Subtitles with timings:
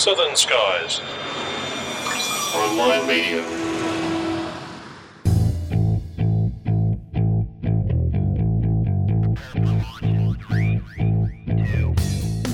[0.00, 0.98] Southern Skies.
[2.54, 3.42] Online Media.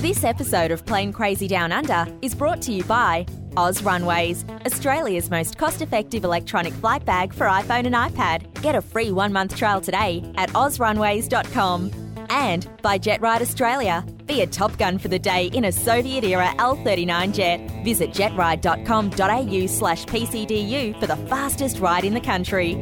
[0.01, 3.25] This episode of Plane Crazy Down Under is brought to you by
[3.55, 8.61] Oz Runways, Australia's most cost effective electronic flight bag for iPhone and iPad.
[8.61, 11.91] Get a free one month trial today at ozrunways.com.
[12.29, 14.05] And by Jet Ride Australia.
[14.27, 17.83] Be a Top Gun for the day in a Soviet era L 39 jet.
[17.83, 22.75] Visit jetride.com.au slash PCDU for the fastest ride in the country.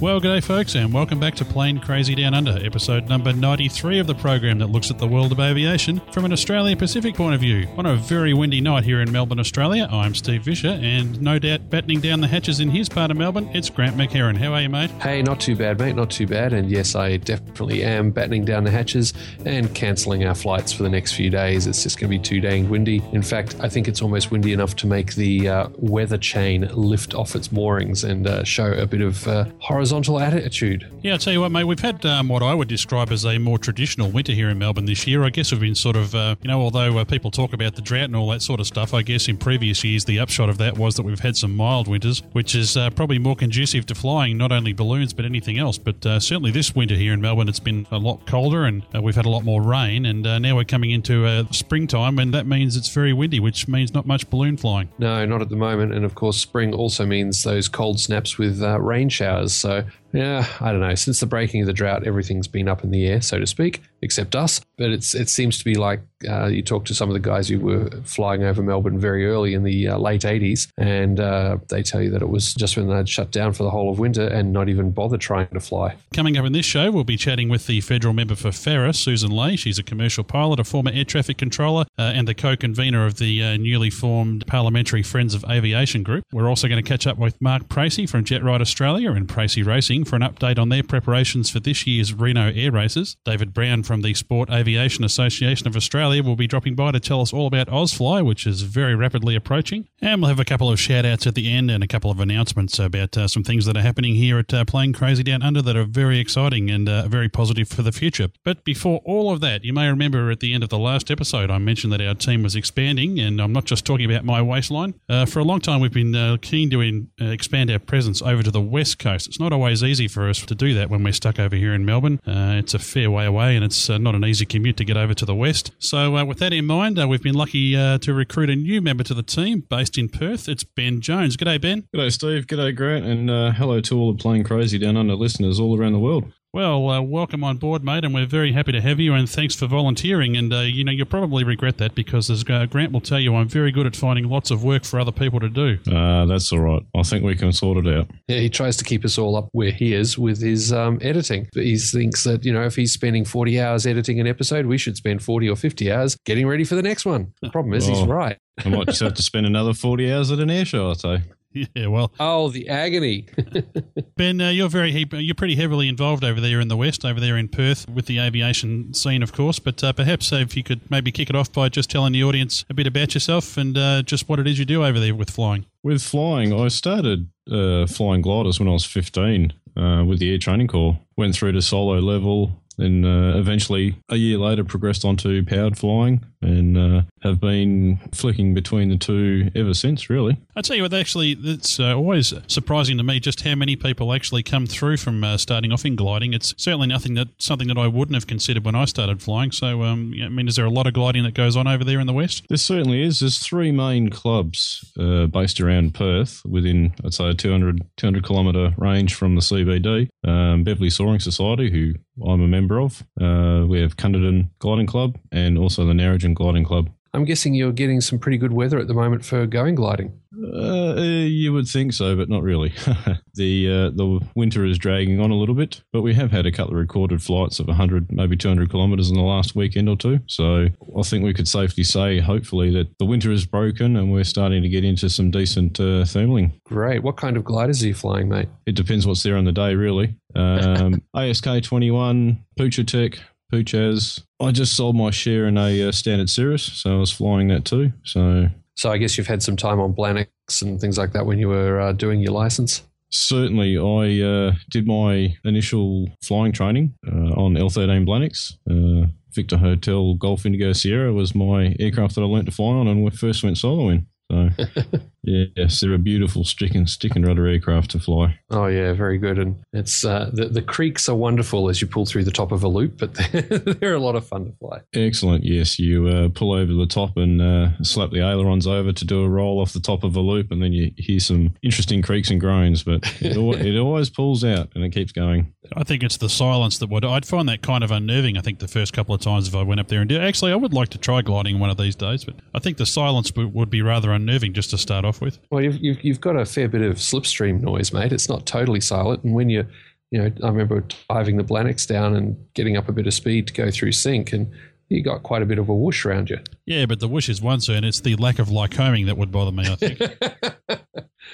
[0.00, 4.06] Well, g'day, folks, and welcome back to Plane Crazy Down Under, episode number 93 of
[4.06, 7.42] the program that looks at the world of aviation from an Australian Pacific point of
[7.42, 7.68] view.
[7.76, 11.68] On a very windy night here in Melbourne, Australia, I'm Steve Fisher, and no doubt
[11.68, 14.38] battening down the hatches in his part of Melbourne, it's Grant McHerron.
[14.38, 14.90] How are you, mate?
[15.02, 16.54] Hey, not too bad, mate, not too bad.
[16.54, 19.12] And yes, I definitely am battening down the hatches
[19.44, 21.66] and cancelling our flights for the next few days.
[21.66, 23.02] It's just going to be too dang windy.
[23.12, 27.12] In fact, I think it's almost windy enough to make the uh, weather chain lift
[27.12, 29.44] off its moorings and uh, show a bit of uh,
[29.90, 30.88] horizontal attitude.
[31.02, 33.38] Yeah, I'll tell you what, mate, we've had um, what I would describe as a
[33.38, 35.24] more traditional winter here in Melbourne this year.
[35.24, 37.82] I guess we've been sort of, uh, you know, although uh, people talk about the
[37.82, 40.58] drought and all that sort of stuff, I guess in previous years the upshot of
[40.58, 43.94] that was that we've had some mild winters, which is uh, probably more conducive to
[43.96, 45.76] flying not only balloons but anything else.
[45.76, 49.02] But uh, certainly this winter here in Melbourne, it's been a lot colder and uh,
[49.02, 50.06] we've had a lot more rain.
[50.06, 53.66] And uh, now we're coming into uh, springtime, and that means it's very windy, which
[53.66, 54.88] means not much balloon flying.
[54.98, 55.94] No, not at the moment.
[55.94, 59.52] And of course, spring also means those cold snaps with uh, rain showers.
[59.52, 60.94] So, know yeah, I don't know.
[60.94, 63.82] Since the breaking of the drought, everything's been up in the air, so to speak,
[64.02, 64.60] except us.
[64.76, 67.48] But it's it seems to be like uh, you talk to some of the guys
[67.48, 71.82] who were flying over Melbourne very early in the uh, late 80s, and uh, they
[71.82, 74.26] tell you that it was just when they'd shut down for the whole of winter
[74.26, 75.94] and not even bother trying to fly.
[76.14, 79.30] Coming up in this show, we'll be chatting with the federal member for Farrer, Susan
[79.30, 79.56] Lay.
[79.56, 83.18] She's a commercial pilot, a former air traffic controller, uh, and the co convenor of
[83.18, 86.24] the uh, newly formed Parliamentary Friends of Aviation Group.
[86.32, 89.62] We're also going to catch up with Mark Pracey from Jet Ride Australia and Pracey
[89.62, 93.16] Racing for an update on their preparations for this year's Reno Air Races.
[93.24, 97.20] David Brown from the Sport Aviation Association of Australia will be dropping by to tell
[97.20, 99.88] us all about Ausfly, which is very rapidly approaching.
[100.00, 102.20] And we'll have a couple of shout outs at the end and a couple of
[102.20, 105.62] announcements about uh, some things that are happening here at uh, Plane Crazy Down Under
[105.62, 108.28] that are very exciting and uh, very positive for the future.
[108.44, 111.50] But before all of that, you may remember at the end of the last episode,
[111.50, 114.94] I mentioned that our team was expanding, and I'm not just talking about my waistline.
[115.08, 118.22] Uh, for a long time, we've been uh, keen to in, uh, expand our presence
[118.22, 119.28] over to the west coast.
[119.28, 121.84] It's not always easy for us to do that when we're stuck over here in
[121.84, 122.20] Melbourne.
[122.26, 124.96] Uh, it's a fair way away, and it's uh, not an easy commute to get
[124.96, 125.72] over to the west.
[125.78, 128.80] So, uh, with that in mind, uh, we've been lucky uh, to recruit a new
[128.80, 130.48] member to the team based in Perth.
[130.48, 131.36] It's Ben Jones.
[131.36, 131.88] G'day, Ben.
[131.94, 132.46] G'day, Steve.
[132.46, 133.04] G'day, Grant.
[133.04, 136.32] And hello to all the Plane Crazy Down Under listeners all around the world.
[136.52, 139.14] Well, uh, welcome on board, mate, and we're very happy to have you.
[139.14, 140.36] And thanks for volunteering.
[140.36, 143.36] And uh, you know, you'll probably regret that because, as uh, Grant will tell you,
[143.36, 145.78] I'm very good at finding lots of work for other people to do.
[145.88, 146.82] Uh, that's all right.
[146.96, 148.10] I think we can sort it out.
[148.26, 151.48] Yeah, he tries to keep us all up where he is with his um, editing.
[151.52, 154.76] But he thinks that, you know, if he's spending 40 hours editing an episode, we
[154.76, 157.32] should spend 40 or 50 hours getting ready for the next one.
[157.42, 158.36] The problem is, he's right.
[158.64, 161.22] I might just have to spend another 40 hours at an air show, I'd say.
[161.74, 163.26] Yeah, well, Oh, the agony.
[164.16, 167.36] Ben, uh, you're very you're pretty heavily involved over there in the west, over there
[167.36, 169.58] in Perth, with the aviation scene, of course.
[169.58, 172.22] But uh, perhaps uh, if you could maybe kick it off by just telling the
[172.22, 175.14] audience a bit about yourself and uh, just what it is you do over there
[175.14, 175.66] with flying.
[175.82, 180.38] With flying, I started uh, flying gliders when I was 15 uh, with the Air
[180.38, 180.98] Training Corps.
[181.16, 186.24] Went through to solo level, then uh, eventually a year later progressed onto powered flying
[186.42, 190.38] and uh, have been flicking between the two ever since, really.
[190.56, 194.14] I tell you what, actually, it's uh, always surprising to me just how many people
[194.14, 196.32] actually come through from uh, starting off in gliding.
[196.32, 199.52] It's certainly nothing that something that I wouldn't have considered when I started flying.
[199.52, 201.84] So, um, yeah, I mean, is there a lot of gliding that goes on over
[201.84, 202.46] there in the west?
[202.48, 203.20] There certainly is.
[203.20, 208.74] There's three main clubs uh, based around Perth within, I'd say, a 200, 200 kilometre
[208.78, 210.08] range from the CBD.
[210.26, 211.94] Um, Beverley Soaring Society, who
[212.24, 213.04] I'm a member of.
[213.20, 216.90] Uh, we have Cunderdin Gliding Club and also the Narrogin Gliding Club.
[217.12, 220.12] I'm guessing you're getting some pretty good weather at the moment for going gliding.
[220.32, 222.70] Uh, you would think so, but not really.
[223.34, 226.52] the uh, the winter is dragging on a little bit, but we have had a
[226.52, 230.20] couple of recorded flights of 100, maybe 200 kilometres in the last weekend or two.
[230.26, 234.24] So I think we could safely say, hopefully, that the winter is broken and we're
[234.24, 236.52] starting to get into some decent uh, thermaling.
[236.64, 237.02] Great.
[237.02, 238.48] What kind of gliders are you flying, mate?
[238.66, 240.14] It depends what's there on the day, really.
[240.36, 243.20] Um, ASK 21, Pucha Tech,
[243.50, 244.22] Puchas.
[244.40, 247.64] I just sold my share in a uh, standard Cirrus, so I was flying that
[247.64, 247.92] too.
[248.04, 251.38] So So I guess you've had some time on Blaniks and things like that when
[251.38, 252.82] you were uh, doing your license.
[253.10, 258.54] certainly, I uh, did my initial flying training uh, on L13 Blaniks.
[258.70, 262.88] Uh, Victor Hotel Golf Indigo Sierra was my aircraft that I learnt to fly on
[262.88, 264.06] and we first went solo in.
[264.30, 264.48] So,
[265.22, 268.38] yes, they're a beautiful stick and stick and rudder aircraft to fly.
[268.50, 269.38] Oh yeah, very good.
[269.38, 272.62] And it's uh, the the creeks are wonderful as you pull through the top of
[272.62, 274.80] a loop, but they're, they're a lot of fun to fly.
[274.94, 275.44] Excellent.
[275.44, 279.22] Yes, you uh, pull over the top and uh, slap the ailerons over to do
[279.22, 282.30] a roll off the top of a loop, and then you hear some interesting creaks
[282.30, 282.82] and groans.
[282.82, 285.52] But it, al- it always pulls out and it keeps going.
[285.76, 287.04] I think it's the silence that would.
[287.04, 288.36] I'd find that kind of unnerving.
[288.36, 290.20] I think the first couple of times if I went up there and did.
[290.20, 292.86] Actually, I would like to try gliding one of these days, but I think the
[292.86, 295.38] silence would, would be rather unnerving just to start off with.
[295.50, 298.12] Well, you've, you've you've got a fair bit of slipstream noise, mate.
[298.12, 299.66] It's not totally silent, and when you
[300.10, 303.46] you know, I remember diving the Blaniks down and getting up a bit of speed
[303.46, 304.52] to go through sink, and
[304.88, 306.38] you got quite a bit of a whoosh around you.
[306.66, 309.30] Yeah, but the whoosh is one sir, and it's the lack of lycoming that would
[309.30, 309.64] bother me.
[309.70, 310.00] I think.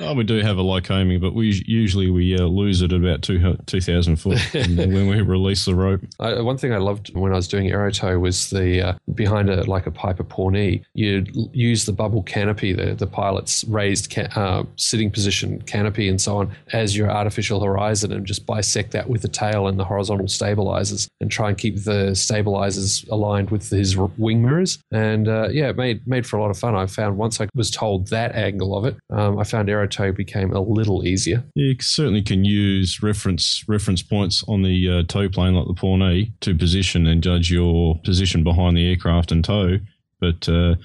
[0.01, 3.23] Oh, we do have a Lycoming, but we usually we uh, lose it at about
[3.23, 6.03] two two thousand foot and then when we release the rope.
[6.21, 9.65] I, one thing I loved when I was doing aerotow was the uh, behind a
[9.65, 14.65] like a Piper Pawnee, you'd use the bubble canopy, the the pilot's raised ca- uh,
[14.77, 19.23] sitting position canopy, and so on, as your artificial horizon, and just bisect that with
[19.23, 23.97] the tail and the horizontal stabilizers, and try and keep the stabilizers aligned with his
[23.97, 24.79] wing mirrors.
[24.93, 26.75] And uh, yeah, it made made for a lot of fun.
[26.75, 29.86] I found once I was told that angle of it, um, I found aerotow
[30.17, 31.45] became a little easier.
[31.55, 36.33] You certainly can use reference reference points on the uh, tow plane like the Pawnee
[36.41, 39.79] to position and judge your position behind the aircraft and tow.
[40.21, 40.77] But uh,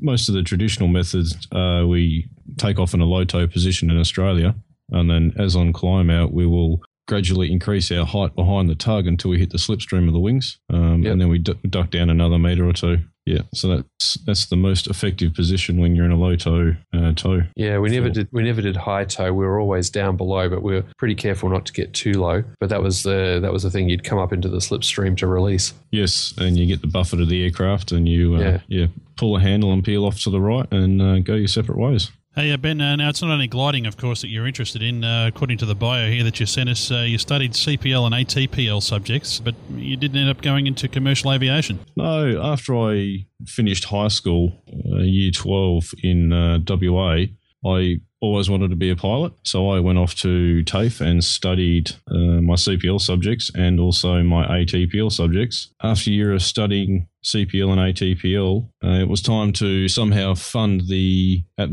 [0.00, 2.28] most of the traditional methods, uh, we
[2.58, 4.54] take off in a low tow position in Australia,
[4.90, 9.06] and then as on climb out, we will gradually increase our height behind the tug
[9.06, 11.12] until we hit the slipstream of the wings, um, Yep.
[11.12, 12.98] and then we du- duck down another meter or two.
[13.30, 17.12] Yeah, so that's that's the most effective position when you're in a low tow uh,
[17.12, 17.42] tow.
[17.54, 18.26] Yeah, we never did.
[18.32, 19.32] We never did high tow.
[19.32, 22.42] We were always down below, but we were pretty careful not to get too low.
[22.58, 23.88] But that was the that was the thing.
[23.88, 25.72] You'd come up into the slipstream to release.
[25.92, 28.60] Yes, and you get the buffet of the aircraft, and you uh, Yeah.
[28.66, 28.86] yeah.
[29.16, 32.10] pull a handle and peel off to the right, and uh, go your separate ways.
[32.36, 35.02] Hey, uh, Ben, uh, now it's not only gliding, of course, that you're interested in.
[35.02, 38.14] Uh, according to the bio here that you sent us, uh, you studied CPL and
[38.14, 41.80] ATPL subjects, but you didn't end up going into commercial aviation.
[41.96, 44.52] No, after I finished high school,
[44.92, 47.24] uh, year twelve in uh, WA,
[47.66, 51.92] I always wanted to be a pilot, so I went off to TAFE and studied
[52.10, 55.72] uh, my CPL subjects and also my ATPL subjects.
[55.82, 60.82] After a year of studying CPL and ATPL, uh, it was time to somehow fund
[60.88, 61.44] the.
[61.58, 61.68] At,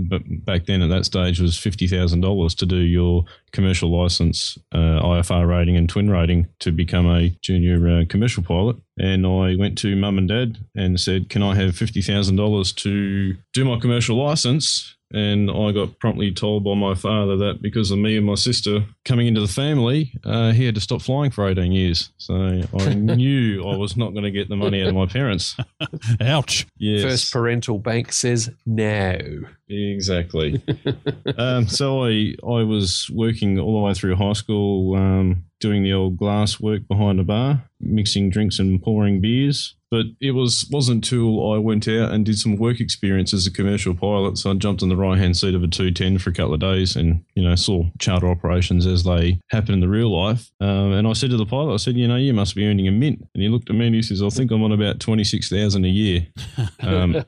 [0.45, 5.01] back then, at that stage, was fifty thousand dollars to do your commercial license, uh,
[5.01, 8.75] IFR rating, and twin rating to become a junior uh, commercial pilot.
[8.97, 12.73] And I went to mum and dad and said, "Can I have fifty thousand dollars
[12.73, 17.91] to do my commercial license?" And I got promptly told by my father that because
[17.91, 21.31] of me and my sister coming into the family, uh, he had to stop flying
[21.31, 22.11] for 18 years.
[22.17, 25.55] So I knew I was not going to get the money out of my parents.
[26.21, 26.67] Ouch.
[26.77, 27.03] Yes.
[27.03, 29.17] First parental bank says no.
[29.69, 30.61] Exactly.
[31.37, 35.93] um, so I I was working all the way through high school, um, doing the
[35.93, 39.75] old glass work behind a bar, mixing drinks and pouring beers.
[39.89, 43.51] But it was wasn't until I went out and did some work experience as a
[43.51, 44.37] commercial pilot.
[44.37, 46.53] So I jumped in the right hand seat of a two ten for a couple
[46.53, 50.51] of days, and you know saw charter operations as they happen in the real life.
[50.59, 52.87] Um, and I said to the pilot, I said, you know, you must be earning
[52.87, 53.25] a mint.
[53.33, 55.49] And he looked at me and he says, I think I'm on about twenty six
[55.49, 56.27] thousand a year.
[56.79, 57.23] Um,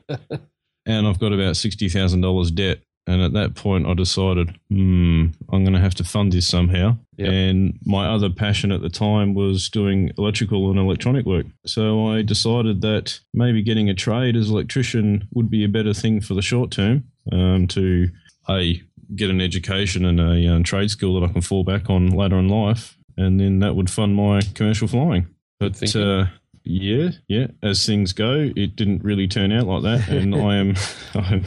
[0.86, 2.80] and I've got about sixty thousand dollars debt.
[3.10, 6.96] And at that point, I decided, hmm, I'm going to have to fund this somehow.
[7.16, 7.28] Yep.
[7.28, 11.46] And my other passion at the time was doing electrical and electronic work.
[11.66, 15.92] So I decided that maybe getting a trade as an electrician would be a better
[15.92, 17.02] thing for the short term
[17.32, 18.10] um, to
[18.48, 18.80] a
[19.16, 22.38] get an education and a um, trade skill that I can fall back on later
[22.38, 25.26] in life, and then that would fund my commercial flying.
[25.58, 26.26] But uh,
[26.62, 30.74] yeah, yeah, as things go, it didn't really turn out like that, and I am
[31.14, 31.44] I'm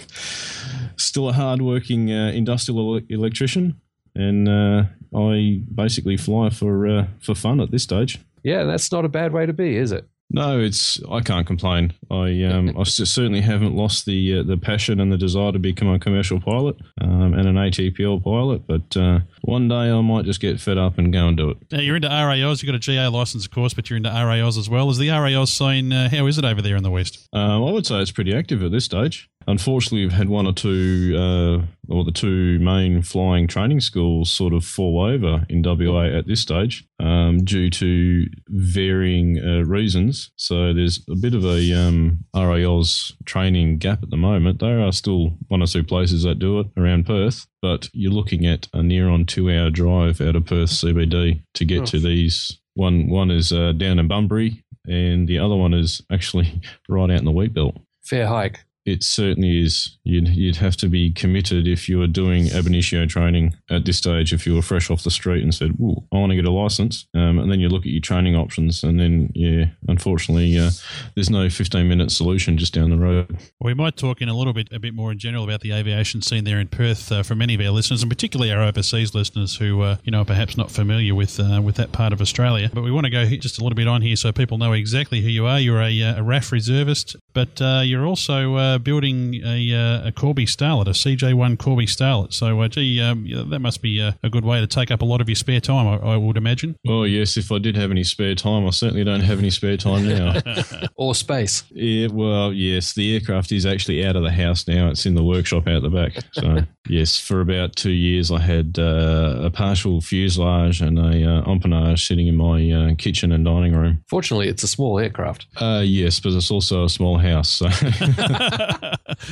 [0.98, 3.80] still a hardworking uh, industrial ele- electrician,
[4.16, 4.84] and uh,
[5.16, 8.20] I basically fly for uh, for fun at this stage.
[8.44, 10.06] Yeah, that's not a bad way to be, is it?
[10.36, 11.94] No, it's I can't complain.
[12.10, 15.60] I um, I s- certainly haven't lost the uh, the passion and the desire to
[15.60, 18.66] become a commercial pilot um, and an ATPL pilot.
[18.66, 21.58] But uh, one day I might just get fed up and go and do it.
[21.72, 22.64] Now, you're into RAAus.
[22.64, 24.90] You've got a GA license, of course, but you're into RAAus as well.
[24.90, 27.28] Is the RAAus scene, uh, how is it over there in the West?
[27.32, 29.30] Um, I would say it's pretty active at this stage.
[29.48, 34.54] Unfortunately, we've had one or two, uh, or the two main flying training schools sort
[34.54, 40.32] of fall over in WA at this stage um, due to varying uh, reasons.
[40.38, 44.60] So there's a bit of a um, RAAus training gap at the moment.
[44.60, 48.46] There are still one or two places that do it around Perth, but you're looking
[48.46, 51.86] at a near on two hour drive out of Perth CBD to get Oh.
[51.86, 52.60] to these.
[52.76, 57.20] One one is uh, down in Bunbury, and the other one is actually right out
[57.20, 57.76] in the wheat belt.
[58.04, 58.64] Fair hike.
[58.86, 59.98] It certainly is.
[60.04, 63.98] You'd you'd have to be committed if you were doing ab initio training at this
[63.98, 64.34] stage.
[64.34, 66.52] If you were fresh off the street and said, "Ooh, I want to get a
[66.52, 70.72] license," um, and then you look at your training options, and then yeah, unfortunately, uh,
[71.16, 73.38] there's no 15 minute solution just down the road.
[73.62, 76.22] We might talk in a little bit, a bit more in general about the aviation
[76.22, 79.56] scene there in Perth uh, for many of our listeners, and particularly our overseas listeners
[79.56, 82.70] who, uh, you know, are perhaps not familiar with uh, with that part of Australia.
[82.74, 85.22] But we want to go just a little bit on here so people know exactly
[85.22, 85.60] who you are.
[85.60, 90.12] You're a, uh, a RAAF reservist, but uh, you're also uh, building a, uh, a
[90.12, 92.34] Corby Starlet, a CJ1 Corby Starlet.
[92.34, 95.02] So, uh, gee, um, yeah, that must be a, a good way to take up
[95.02, 96.76] a lot of your spare time, I, I would imagine.
[96.88, 99.78] Oh yes, if I did have any spare time, I certainly don't have any spare
[99.78, 100.42] time now.
[100.96, 101.64] Or space.
[101.72, 104.90] Yeah, well, yes, the aircraft is actually out of the house now.
[104.90, 106.14] It's in the workshop out the back.
[106.34, 111.44] So, yes, for about two years, I had uh, a partial fuselage and a uh,
[111.46, 114.04] empennage sitting in my uh, kitchen and dining room.
[114.10, 115.48] Fortunately, it's a small aircraft.
[115.60, 117.50] Uh, yes, but it's also a small house.
[117.50, 117.66] So,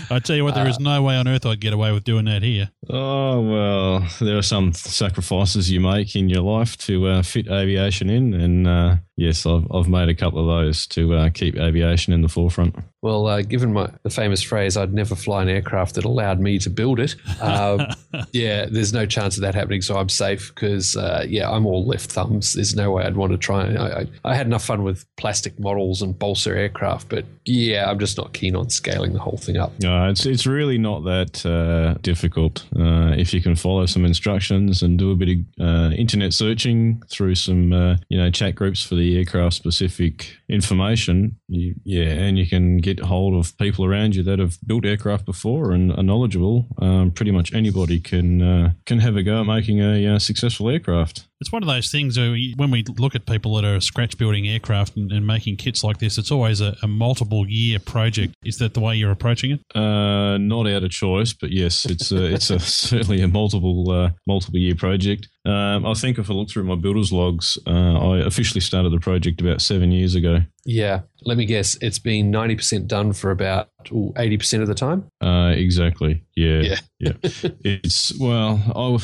[0.10, 2.26] I tell you what, there is no way on earth I'd get away with doing
[2.26, 2.70] that here.
[2.90, 8.10] oh well, there are some sacrifices you make in your life to uh, fit aviation
[8.10, 12.14] in, and uh, yes, I've, I've made a couple of those to uh, keep aviation
[12.14, 12.76] in the forefront.
[13.02, 16.60] Well, uh, given my the famous phrase, "I'd never fly an aircraft that allowed me
[16.60, 17.88] to build it," um,
[18.32, 19.82] yeah, there's no chance of that happening.
[19.82, 22.54] So I'm safe because, uh, yeah, I'm all left thumbs.
[22.54, 23.74] There's no way I'd want to try.
[23.74, 27.98] I, I, I had enough fun with plastic models and balsa aircraft, but yeah, I'm
[27.98, 29.72] just not keen on scaling the whole thing up.
[29.80, 34.82] No, it's it's really not that uh, difficult uh, if you can follow some instructions
[34.82, 38.84] and do a bit of uh, internet searching through some uh, you know chat groups
[38.84, 41.38] for the aircraft specific information.
[41.48, 45.26] You, yeah, and you can get hold of people around you that have built aircraft
[45.26, 46.68] before and are knowledgeable.
[46.82, 50.70] Um, pretty much anybody can uh, can have a go at making a uh, successful
[50.70, 51.28] aircraft.
[51.40, 54.16] It's one of those things where we- when we look at people that are scratch
[54.18, 58.36] building aircraft and, and making kits like this, it's always a, a multiple year project.
[58.46, 59.60] Is that the way you're approaching it?
[59.76, 62.60] Uh, not out of choice, but yes, it's a, it's a
[62.92, 65.28] certainly a multiple uh, multiple year project.
[65.44, 69.00] Um, I think if I look through my builder's logs, uh, I officially started the
[69.00, 70.42] project about seven years ago.
[70.66, 71.78] Yeah, let me guess.
[71.82, 75.08] It's been 90% done for about ooh, 80% of the time.
[75.20, 76.24] Uh, exactly.
[76.36, 76.62] Yeah.
[76.62, 76.80] Yeah.
[77.00, 77.14] Yeah.
[77.64, 79.04] it's well, I,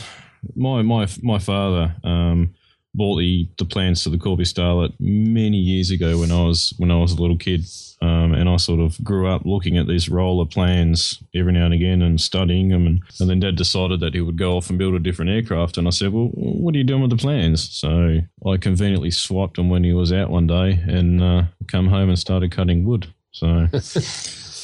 [0.55, 2.53] my my my father um,
[2.93, 6.91] bought the, the plans to the Corby Starlet many years ago when I was when
[6.91, 7.65] I was a little kid,
[8.01, 11.73] um, and I sort of grew up looking at these roller plans every now and
[11.73, 14.77] again and studying them, and, and then Dad decided that he would go off and
[14.79, 17.69] build a different aircraft, and I said, well, what are you doing with the plans?
[17.69, 22.09] So I conveniently swiped them when he was out one day, and uh, come home
[22.09, 23.07] and started cutting wood.
[23.31, 23.67] So.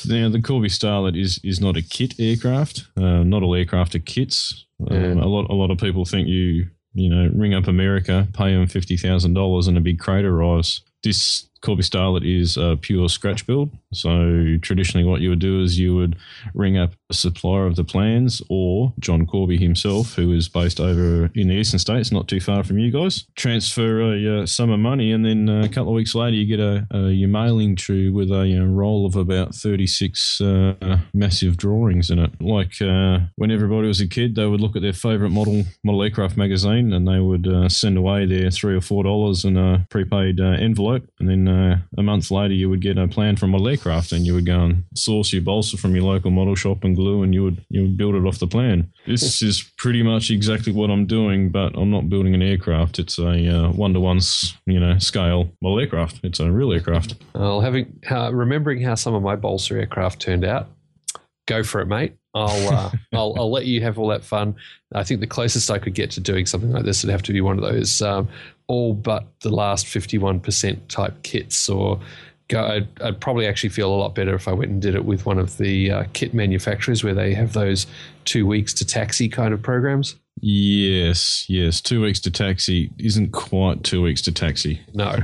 [0.06, 2.88] Now, the Corby Starlet is, is not a kit aircraft.
[2.98, 4.66] Uh, not all aircraft are kits.
[4.92, 5.14] Um, Yeah.
[5.24, 8.68] a lot a lot of people think you you know ring up America, pay them
[8.68, 10.82] fifty thousand dollars, and a big crater rise.
[11.04, 13.72] This Corby Starlet is a pure scratch build.
[13.94, 16.18] So traditionally, what you would do is you would
[16.54, 21.32] ring up a supplier of the plans, or John Corby himself, who is based over
[21.36, 23.26] in the eastern states, not too far from you guys.
[23.36, 26.46] Transfer a uh, sum of money, and then uh, a couple of weeks later, you
[26.46, 30.98] get a, a your mailing tube with a uh, roll of about thirty six uh,
[31.14, 32.32] massive drawings in it.
[32.42, 36.04] Like uh, when everybody was a kid, they would look at their favorite model model
[36.04, 39.86] aircraft magazine, and they would uh, send away their three or four dollars in a
[39.90, 43.46] prepaid uh, envelope, and then uh, a month later, you would get a plan for
[43.46, 46.84] a aircraft, and you would go and source your balsa from your local model shop
[46.84, 48.92] and glue, and you would you would build it off the plan.
[49.06, 53.00] This is pretty much exactly what I'm doing, but I'm not building an aircraft.
[53.00, 54.20] It's a one to one,
[54.66, 56.20] you know, scale model aircraft.
[56.24, 57.16] It's a real aircraft.
[57.36, 60.70] Well, having uh, remembering how some of my balsa aircraft turned out,
[61.48, 62.14] go for it, mate.
[62.34, 64.56] I'll, uh, I'll I'll let you have all that fun.
[64.94, 67.34] I think the closest I could get to doing something like this would have to
[67.34, 68.28] be one of those um,
[68.74, 72.00] all but the last fifty one percent type kits, or
[72.48, 72.66] go.
[72.66, 75.26] I'd, I'd probably actually feel a lot better if I went and did it with
[75.26, 77.88] one of the uh, kit manufacturers where they have those
[78.26, 80.16] two weeks to taxi kind of programs.
[80.42, 81.80] Yes, yes.
[81.80, 84.82] Two weeks to taxi isn't quite two weeks to taxi.
[84.94, 85.20] No,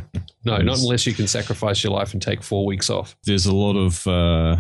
[0.46, 3.16] no, not unless you can sacrifice your life and take four weeks off.
[3.26, 4.58] There's a lot of uh,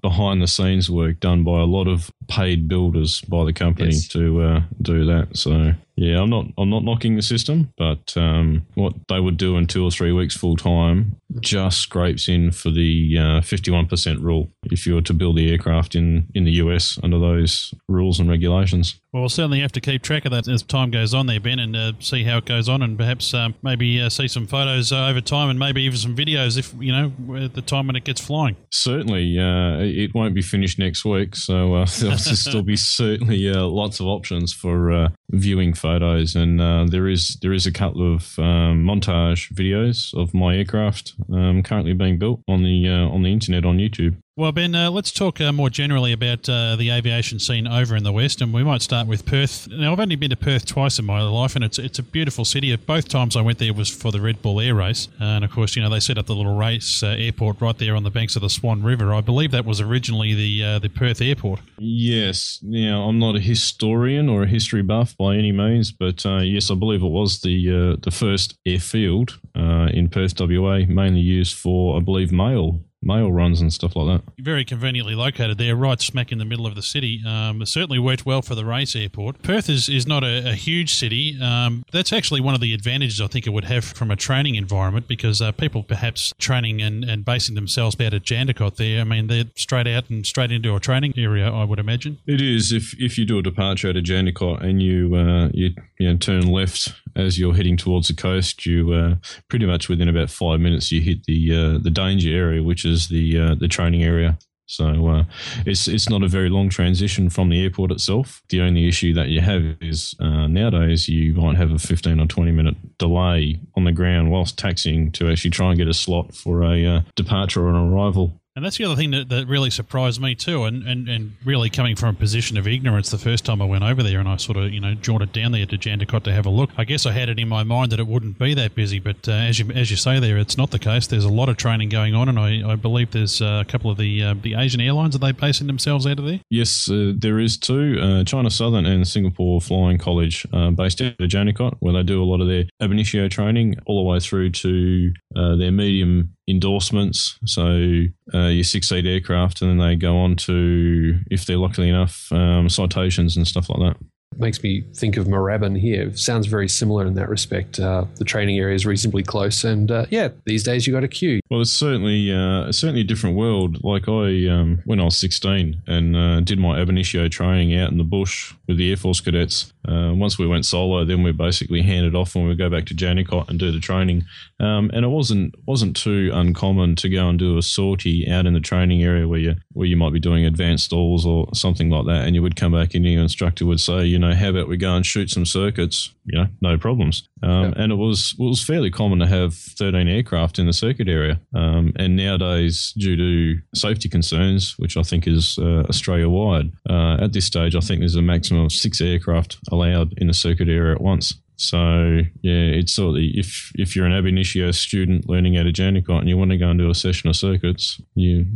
[0.00, 4.08] behind the scenes work done by a lot of paid builders by the company Yes.
[4.08, 5.36] to uh, do that.
[5.36, 9.56] So yeah, I'm not I'm not knocking the system, but um, what they would do
[9.58, 14.50] in two or three weeks full time just scrapes in for the uh, 51% rule
[14.64, 18.28] if you were to build the aircraft in in the US under those rules and
[18.30, 19.00] regulations.
[19.12, 21.58] Well, we'll certainly have to keep track of that as time goes on there, Ben,
[21.58, 24.90] and uh, see how it goes on, and perhaps um, maybe uh, see some photos
[24.92, 27.96] uh, over time, and maybe even some videos if you know at the time when
[27.96, 28.56] it gets flying.
[28.70, 33.64] Certainly, uh, it won't be finished next week, so uh, there'll still be certainly uh,
[33.64, 38.14] lots of options for uh, viewing photos, and uh, there is there is a couple
[38.14, 43.22] of um, montage videos of my aircraft um, currently being built on the uh, on
[43.22, 44.16] the internet on YouTube.
[44.34, 48.02] Well, Ben, uh, let's talk uh, more generally about uh, the aviation scene over in
[48.02, 49.68] the West, and we might start with Perth.
[49.70, 52.46] Now, I've only been to Perth twice in my life, and it's it's a beautiful
[52.46, 52.74] city.
[52.76, 55.76] Both times I went there was for the Red Bull Air Race, and of course,
[55.76, 58.34] you know they set up the little race uh, airport right there on the banks
[58.34, 59.12] of the Swan River.
[59.12, 61.60] I believe that was originally the uh, the Perth airport.
[61.76, 62.58] Yes.
[62.62, 66.70] Now, I'm not a historian or a history buff by any means, but uh, yes,
[66.70, 72.00] I believe it was the the first airfield in Perth, WA, mainly used for, I
[72.00, 74.32] believe, mail mail runs and stuff like that.
[74.38, 77.22] Very conveniently located there, right smack in the middle of the city.
[77.26, 79.42] Um, it certainly worked well for the race airport.
[79.42, 81.38] Perth is, is not a, a huge city.
[81.40, 84.54] Um, that's actually one of the advantages I think it would have from a training
[84.54, 89.04] environment because uh, people perhaps training and, and basing themselves out at Jandakot there, I
[89.04, 92.18] mean, they're straight out and straight into a training area, I would imagine.
[92.26, 92.72] It is.
[92.72, 96.16] If if you do a departure out of Jandakot and you, uh, you, you know,
[96.16, 99.14] turn left as you're heading towards the coast, you uh,
[99.48, 103.08] pretty much within about five minutes you hit the uh, the danger area, which is
[103.08, 104.38] the uh, the training area.
[104.66, 105.24] So uh,
[105.66, 108.42] it's it's not a very long transition from the airport itself.
[108.48, 112.26] The only issue that you have is uh, nowadays you might have a 15 or
[112.26, 116.34] 20 minute delay on the ground whilst taxiing to actually try and get a slot
[116.34, 118.40] for a uh, departure or an arrival.
[118.54, 121.70] And that's the other thing that, that really surprised me too, and, and, and really
[121.70, 124.36] coming from a position of ignorance the first time I went over there and I
[124.36, 126.68] sort of, you know, jaunted down there to Jandakot to have a look.
[126.76, 129.26] I guess I had it in my mind that it wouldn't be that busy, but
[129.26, 131.06] uh, as you as you say there, it's not the case.
[131.06, 133.90] There's a lot of training going on, and I, I believe there's uh, a couple
[133.90, 135.16] of the uh, the Asian airlines.
[135.16, 136.40] Are they basing themselves out of there?
[136.50, 141.28] Yes, uh, there is two, uh, China Southern and Singapore Flying College based out of
[141.28, 144.50] Jandakot, where they do a lot of their ab initio training all the way through
[144.50, 147.38] to their medium endorsements.
[147.46, 151.88] So uh, your six seat aircraft, and then they go on to, if they're lucky
[151.88, 153.96] enough, um, citations and stuff like that
[154.38, 156.14] makes me think of Moorabbin here.
[156.16, 157.78] Sounds very similar in that respect.
[157.78, 161.08] Uh, the training area is reasonably close, and uh, yeah, these days you got a
[161.08, 161.40] queue.
[161.50, 163.82] Well, it's certainly uh, certainly a different world.
[163.82, 167.90] Like I, um, when I was sixteen, and uh, did my ab initio training out
[167.90, 169.72] in the bush with the Air Force cadets.
[169.86, 172.94] Uh, once we went solo, then we basically handed off when we go back to
[172.94, 174.24] Jandakot and do the training.
[174.60, 178.54] Um, and it wasn't wasn't too uncommon to go and do a sortie out in
[178.54, 182.06] the training area where you where you might be doing advanced stalls or something like
[182.06, 184.68] that, and you would come back and your instructor would say, you know, how about
[184.68, 186.14] we go and shoot some circuits?
[186.24, 187.28] You know, no problems.
[187.42, 187.74] Um, yep.
[187.76, 191.40] And it was it was fairly common to have 13 aircraft in the circuit area.
[191.54, 197.18] Um, and nowadays, due to safety concerns, which I think is uh, Australia wide, uh,
[197.20, 200.68] at this stage, I think there's a maximum of six aircraft allowed in the circuit
[200.68, 201.34] area at once.
[201.56, 205.72] So yeah, it's sort of if if you're an ab initio student learning out of
[205.72, 208.46] Jandakot and you want to go and do a session of circuits, you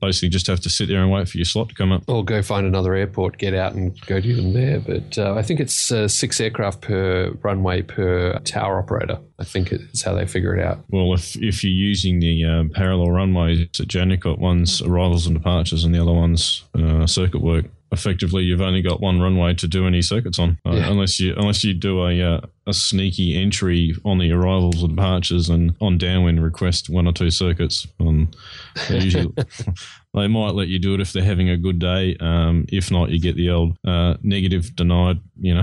[0.00, 2.24] basically just have to sit there and wait for your slot to come up, or
[2.24, 4.80] go find another airport, get out and go do them there.
[4.80, 9.18] But uh, I think it's uh, six aircraft per runway per tower operator.
[9.38, 10.84] I think it's how they figure it out.
[10.88, 15.84] Well, if if you're using the uh, parallel runways at Jandakot, one's arrivals and departures,
[15.84, 19.86] and the other one's uh, circuit work effectively you've only got one runway to do
[19.86, 20.90] any circuits on, uh, yeah.
[20.90, 25.48] unless you unless you do a uh, a sneaky entry on the arrivals and departures
[25.48, 27.86] and on downwind request one or two circuits.
[28.00, 28.30] Um,
[28.90, 29.32] usually
[30.16, 32.16] they might let you do it if they're having a good day.
[32.18, 35.20] Um, if not, you get the old uh, negative denied.
[35.38, 35.62] You know,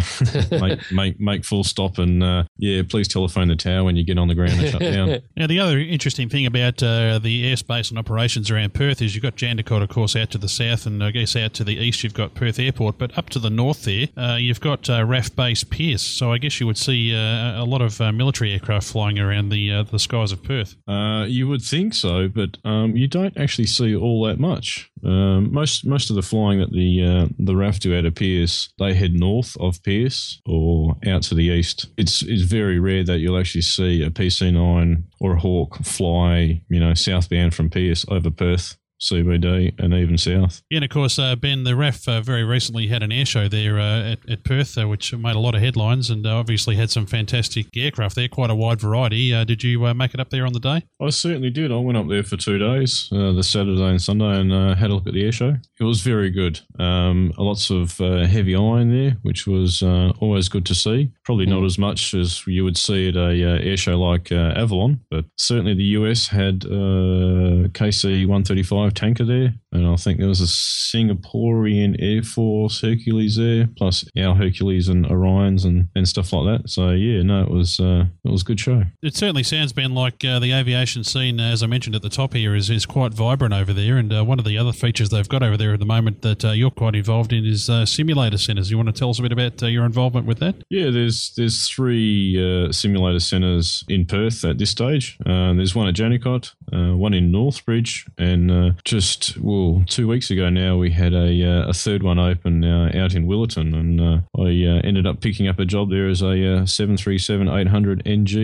[0.52, 4.18] make, make make full stop and uh, yeah, please telephone the tower when you get
[4.18, 5.22] on the ground and shut down.
[5.36, 9.24] Now, the other interesting thing about uh, the airspace and operations around Perth is you've
[9.24, 12.04] got Jandakot, of course, out to the south, and I guess out to the east
[12.04, 15.36] you've got Perth Airport, but up to the north there uh, you've got uh, RAAF
[15.36, 16.04] Base Pearce.
[16.04, 19.50] So I guess you would see uh, a lot of uh, military aircraft flying around
[19.50, 20.76] the uh, the skies of Perth.
[20.88, 24.92] Uh, you would think so, but um, you don't actually see all that much.
[25.04, 28.72] Um, most most of the flying that the uh, the RAAF do out of Pearce,
[28.78, 31.88] they head north of Pearce or out to the east.
[31.98, 36.80] It's it's very rare that you'll actually see a PC9 or a Hawk fly, you
[36.80, 38.78] know, southbound from Pearce over Perth.
[39.04, 40.62] CBD and even south.
[40.70, 43.48] Yeah, and of course, uh, Ben, the RAAF uh, very recently had an air show
[43.48, 46.76] there uh, at, at, Perth, uh, which made a lot of headlines and uh, obviously
[46.76, 49.34] had some fantastic aircraft there, quite a wide variety.
[49.34, 50.84] Uh, did you make it up there on the day?
[51.02, 51.72] I certainly did.
[51.72, 55.08] I went up there for two days, the Saturday and Sunday, and had a look
[55.08, 55.56] at the air show.
[55.80, 56.62] It was very good.
[56.80, 61.12] Um, lots of heavy iron there, which was always good to see.
[61.26, 61.66] Probably not mm.
[61.66, 65.84] as much as you would see at a air show like Avalon, but certainly the
[65.84, 69.54] US had KC 135 tanker there.
[69.74, 75.06] And I think there was a Singaporean Air Force Hercules there, plus our Hercules and
[75.06, 76.70] Orions and, and stuff like that.
[76.70, 78.84] So yeah, no, it was uh, it was a good show.
[79.02, 82.34] It certainly sounds, Ben, like uh, the aviation scene, as I mentioned at the top
[82.34, 83.98] here, is, is quite vibrant over there.
[83.98, 86.46] And uh, one of the other features they've got over there at the moment that
[86.46, 88.70] uh, you're quite involved in is uh, simulator centres.
[88.70, 90.56] You want to tell us a bit about uh, your involvement with that?
[90.70, 95.18] Yeah, there's there's three uh, simulator centres in Perth at this stage.
[95.26, 100.30] Uh, there's one at Jandakot, uh, one in Northbridge, and uh, just well two weeks
[100.32, 104.00] ago now we had a uh, a third one open uh, out in Willetton, and
[104.00, 108.04] uh, I uh, ended up picking up a job there as a uh, 737 800
[108.06, 108.38] NG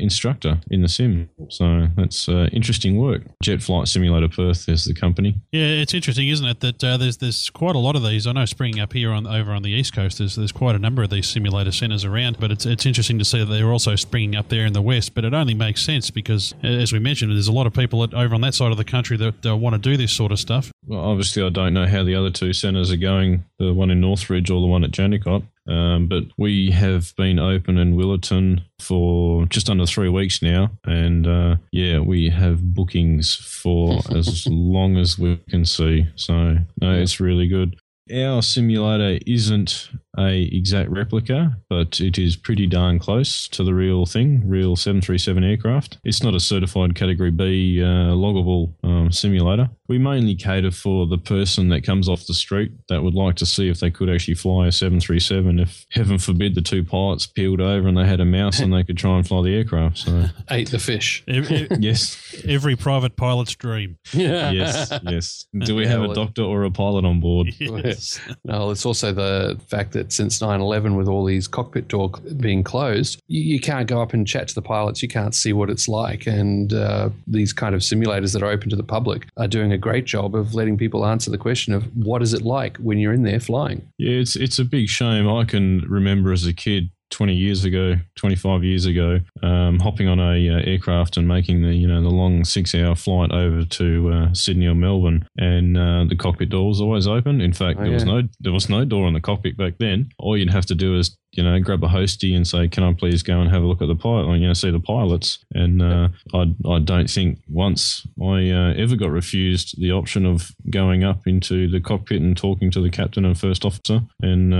[0.00, 1.28] instructor in the sim.
[1.48, 3.22] So that's interesting work.
[3.42, 5.40] Jet Flight Simulator Perth is the company.
[5.52, 6.60] Yeah, it's interesting, isn't it?
[6.60, 8.26] That there's there's quite a lot of these.
[8.26, 10.78] I know springing up here on over on the east coast, there's there's quite a
[10.78, 12.38] number of these simulator centres around.
[12.38, 15.14] But it's it's interesting to see that they're also springing up there in the west.
[15.14, 18.14] But it only makes sense because, as we mentioned, there's a lot of people at,
[18.14, 20.51] over on that side of the country that want to do this sort of stuff.
[20.86, 24.00] Well, obviously, I don't know how the other two centres are going, the one in
[24.00, 25.44] Northbridge or the one at Jandakot.
[25.68, 30.70] Um, but we have been open in Willetton for just under three weeks now.
[30.84, 36.08] And uh, yeah, we have bookings for as long as we can see.
[36.16, 37.76] So, no, it's really good.
[38.12, 39.88] Our simulator isn't
[40.18, 45.42] a exact replica, but it is pretty darn close to the real thing, real 737
[45.44, 45.98] aircraft.
[46.04, 49.70] It's not a certified Category B uh, loggable um, simulator.
[49.88, 53.46] We mainly cater for the person that comes off the street that would like to
[53.46, 55.58] see if they could actually fly a 737.
[55.60, 58.84] If heaven forbid the two pilots peeled over and they had a mouse and they
[58.84, 59.98] could try and fly the aircraft.
[59.98, 61.22] So Ate the fish.
[61.28, 63.98] Ev- ev- yes, Every private pilot's dream.
[64.12, 65.46] yes, yes.
[65.58, 67.48] Do we Yeah, have well- a doctor or a pilot on board?
[67.58, 68.18] Yes.
[68.44, 72.64] No, it's also the fact that since 9 11, with all these cockpit doors being
[72.64, 75.02] closed, you, you can't go up and chat to the pilots.
[75.02, 76.26] You can't see what it's like.
[76.26, 79.78] And uh, these kind of simulators that are open to the public are doing a
[79.78, 83.12] great job of letting people answer the question of what is it like when you're
[83.12, 83.86] in there flying?
[83.98, 85.28] Yeah, it's it's a big shame.
[85.28, 86.90] I can remember as a kid.
[87.12, 91.72] 20 years ago, 25 years ago, um, hopping on a uh, aircraft and making the
[91.74, 96.04] you know the long six hour flight over to uh, Sydney or Melbourne, and uh,
[96.08, 97.40] the cockpit door was always open.
[97.40, 100.08] In fact, Oh, there was no there was no door in the cockpit back then.
[100.18, 102.92] All you'd have to do is you know grab a hostie and say, "Can I
[102.94, 105.38] please go and have a look at the pilot?" Or, you know, see the pilots.
[105.52, 110.50] And uh, I I don't think once I uh, ever got refused the option of
[110.70, 114.54] going up into the cockpit and talking to the captain and first officer and.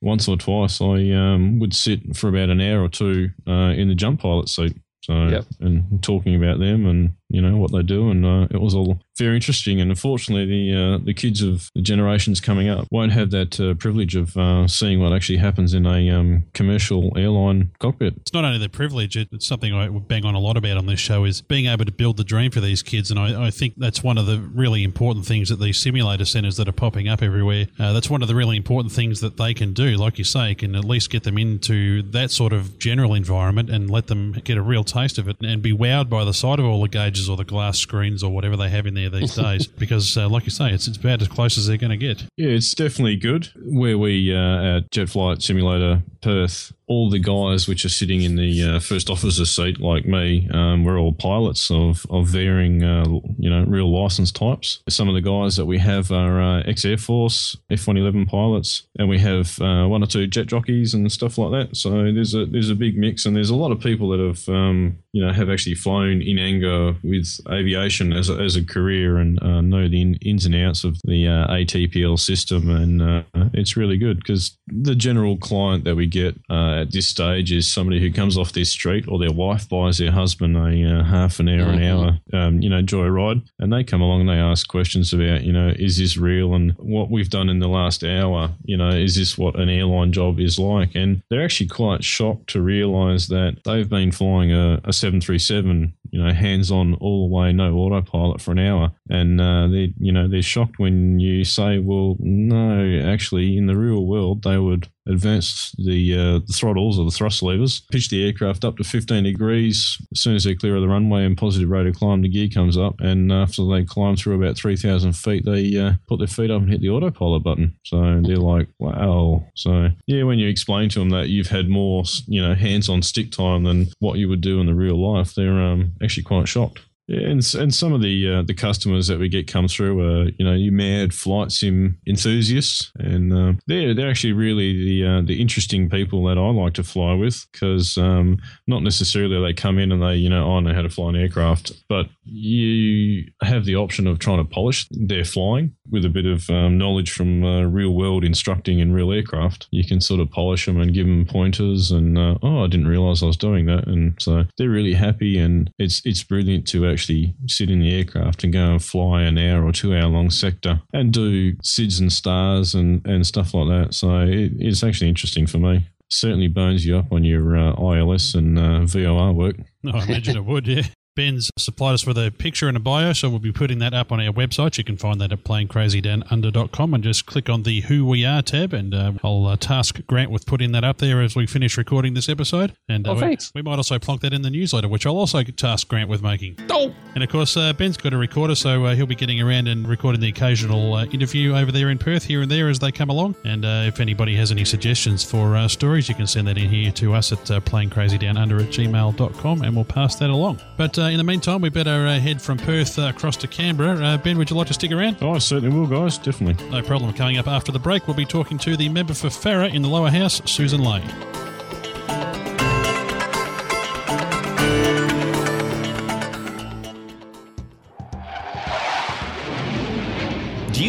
[0.00, 3.88] Once or twice, I um, would sit for about an hour or two uh, in
[3.88, 4.76] the jump pilot seat.
[5.02, 5.44] So, Yep.
[5.60, 9.00] and talking about them and you know what they do, and uh, it was all
[9.18, 9.80] very interesting.
[9.80, 13.74] And unfortunately, the uh, the kids of the generations coming up won't have that uh,
[13.74, 18.14] privilege of uh, seeing what actually happens in a um, commercial airline cockpit.
[18.18, 21.00] It's not only the privilege, it's something I bang on a lot about on this
[21.00, 23.10] show is being able to build the dream for these kids.
[23.10, 26.56] And I, I think that's one of the really important things that these simulator centres
[26.56, 29.52] that are popping up everywhere, uh, that's one of the really important things that they
[29.52, 29.96] can do.
[29.96, 33.90] Like you say, can at least get them into that sort of general environment and
[33.90, 36.64] let them get a real taste of it and be wowed by the sight of
[36.64, 39.66] all the gauges or the glass screens or whatever they have in there these days.
[39.78, 42.24] Because, uh, like you say, it's, it's about as close as they're going to get.
[42.36, 43.48] Yeah, it's definitely good.
[43.56, 48.36] Where we uh, at Jet Flight Simulator Perth, all the guys which are sitting in
[48.36, 53.04] the uh, first officer seat, like me, um, we're all pilots of of varying, uh,
[53.38, 54.82] you know, real license types.
[54.88, 58.26] Some of the guys that we have are uh, ex Air Force F one eleven
[58.26, 61.76] pilots, and we have uh, one or two jet jockeys and stuff like that.
[61.76, 64.48] So there's a there's a big mix, and there's a lot of people that have
[64.48, 69.18] um, you know have actually flown in anger with aviation as a, as a career
[69.18, 73.76] and uh, know the in, ins and outs of the uh, ATPL system, and it's
[73.76, 78.00] really good because the general client that we get uh, at this stage is somebody
[78.00, 81.48] who comes off their street or their wife buys their husband a uh, half an
[81.48, 85.12] hour, an hour, um, you know, joyride, and they come along and they ask questions
[85.12, 86.54] about, you know, is this real?
[86.54, 90.12] And what we've done in the last hour, you know, is this what an airline
[90.12, 90.94] job is like?
[90.94, 96.22] And they're actually quite shocked to realise that they've been flying a, a 737, you
[96.22, 100.12] know, hands on all the way, no autopilot for an hour, and uh, they, you
[100.12, 104.88] know, they're shocked when you say, well, no, actually, in the real world, they would
[105.08, 109.24] advance the, uh, the throttles or the thrust levers, pitch the aircraft up to 15
[109.24, 109.98] degrees.
[110.12, 112.48] As soon as they're clear of the runway and positive rate of climb, the gear
[112.48, 113.00] comes up.
[113.00, 116.70] And after they climb through about 3,000 feet, they uh, put their feet up and
[116.70, 117.76] hit the autopilot button.
[117.84, 119.44] So they're like, wow.
[119.54, 123.02] So, yeah, when you explain to them that you've had more, you know, hands on
[123.02, 126.48] stick time than what you would do in the real life, they're um, actually quite
[126.48, 126.80] shocked.
[127.08, 130.44] And and some of the uh, the customers that we get come through are you
[130.44, 135.40] know you mad flight sim enthusiasts, and uh, they're they're actually really the uh, the
[135.40, 139.90] interesting people that I like to fly with because um, not necessarily they come in
[139.90, 143.76] and they you know I know how to fly an aircraft, but you have the
[143.76, 147.62] option of trying to polish their flying with a bit of um, knowledge from uh,
[147.62, 149.66] real world instructing in real aircraft.
[149.70, 152.88] You can sort of polish them and give them pointers, and uh, oh I didn't
[152.88, 156.86] realize I was doing that, and so they're really happy, and it's it's brilliant to
[156.86, 160.08] actually actually sit in the aircraft and go and fly an hour or two hour
[160.08, 163.94] long sector and do SIDS and stars and, and stuff like that.
[163.94, 165.86] So it, it's actually interesting for me.
[166.10, 169.56] Certainly bones you up on your uh, ILS and uh, VOR work.
[169.86, 170.82] Oh, I imagine it would, yeah.
[171.18, 174.12] Ben's supplied us with a picture and a bio, so we'll be putting that up
[174.12, 174.78] on our website.
[174.78, 178.72] You can find that at planecrazydownunder.com and just click on the Who We Are tab,
[178.72, 182.14] and uh, I'll uh, task Grant with putting that up there as we finish recording
[182.14, 182.72] this episode.
[182.88, 185.42] And uh, Oh, we, we might also plonk that in the newsletter, which I'll also
[185.42, 186.56] task Grant with making.
[186.70, 189.66] Oh, And of course, uh, Ben's got a recorder, so uh, he'll be getting around
[189.66, 192.92] and recording the occasional uh, interview over there in Perth, here and there, as they
[192.92, 193.34] come along.
[193.44, 196.68] And uh, if anybody has any suggestions for uh, stories, you can send that in
[196.68, 200.60] here to us at uh, planecrazydownunder at gmail.com, and we'll pass that along.
[200.76, 203.98] But uh, in the meantime, we better uh, head from Perth uh, across to Canberra.
[203.98, 205.18] Uh, ben, would you like to stick around?
[205.20, 206.18] Oh, I certainly will, guys.
[206.18, 206.70] Definitely.
[206.70, 207.12] No problem.
[207.12, 209.88] Coming up after the break, we'll be talking to the member for Farrer in the
[209.88, 211.02] lower house, Susan Lay.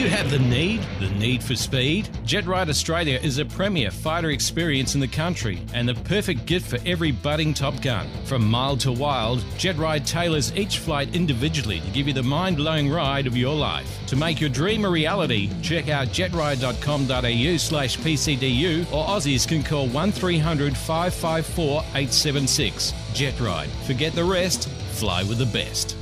[0.10, 0.82] Have the need?
[1.00, 2.10] The need for speed?
[2.24, 6.80] JetRide Australia is a premier fighter experience in the country and the perfect gift for
[6.86, 8.08] every budding Top Gun.
[8.26, 12.90] From mild to wild, JetRide tailors each flight individually to give you the mind blowing
[12.90, 14.00] ride of your life.
[14.08, 19.88] To make your dream a reality, check out jetride.com.au slash PCDU or Aussies can call
[19.88, 22.94] 1300 554 876.
[23.14, 23.70] JetRide.
[23.86, 25.96] Forget the rest, fly with the best.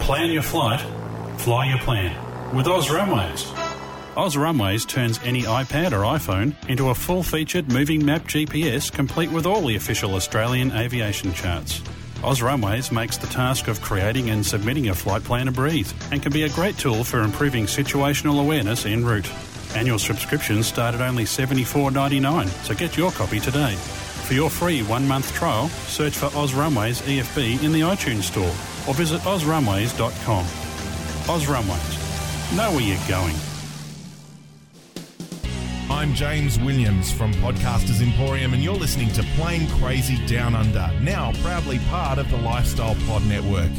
[0.00, 0.80] Plan your flight,
[1.38, 3.52] fly your plan with Oz Runways.
[4.16, 9.30] Oz Runways turns any iPad or iPhone into a full featured moving map GPS complete
[9.30, 11.82] with all the official Australian aviation charts.
[12.22, 16.22] Oz Runways makes the task of creating and submitting a flight plan a breeze and
[16.22, 19.30] can be a great tool for improving situational awareness en route.
[19.74, 23.74] Annual subscriptions start at only $74.99, so get your copy today.
[23.74, 28.44] For your free one month trial, search for Oz Runways EFB in the iTunes Store
[28.88, 30.46] or visit ozrunways.com.
[31.28, 32.03] Oz Runways.
[32.52, 33.34] Know where you're going.
[35.90, 41.32] I'm James Williams from Podcasters Emporium, and you're listening to Plane Crazy Down Under, now
[41.42, 43.70] proudly part of the Lifestyle Pod Network.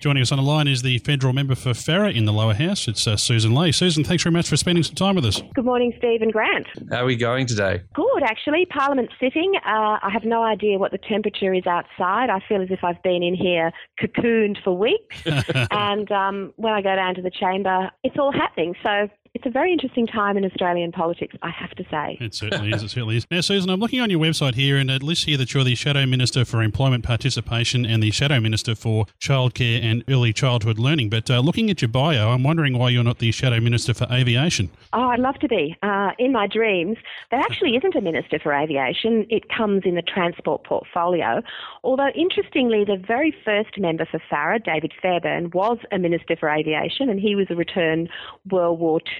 [0.00, 2.88] Joining us on the line is the federal member for Farrer in the lower house.
[2.88, 3.70] It's uh, Susan Lay.
[3.70, 5.42] Susan, thanks very much for spending some time with us.
[5.54, 6.66] Good morning, Steve and Grant.
[6.90, 7.82] how are we going today?
[7.92, 8.64] Good, actually.
[8.64, 9.52] Parliament's sitting.
[9.56, 12.30] Uh, I have no idea what the temperature is outside.
[12.30, 15.22] I feel as if I've been in here cocooned for weeks.
[15.70, 18.76] and um, when I go down to the chamber, it's all happening.
[18.82, 22.18] So it's a very interesting time in Australian politics, I have to say.
[22.20, 22.82] It certainly is.
[22.82, 23.26] It certainly is.
[23.30, 25.76] Now, Susan, I'm looking on your website here, and it lists here that you're the
[25.76, 31.08] Shadow Minister for Employment Participation and the Shadow Minister for Childcare and Early Childhood Learning.
[31.08, 34.08] But uh, looking at your bio, I'm wondering why you're not the Shadow Minister for
[34.10, 34.68] Aviation.
[34.92, 35.76] Oh, I'd love to be.
[35.80, 36.96] Uh, in my dreams,
[37.30, 39.26] there actually isn't a Minister for Aviation.
[39.30, 41.40] It comes in the transport portfolio.
[41.84, 47.08] Although, interestingly, the very first member for Farrer, David Fairbairn, was a Minister for Aviation,
[47.08, 48.08] and he was a return
[48.50, 49.00] World War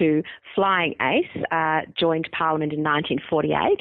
[0.55, 3.79] flying ace, uh, joined Parliament in 1948.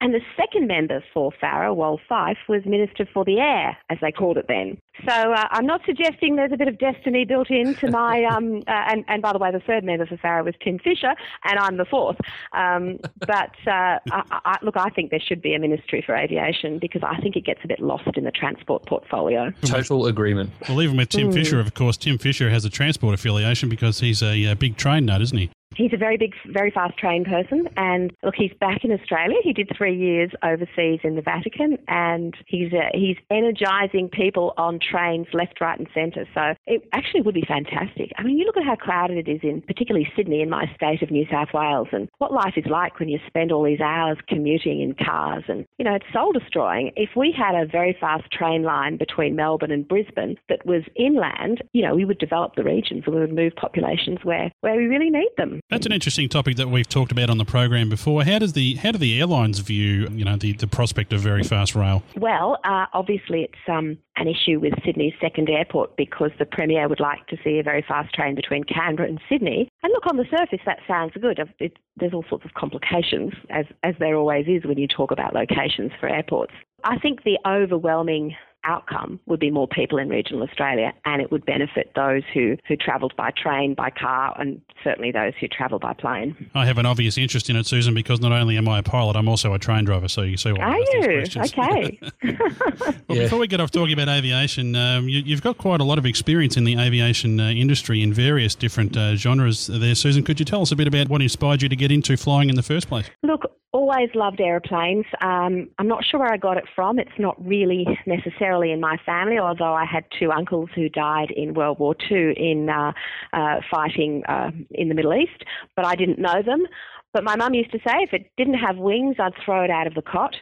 [0.00, 4.10] And the second member for Farrer, Wal Fife, was Minister for the Air, as they
[4.10, 4.76] called it then.
[5.06, 8.24] So uh, I'm not suggesting there's a bit of destiny built into my.
[8.32, 11.14] Um, uh, and, and by the way, the third member for Farrer was Tim Fischer,
[11.44, 12.16] and I'm the fourth.
[12.52, 16.78] Um, but uh, I, I, look, I think there should be a Ministry for Aviation
[16.78, 19.50] because I think it gets a bit lost in the transport portfolio.
[19.64, 20.50] Total agreement.
[20.68, 24.22] Well, even with Tim Fischer, of course, Tim Fischer has a transport affiliation because he's
[24.22, 25.50] a, uh big train nut, isn't he?
[25.76, 29.38] He's a very big, very fast train person, and look, he's back in Australia.
[29.42, 34.78] He did three years overseas in the Vatican, and he's uh, he's energising people on
[34.78, 36.26] trains left, right, and centre.
[36.34, 38.12] So it actually would be fantastic.
[38.16, 41.02] I mean, you look at how crowded it is in, particularly Sydney, in my state
[41.02, 44.18] of New South Wales, and what life is like when you spend all these hours
[44.28, 46.92] commuting in cars, and you know, it's soul destroying.
[46.96, 51.62] If we had a very fast train line between Melbourne and Brisbane that was inland,
[51.72, 54.86] you know, we would develop the regions and we would move populations where where we
[54.86, 55.60] really need them.
[55.72, 58.24] That's an interesting topic that we've talked about on the program before.
[58.24, 61.42] How does the how do the airlines view you know the, the prospect of very
[61.42, 62.02] fast rail?
[62.14, 67.00] Well, uh, obviously it's um, an issue with Sydney's second airport because the Premier would
[67.00, 69.70] like to see a very fast train between Canberra and Sydney.
[69.82, 71.40] And look, on the surface, that sounds good.
[71.58, 75.32] It, there's all sorts of complications, as, as there always is when you talk about
[75.32, 76.52] locations for airports.
[76.84, 81.44] I think the overwhelming outcome would be more people in regional Australia and it would
[81.44, 85.92] benefit those who, who travelled by train, by car, and certainly those who travel by
[85.92, 86.50] plane.
[86.54, 89.16] I have an obvious interest in it, Susan, because not only am I a pilot,
[89.16, 90.08] I'm also a train driver.
[90.08, 90.60] So you see why.
[90.60, 91.22] Are you?
[91.42, 91.98] Okay.
[92.22, 93.22] well, yeah.
[93.24, 96.06] before we get off talking about aviation, um, you, have got quite a lot of
[96.06, 99.94] experience in the aviation uh, industry in various different uh, genres there.
[99.94, 102.48] Susan, could you tell us a bit about what inspired you to get into flying
[102.48, 103.10] in the first place?
[103.22, 105.06] Look, always loved aeroplanes.
[105.20, 106.98] Um, I'm not sure where I got it from.
[106.98, 111.54] It's not really necessarily in my family, although I had two uncles who died in
[111.54, 112.92] World War II in uh,
[113.32, 116.66] uh, fighting uh, in the Middle East, but I didn't know them.
[117.12, 119.86] But my mum used to say if it didn't have wings, I'd throw it out
[119.86, 120.34] of the cot.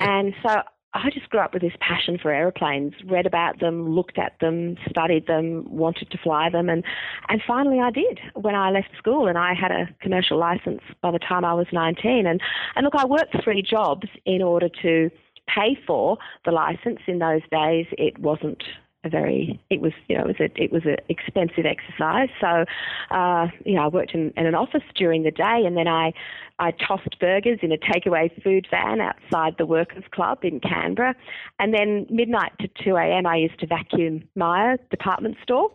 [0.00, 0.62] And so
[0.94, 4.76] I just grew up with this passion for aeroplanes, read about them, looked at them,
[4.88, 6.84] studied them, wanted to fly them, and,
[7.28, 11.10] and finally I did when I left school and I had a commercial license by
[11.10, 12.26] the time I was 19.
[12.26, 12.40] And,
[12.76, 15.10] and look, I worked three jobs in order to
[15.48, 17.00] pay for the license.
[17.08, 18.62] In those days, it wasn't
[19.04, 22.28] a very it was you know it was a it was an expensive exercise.
[22.40, 22.64] So
[23.10, 26.12] uh, you know I worked in, in an office during the day, and then I
[26.58, 31.14] I tossed burgers in a takeaway food van outside the Workers Club in Canberra,
[31.58, 33.26] and then midnight to two a.m.
[33.26, 35.70] I used to vacuum Myer department store.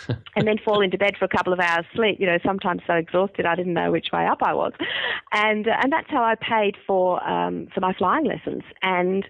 [0.36, 2.18] and then fall into bed for a couple of hours sleep.
[2.20, 4.72] You know, sometimes so exhausted I didn't know which way up I was,
[5.32, 8.62] and uh, and that's how I paid for um, for my flying lessons.
[8.82, 9.24] And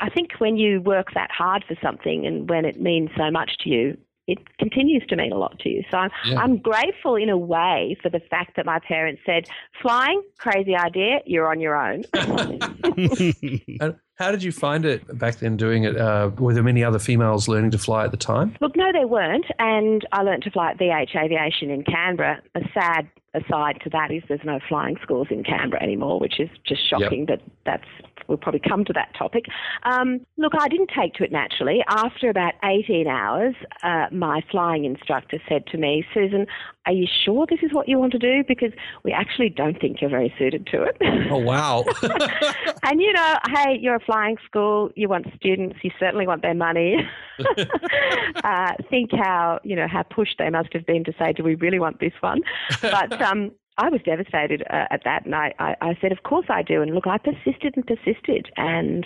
[0.00, 3.58] I think when you work that hard for something and when it means so much
[3.60, 5.82] to you, it continues to mean a lot to you.
[5.90, 6.40] So I'm, yeah.
[6.40, 9.46] I'm grateful in a way for the fact that my parents said,
[9.82, 12.04] flying, crazy idea, you're on your own.
[12.14, 15.96] and how did you find it back then doing it?
[15.96, 18.56] Uh, were there many other females learning to fly at the time?
[18.60, 19.46] Look, no, there weren't.
[19.58, 22.40] And I learned to fly at VH Aviation in Canberra.
[22.54, 26.48] A sad aside to that is there's no flying schools in Canberra anymore, which is
[26.64, 27.40] just shocking yep.
[27.40, 29.44] that that's we'll probably come to that topic.
[29.82, 31.84] Um, look, I didn't take to it naturally.
[31.88, 36.46] After about 18 hours, uh, my flying instructor said to me, Sussan,
[36.86, 38.44] are you sure this is what you want to do?
[38.46, 40.96] Because we actually don't think you're very suited to it.
[41.30, 41.84] Oh, wow.
[42.82, 46.54] and you know, hey, you're a flying school, you want students, you certainly want their
[46.54, 46.96] money.
[48.44, 51.54] uh, think how, you know, how pushed they must have been to say, do we
[51.56, 52.40] really want this one?
[52.80, 56.46] But um, I was devastated uh, at that, and I, I, I, said, "Of course
[56.48, 59.04] I do." And look, I persisted and persisted, and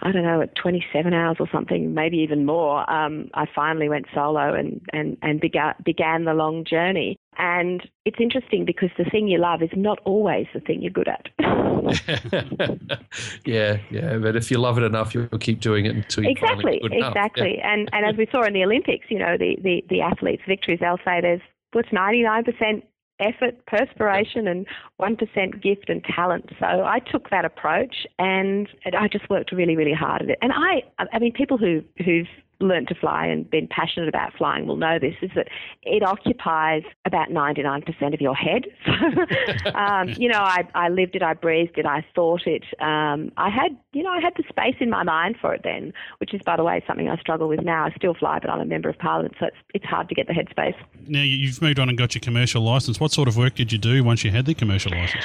[0.00, 4.06] I don't know, at 27 hours or something, maybe even more, um, I finally went
[4.14, 7.18] solo and and and began began the long journey.
[7.36, 11.06] And it's interesting because the thing you love is not always the thing you're good
[11.06, 11.28] at.
[13.44, 16.80] yeah, yeah, but if you love it enough, you'll keep doing it until you exactly,
[16.82, 17.58] exactly.
[17.58, 17.72] Yeah.
[17.72, 20.80] And and as we saw in the Olympics, you know, the the the athletes' victories,
[20.80, 21.42] they'll say there's
[21.72, 22.82] what's 99%
[23.20, 24.66] effort, perspiration, and
[25.00, 26.50] 1% gift and talent.
[26.58, 30.38] So I took that approach and I just worked really, really hard at it.
[30.42, 32.28] And I, I mean, people who, who've
[32.60, 35.48] learned to fly and been passionate about flying will know this is that
[35.82, 38.66] it occupies about 99% of your head.
[38.88, 42.64] So, um, you know, I, I lived it, I breathed it, I thought it.
[42.80, 45.92] Um, I had, you know, I had the space in my mind for it then,
[46.18, 47.86] which is, by the way, something I struggle with now.
[47.86, 50.28] I still fly, but I'm a member of parliament, so it's, it's hard to get
[50.28, 50.76] the headspace.
[51.08, 53.00] Now, you've moved on and got your commercial license.
[53.00, 55.24] What sort of work did you do once you had the commercial license?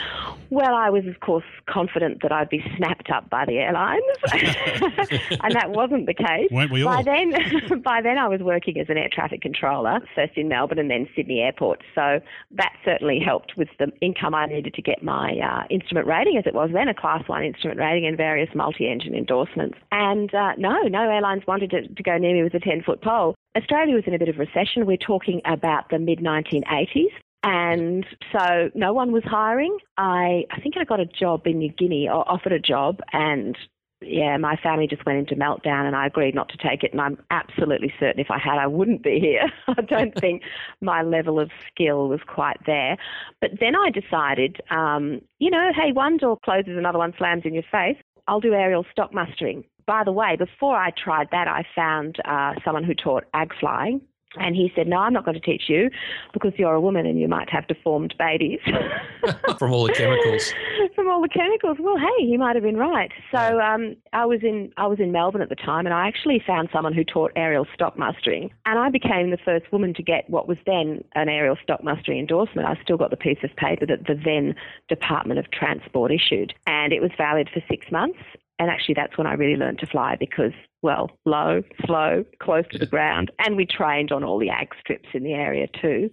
[0.50, 5.54] Well, I was, of course, confident that I'd be snapped up by the airlines, and
[5.54, 6.50] that wasn't the case.
[6.52, 6.96] Weren't we all?
[6.96, 7.34] By then,
[7.84, 11.08] by then, I was working as an air traffic controller, first in Melbourne and then
[11.16, 11.84] Sydney Airport.
[11.96, 12.20] So
[12.52, 16.46] that certainly helped with the income I needed to get my uh, instrument rating, as
[16.46, 19.78] it was then, a Class 1 instrument rating and various multi-engine endorsements.
[19.92, 23.36] And uh, no, no airlines wanted to, to go near me with a 10-foot pole.
[23.58, 24.86] Australia was in a bit of recession.
[24.86, 27.12] We're talking about the mid 1980s.
[27.46, 29.78] And so no one was hiring.
[29.98, 33.58] I, I think I got a job in New Guinea or offered a job and
[34.06, 36.92] yeah, my family just went into meltdown and I agreed not to take it.
[36.92, 39.52] And I'm absolutely certain if I had, I wouldn't be here.
[39.68, 40.44] I don't think
[40.82, 42.98] my level of skill was quite there.
[43.42, 47.54] But then I decided, um, you know, hey, one door closes, another one slams in
[47.54, 47.98] your face.
[48.28, 49.66] I'll do aerial stock mustering.
[49.86, 54.02] By the way, before I tried that, I found uh, someone who taught ag flying
[54.38, 55.90] and he said, No, I'm not going to teach you
[56.34, 58.60] because you're a woman and you might have deformed babies.
[59.58, 60.54] From all the chemicals.
[60.96, 61.78] From all the chemicals.
[61.80, 63.12] Well, hey, he might have been right.
[63.32, 66.42] So um, I was in I was in Melbourne at the time and I actually
[66.46, 68.52] found someone who taught aerial stock mustering.
[68.66, 72.20] And I became the first woman to get what was then an aerial stock mustering
[72.20, 72.68] endorsement.
[72.68, 74.56] I still got the piece of paper that the then
[74.90, 76.54] Department of Transport issued.
[76.68, 78.20] And it was valid for six months.
[78.60, 82.78] And actually, that's when I really learned to fly because, well, low, slow, close to
[82.78, 83.32] the ground.
[83.40, 86.10] And we trained on all the ag strips in the area too.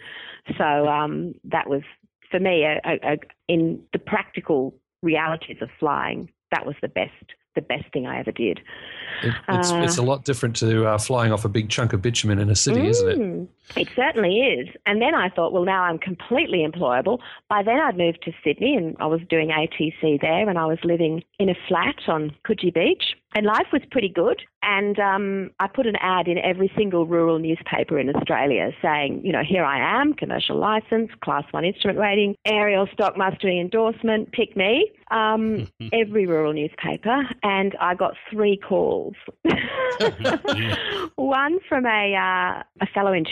[0.57, 1.83] So um, that was,
[2.31, 7.13] for me, a, a, a, in the practical realities of flying, that was the best
[7.57, 8.61] the best thing I ever did.
[9.23, 12.01] It, it's, uh, it's a lot different to uh, flying off a big chunk of
[12.01, 13.49] bitumen in a city, mm, isn't it?
[13.77, 14.69] It certainly is.
[14.87, 17.19] And then I thought, well, now I'm completely employable.
[17.49, 20.79] By then I'd moved to Sydney and I was doing ATC there and I was
[20.85, 24.43] living in a flat on Coogee Beach and life was pretty good.
[24.63, 29.33] And um, I put an ad in every single rural newspaper in Australia saying, you
[29.33, 34.57] know, here I am, commercial license, class one instrument rating, aerial stock mustering endorsement, pick
[34.57, 34.91] me.
[35.11, 37.23] Um, every rural newspaper.
[37.43, 39.15] And I got three calls.
[41.17, 43.25] One from a, uh, a fellow in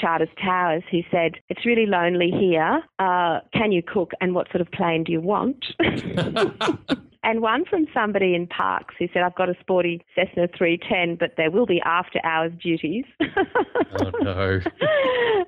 [0.43, 2.83] Towers who said, it's really lonely here.
[2.99, 5.65] Uh, can you cook and what sort of plane do you want?
[7.23, 11.35] and one from somebody in Parkes who said, I've got a sporty Cessna 310, but
[11.37, 13.05] there will be after hours duties.
[13.21, 14.61] oh, no.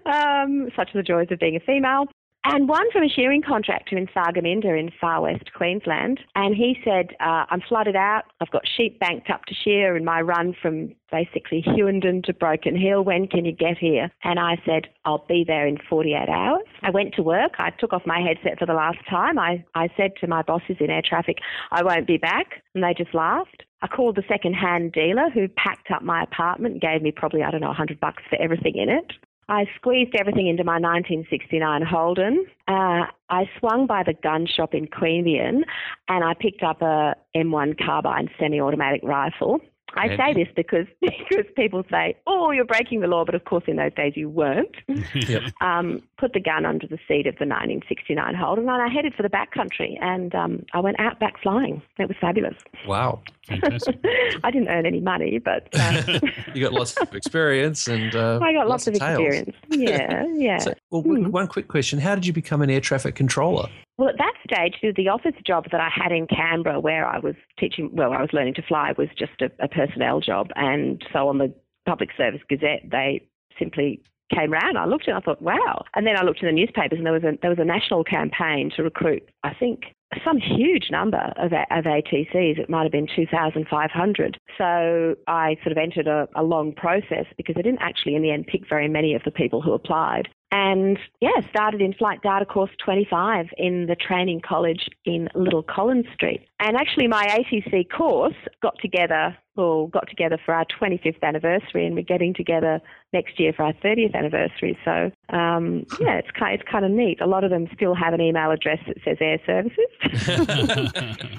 [0.10, 2.06] um, such are the joys of being a female
[2.44, 6.20] and one from a shearing contractor in Thargomindah in far west Queensland.
[6.34, 8.22] And he said, uh, I'm flooded out.
[8.40, 12.78] I've got sheep banked up to shear in my run from basically Hughenden to Broken
[12.80, 13.02] Hill.
[13.02, 14.10] When can you get here?
[14.24, 16.66] And I said, I'll be there in 48 hours.
[16.82, 17.52] I went to work.
[17.58, 19.38] I took off my headset for the last time.
[19.38, 21.38] I, I said to my bosses in air traffic,
[21.72, 22.62] I won't be back.
[22.74, 23.64] And they just laughed.
[23.82, 27.60] I called the second-hand dealer who packed up my apartment gave me probably, I don't
[27.60, 29.12] know, 100 bucks for everything in it.
[29.50, 32.46] I squeezed everything into my 1969 Holden.
[32.68, 35.62] Uh, I swung by the gun shop in Queanbeyan
[36.08, 39.60] and I picked up a M1 carbine semi-automatic rifle.
[39.94, 43.64] I say this because because people say, "Oh, you're breaking the law," but of course,
[43.66, 44.74] in those days, you weren't.
[45.14, 45.42] yep.
[45.60, 49.22] um, put the gun under the seat of the 1969 Holden, and I headed for
[49.22, 51.82] the backcountry, and um, I went out back flying.
[51.98, 52.56] It was fabulous.
[52.86, 53.98] Wow, fantastic!
[54.44, 56.20] I didn't earn any money, but uh,
[56.54, 59.56] you got lots of experience, and uh, I got lots, lots of, of experience.
[59.70, 60.58] Yeah, yeah.
[60.58, 61.28] So, well, mm.
[61.28, 63.68] one quick question: How did you become an air traffic controller?
[64.00, 67.34] Well, at that stage, the office job that I had in Canberra, where I was
[67.58, 70.48] teaching, well, I was learning to fly, was just a, a personnel job.
[70.56, 71.52] And so on the
[71.84, 73.20] Public Service Gazette, they
[73.58, 74.00] simply
[74.34, 74.78] came round.
[74.78, 75.84] I looked and I thought, wow.
[75.94, 78.02] And then I looked in the newspapers, and there was a there was a national
[78.04, 79.82] campaign to recruit, I think,
[80.24, 82.58] some huge number of, of ATCs.
[82.58, 84.38] It might have been 2,500.
[84.56, 88.30] So I sort of entered a, a long process because I didn't actually, in the
[88.30, 92.44] end, pick very many of the people who applied and yeah, started in Flight Data
[92.44, 96.46] Course 25 in the training college in Little Collins Street.
[96.58, 101.94] And actually, my ATC course got together, well, got together for our 25th anniversary, and
[101.94, 102.80] we're getting together
[103.12, 104.76] next year for our 30th anniversary.
[104.84, 107.20] So um, yeah, it's kind, it's kind of neat.
[107.20, 109.86] A lot of them still have an email address that says Air Services.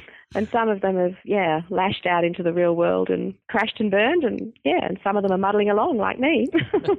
[0.35, 3.91] and some of them have yeah lashed out into the real world and crashed and
[3.91, 6.47] burned and yeah and some of them are muddling along like me.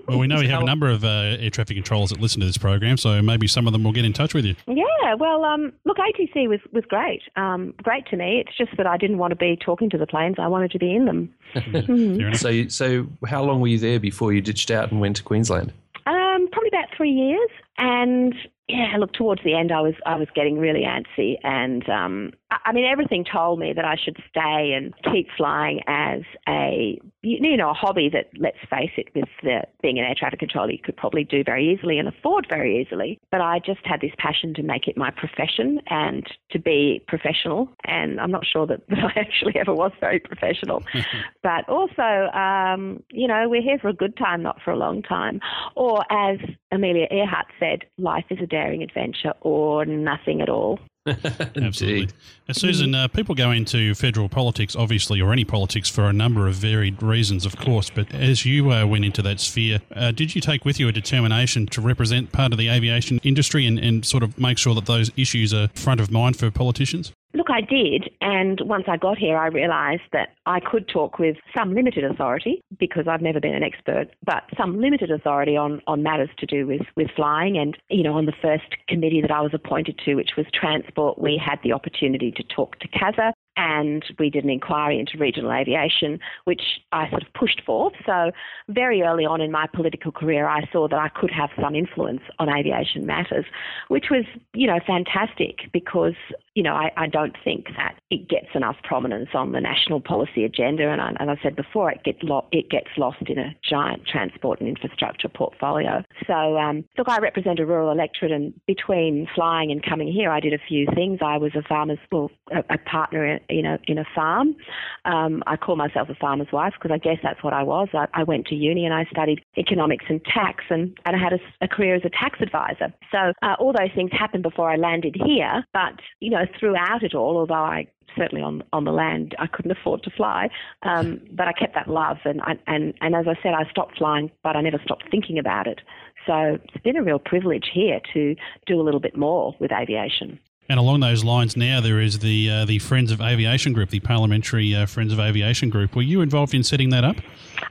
[0.08, 2.46] Well we know we have a number of uh, air traffic controllers that listen to
[2.46, 4.54] this program so maybe some of them will get in touch with you.
[4.66, 7.22] Yeah well um, look atc was was great.
[7.36, 8.42] Um, great to me.
[8.44, 10.36] It's just that i didn't want to be talking to the planes.
[10.38, 11.34] I wanted to be in them.
[11.72, 12.34] Mm-hmm.
[12.34, 15.72] so so how long were you there before you ditched out and went to queensland?
[16.06, 17.50] Um, probably about three years.
[17.78, 18.34] And
[18.72, 22.56] yeah, look, towards the end, I was I was getting really antsy, and um, I,
[22.66, 27.56] I mean, everything told me that I should stay and keep flying as a you
[27.56, 30.78] know a hobby that, let's face it, with the, being an air traffic controller, you
[30.82, 33.18] could probably do very easily and afford very easily.
[33.30, 37.68] But I just had this passion to make it my profession and to be professional,
[37.84, 40.82] and I'm not sure that, that I actually ever was very professional.
[41.42, 45.02] but also, um, you know, we're here for a good time, not for a long
[45.02, 45.40] time.
[45.76, 46.38] Or as
[46.70, 50.78] Amelia Earhart said, life is a daring adventure or nothing at all.
[51.06, 52.06] Absolutely.
[52.46, 56.46] Now, Sussan, uh, people go into federal politics, obviously, or any politics, for a number
[56.46, 57.90] of varied reasons, of course.
[57.90, 60.92] But as you uh, went into that sphere, uh, did you take with you a
[60.92, 64.86] determination to represent part of the aviation industry and, and sort of make sure that
[64.86, 67.12] those issues are front of mind for politicians?
[67.34, 68.10] Look, I did.
[68.20, 72.62] And once I got here, I realised that I could talk with some limited authority
[72.78, 76.66] because I've never been an expert, but some limited authority on, on matters to do
[76.66, 77.56] with, with flying.
[77.56, 81.18] And, you know, on the first committee that I was appointed to, which was transport,
[81.18, 85.52] we had the opportunity to talk to CASA and we did an inquiry into regional
[85.52, 87.90] aviation, which I sort of pushed for.
[88.06, 88.30] So,
[88.68, 92.22] very early on in my political career, I saw that I could have some influence
[92.38, 93.44] on aviation matters,
[93.88, 94.24] which was,
[94.54, 96.14] you know, fantastic because,
[96.54, 100.44] you know, I, I don't think that it gets enough prominence on the national policy
[100.44, 100.88] agenda.
[100.88, 104.06] And, I, as I said before, it gets, lo- it gets lost in a giant
[104.06, 106.02] transport and infrastructure portfolio.
[106.26, 110.40] So, um, look, I represent a rural electorate, and between flying and coming here, I
[110.40, 111.18] did a few things.
[111.22, 114.56] I was a farmer's, well, a, a partner in a in a farm.
[115.04, 117.88] Um, I call myself a farmer's wife because I guess that's what I was.
[117.92, 121.32] I, I, went to uni and I studied economics and tax, and, and I had
[121.32, 122.92] a, a career as a tax advisor.
[123.10, 125.64] So uh, all those things happened before I landed here.
[125.72, 129.70] But you know, throughout it all, although I certainly on on the land I couldn't
[129.70, 130.48] afford to fly,
[130.82, 134.30] um, but I kept that love, and and and as I said, I stopped flying,
[134.42, 135.80] but I never stopped thinking about it.
[136.26, 138.36] So it's been a real privilege here to
[138.66, 140.38] do a little bit more with aviation.
[140.68, 144.00] And along those lines, now there is the uh, the Friends of Aviation Group, the
[144.00, 145.96] Parliamentary uh, Friends of Aviation Group.
[145.96, 147.16] Were you involved in setting that up?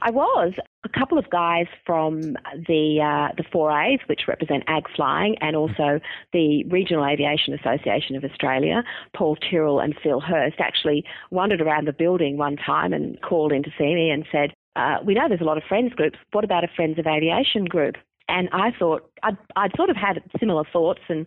[0.02, 0.52] I was.
[0.84, 2.36] A couple of guys from
[2.66, 6.00] the uh, the 4As, which represent ag flying, and also
[6.32, 8.82] the Regional Aviation Association of Australia,
[9.16, 13.62] Paul Tyrrell and Phil Hurst, actually wandered around the building one time and called in
[13.62, 16.18] to see me and said, uh, "We know there's a lot of friends groups.
[16.32, 17.96] What about a Friends of Aviation group?"
[18.28, 21.26] And I thought I'd, I'd sort of had similar thoughts and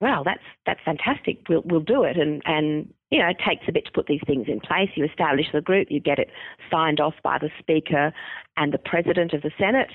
[0.00, 1.38] wow, that's that's fantastic.
[1.48, 2.16] We'll we'll do it.
[2.16, 4.90] And and you know, it takes a bit to put these things in place.
[4.94, 6.30] You establish the group, you get it
[6.70, 8.12] signed off by the Speaker
[8.56, 9.92] and the President of the Senate,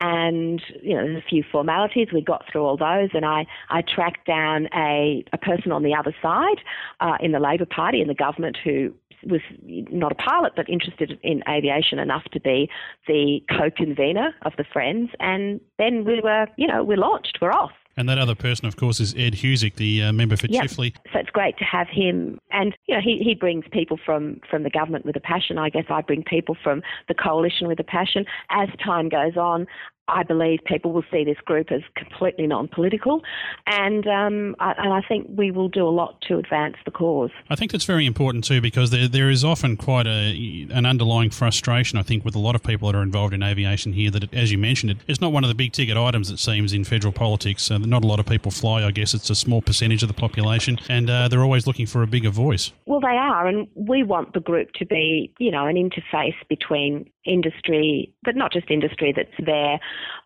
[0.00, 2.08] and you know, there's a few formalities.
[2.12, 5.94] We got through all those, and I I tracked down a a person on the
[5.94, 6.60] other side
[7.00, 8.92] uh, in the Labor Party in the government who
[9.26, 12.70] was not a pilot but interested in aviation enough to be
[13.06, 17.72] the co-convener of the Friends, and then we were, you know, we launched, we're off.
[17.98, 20.62] And that other person, of course, is Ed Husic, the uh, member for yep.
[20.62, 20.94] Chifley.
[21.12, 22.38] So it's great to have him.
[22.52, 25.58] And, you know, he, he brings people from, from the government with a passion.
[25.58, 28.24] I guess I bring people from the coalition with a passion.
[28.50, 29.66] As time goes on,
[30.08, 33.22] I believe people will see this group as completely non-political,
[33.66, 37.30] and um, I, and I think we will do a lot to advance the cause.
[37.50, 41.30] I think that's very important too, because there there is often quite a an underlying
[41.30, 41.98] frustration.
[41.98, 44.34] I think with a lot of people that are involved in aviation here, that it,
[44.34, 46.30] as you mentioned, it, it's not one of the big ticket items.
[46.30, 48.84] It seems in federal politics, uh, not a lot of people fly.
[48.84, 52.02] I guess it's a small percentage of the population, and uh, they're always looking for
[52.02, 52.72] a bigger voice.
[52.86, 57.10] Well, they are, and we want the group to be, you know, an interface between
[57.28, 59.78] industry, but not just industry that's there,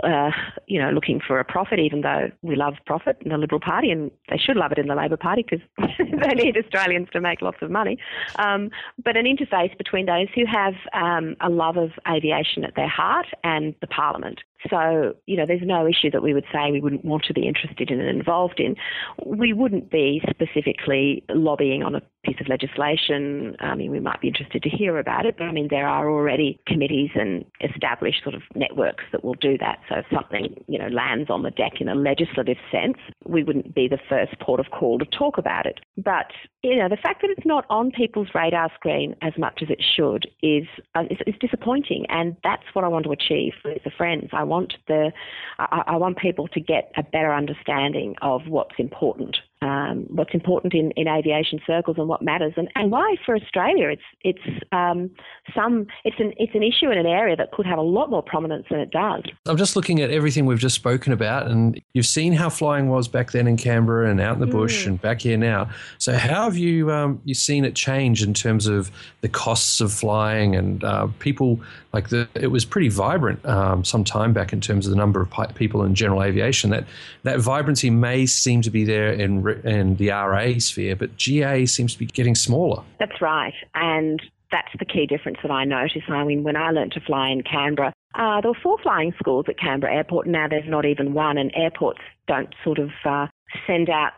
[0.05, 0.31] uh,
[0.67, 3.91] you know, looking for a profit, even though we love profit in the Liberal Party
[3.91, 5.67] and they should love it in the Labor Party because
[5.99, 7.99] they need Australians to make lots of money.
[8.37, 8.71] Um,
[9.03, 13.27] but an interface between those who have um, a love of aviation at their heart
[13.45, 14.41] and the Parliament.
[14.71, 17.47] So, you know, there's no issue that we would say we wouldn't want to be
[17.47, 18.77] interested in and involved in.
[19.25, 23.57] We wouldn't be specifically lobbying on a piece of legislation.
[23.61, 26.09] I mean, we might be interested to hear about it, but I mean, there are
[26.09, 29.81] already committees and established sort of networks that will do that.
[29.89, 33.75] So if something, you know, lands on the deck in a legislative sense, we wouldn't
[33.75, 35.81] be the first port of call to talk about it.
[35.97, 36.31] But,
[36.63, 39.83] you know, the fact that it's not on people's radar screen as much as it
[39.97, 42.07] should is, uh, is, is disappointing.
[42.09, 44.31] And that's what I want to achieve with the Friends.
[44.33, 45.13] I want the
[45.59, 50.75] I, I want people to get a better understanding of what's important um, what's important
[50.75, 55.11] in, in aviation circles and what matters, and, and why for Australia it's it's um,
[55.55, 58.23] some it's an it's an issue in an area that could have a lot more
[58.23, 59.23] prominence than it does.
[59.47, 63.09] I'm just looking at everything we've just spoken about, and you've seen how flying was
[63.09, 64.89] back then in Canberra and out in the bush mm.
[64.89, 65.71] and back here now.
[65.99, 68.91] So how have you um, you seen it change in terms of
[69.21, 71.61] the costs of flying and uh, people
[71.93, 75.21] like the it was pretty vibrant um, some time back in terms of the number
[75.21, 76.71] of people in general aviation.
[76.71, 76.85] That
[77.23, 81.93] that vibrancy may seem to be there in and the RA sphere, but GA seems
[81.95, 82.83] to be getting smaller.
[82.99, 83.55] That's right.
[83.75, 86.09] And that's the key difference that I noticed.
[86.09, 89.47] I mean, when I learned to fly in Canberra, uh, there were four flying schools
[89.49, 90.27] at Canberra Airport.
[90.27, 93.27] Now there's not even one, and airports don't sort of uh,
[93.67, 94.13] send out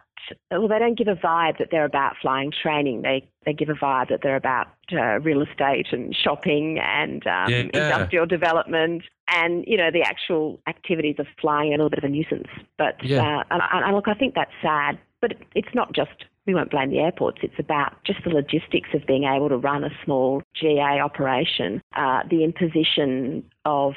[0.50, 3.02] well, they don't give a vibe that they're about flying training.
[3.02, 7.50] They they give a vibe that they're about uh, real estate and shopping and um,
[7.50, 7.58] yeah.
[7.72, 12.04] industrial development and you know the actual activities of flying are a little bit of
[12.04, 12.48] a nuisance.
[12.78, 13.40] But yeah.
[13.40, 14.98] uh, and, and look, I think that's sad.
[15.24, 17.38] But it's not just we won't blame the airports.
[17.42, 22.24] It's about just the logistics of being able to run a small GA operation, uh,
[22.28, 23.94] the imposition of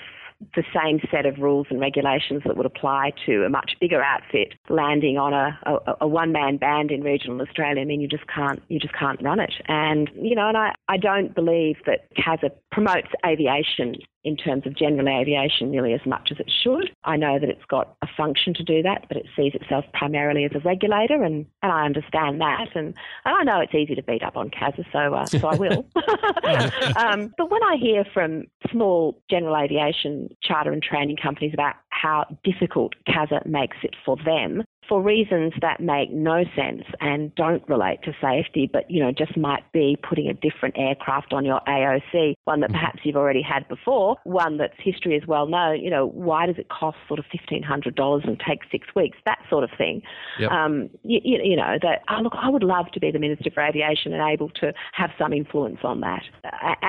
[0.56, 4.54] the same set of rules and regulations that would apply to a much bigger outfit
[4.70, 7.82] landing on a, a, a one man band in regional Australia.
[7.82, 9.56] I mean, you just can't you just can't run it.
[9.68, 14.76] And you know, and I, I don't believe that CASA promotes aviation in terms of
[14.76, 16.92] general aviation nearly as much as it should.
[17.04, 20.44] I know that it's got a function to do that, but it sees itself primarily
[20.44, 22.68] as a regulator, and, and I understand that.
[22.76, 22.94] And,
[23.26, 25.86] and I know it's easy to beat up on CASA, so, uh, so I will.
[26.98, 32.26] um, but when I hear from small general aviation charter and training companies about how
[32.44, 38.02] difficult CASA makes it for them, for reasons that make no sense and don't relate
[38.04, 42.36] to safety, but you know just might be putting a different aircraft on your AOC,
[42.46, 42.74] one that mm-hmm.
[42.74, 45.82] perhaps you've already had before, one that's history is well known.
[45.82, 49.18] You know, why does it cost sort of fifteen hundred dollars and take six weeks?
[49.26, 50.02] That sort of thing.
[50.40, 50.52] Yep.
[50.52, 52.02] Um, you, you, know that.
[52.10, 55.12] Oh, look, I would love to be the Minister for Aviation and able to have
[55.18, 56.24] some influence on that.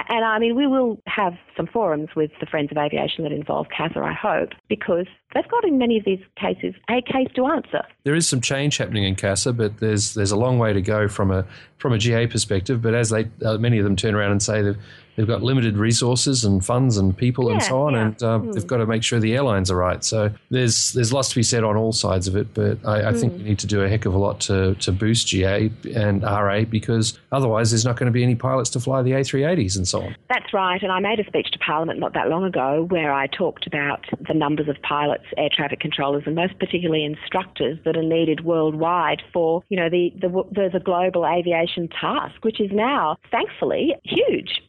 [0.09, 3.69] And I mean, we will have some forums with the Friends of Aviation that involve
[3.77, 7.83] CASA, I hope, because they've got in many of these cases a case to answer.
[8.05, 11.09] There is some change happening in CASA, but there's there's a long way to go
[11.09, 11.45] from a
[11.79, 12.81] from a GA perspective.
[12.83, 14.79] But as they uh, many of them turn around and say they've
[15.19, 18.01] they've got limited resources and funds and people and so on, yeah.
[18.01, 20.05] and uh, they've got to make sure the airlines are right.
[20.05, 22.55] So there's there's lots to be said on all sides of it.
[22.55, 24.93] But I, I think we need to do a heck of a lot to to
[24.93, 29.03] boost GA and RA because otherwise there's not going to be any pilots to fly
[29.03, 30.17] the A380s and so on.
[30.29, 33.27] That's right, and I made a speech to Parliament not that long ago where I
[33.27, 38.03] talked about the numbers of pilots, air traffic controllers, and most particularly instructors that are
[38.05, 43.17] needed worldwide for you know the the, the, the global aviation task, which is now
[43.33, 44.63] thankfully huge.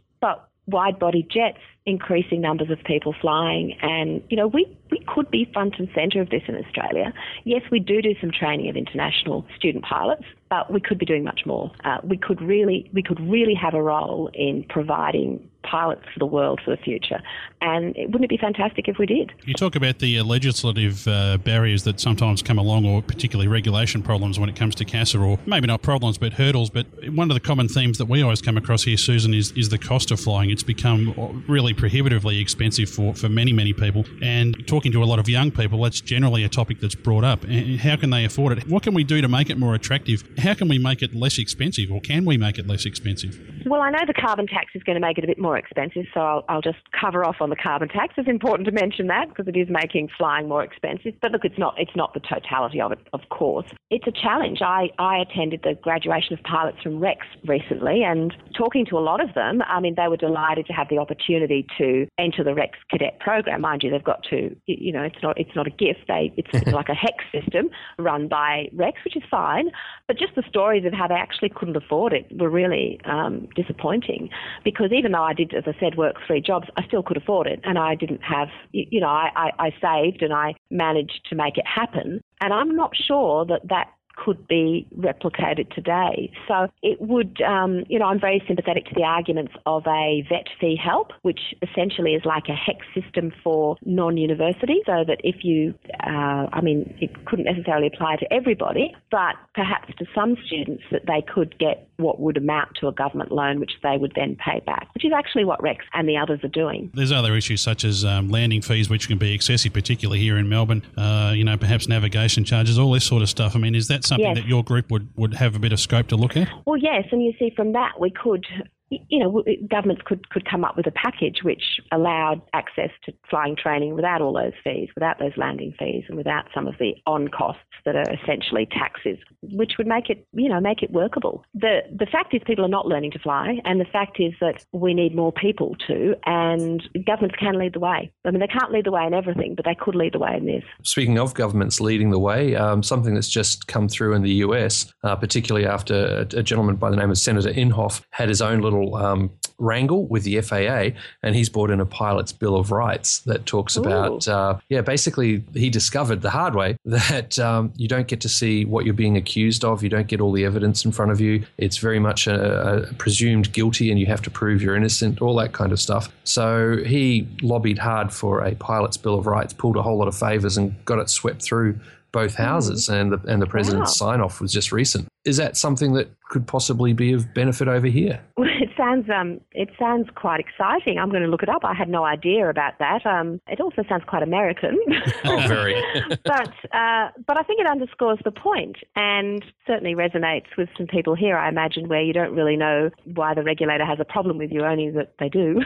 [0.70, 5.30] But wide body jets, increasing numbers of people flying, and you know we we could
[5.32, 7.14] be front and centre of this in Australia.
[7.44, 11.24] Yes, we do do some training of international student pilots, but we could be doing
[11.24, 11.72] much more.
[11.84, 16.26] Uh, we could really we could really have a role in providing pilots for the
[16.26, 17.22] world for the future,
[17.62, 19.32] and it, wouldn't it be fantastic if we did?
[19.46, 24.02] You talk about the uh, legislative uh, barriers that sometimes come along, or particularly regulation
[24.02, 26.70] problems when it comes to CASA, or maybe not problems, but hurdles.
[26.70, 29.70] But one of the common themes that we always come across here, Sussan, is, is
[29.70, 30.50] the cost of flying.
[30.50, 34.06] It's become really prohibitively expensive for, for many, many people.
[34.22, 37.44] And talking to a lot of young people, that's generally a topic that's brought up.
[37.44, 38.68] And How can they afford it?
[38.68, 40.24] What can we do to make it more attractive?
[40.40, 43.40] How can we make it less expensive, or can we make it less expensive?
[43.66, 46.06] Well, I know the carbon tax is going to make it a bit more expensive,
[46.14, 48.16] so I'll, I'll just cover off on the carbon tax.
[48.18, 51.14] It's important to mention that because it is making flying more expensive.
[51.22, 53.68] But look, it's not it's not the totality of it, of course.
[53.90, 54.62] It's a challenge.
[54.62, 59.22] I, I attended the graduation of pilots from Rex recently, and talking to a lot
[59.22, 62.78] of them, I mean, they were delighted to have the opportunity to enter the Rex
[62.90, 63.62] cadet program.
[63.62, 66.02] Mind you, they've got to, you know, it's not it's not a gift.
[66.08, 69.70] They it's like a HECS system run by Rex, which is fine.
[70.08, 74.30] But just the stories of how they actually couldn't afford it were really um, disappointing
[74.64, 77.48] because even though I did, as I said, work three jobs, I still could afford
[77.48, 77.60] it.
[77.64, 81.58] And I didn't have, you know, I, I, I saved and I managed to make
[81.58, 82.22] it happen.
[82.42, 86.30] And I'm not sure that that could be replicated today.
[86.46, 90.48] So it would, um, you know, I'm very sympathetic to the arguments of a vet
[90.60, 95.74] fee help, which essentially is like a HECS system for non-university, so that if you,
[96.06, 101.04] uh, I mean, it couldn't necessarily apply to everybody, but perhaps to some students that
[101.08, 104.62] they could get what would amount to a government loan, which they would then pay
[104.66, 106.90] back, which is actually what Rex and the others are doing.
[106.94, 110.48] There's other issues such as um, landing fees, which can be excessive, particularly here in
[110.50, 110.84] Melbourne.
[110.98, 113.56] Uh, you know, perhaps navigation charges, all this sort of stuff.
[113.56, 114.38] I mean, is that something Yes.
[114.38, 116.48] that your group would, would have a bit of scope to look at?
[116.66, 118.46] Well, yes, and you see from that we could,
[118.90, 123.56] you know, governments could, could come up with a package which allowed access to flying
[123.56, 127.28] training without all those fees, without those landing fees, and without some of the on
[127.28, 131.44] costs that are essentially taxes, which would make it, you know, make it workable.
[131.54, 134.66] The the fact is people are not learning to fly, and the fact is that
[134.72, 138.12] we need more people to, and governments can lead the way.
[138.26, 140.36] I mean, they can't lead the way in everything, but they could lead the way
[140.36, 140.64] in this.
[140.84, 144.92] Speaking of governments leading the way, um, something that's just come through in the US,
[145.04, 145.96] uh, particularly after
[146.34, 150.06] a, a gentleman by the name of Senator Inhofe had his own little um, wrangle
[150.08, 154.28] with the FAA, and he's brought in a pilot's bill of rights that talks about,
[154.28, 158.66] uh, yeah, basically he discovered the hard way that um, you don't get to see
[158.66, 161.46] what you're being accused of, you don't get all the evidence in front of you.
[161.58, 165.36] It's very much a, a presumed guilty, and you have to prove you're innocent, all
[165.36, 166.10] that kind of stuff.
[166.24, 170.16] So he lobbied hard for a pilot's bill of rights, pulled a whole lot of
[170.18, 171.80] favors, and got it swept through
[172.12, 175.08] both houses, and the and the president's sign off was just recent.
[175.26, 178.22] Is that something that could possibly be of benefit over here?
[178.40, 180.98] Well, it sounds um, it sounds quite exciting.
[180.98, 181.66] I'm going to look it up.
[181.66, 183.06] I had no idea about that.
[183.06, 184.78] Um, it also sounds quite American.
[185.26, 185.76] Oh, very.
[186.24, 191.14] but uh, but I think it underscores the point, and certainly resonates with some people
[191.16, 191.38] here.
[191.38, 194.64] I imagine where you don't really know why the regulator has a problem with you,
[194.64, 195.62] only that they do,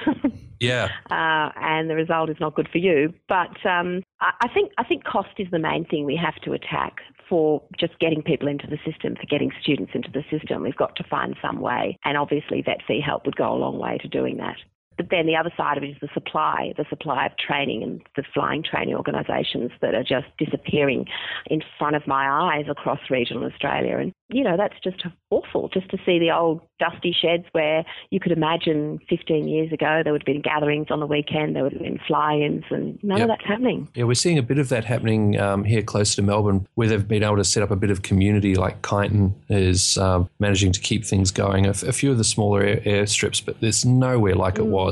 [0.60, 0.89] yeah.
[1.12, 3.14] uh, and the result is not good for you.
[3.30, 7.01] But um, I, think I think cost is the main thing we have to attack
[7.28, 10.63] for just getting people into the system, for getting students into the system.
[10.63, 13.80] We've got to find some way, and obviously vet fee help would go a long
[13.80, 14.57] way to doing that.
[14.98, 18.02] But then the other side of it is the supply, the supply of training and
[18.16, 21.06] the flying training organisations that are just disappearing
[21.48, 23.98] in front of my eyes across regional Australia.
[23.98, 28.20] And, you know, that's just awful just to see the old dusty sheds where you
[28.20, 31.74] could imagine 15 years ago there would have been gatherings on the weekend, there would
[31.74, 33.30] have been fly ins, and none Yep.
[33.30, 33.88] of that's happening.
[33.96, 37.08] Yeah, we're seeing a bit of that happening um, here close to Melbourne, where they've
[37.08, 38.56] been able to set up a bit of community.
[38.56, 41.66] Like Kyneton is um, managing to keep things going.
[41.66, 44.82] A, f- a few of the smaller air, airstrips, but there's nowhere like it was.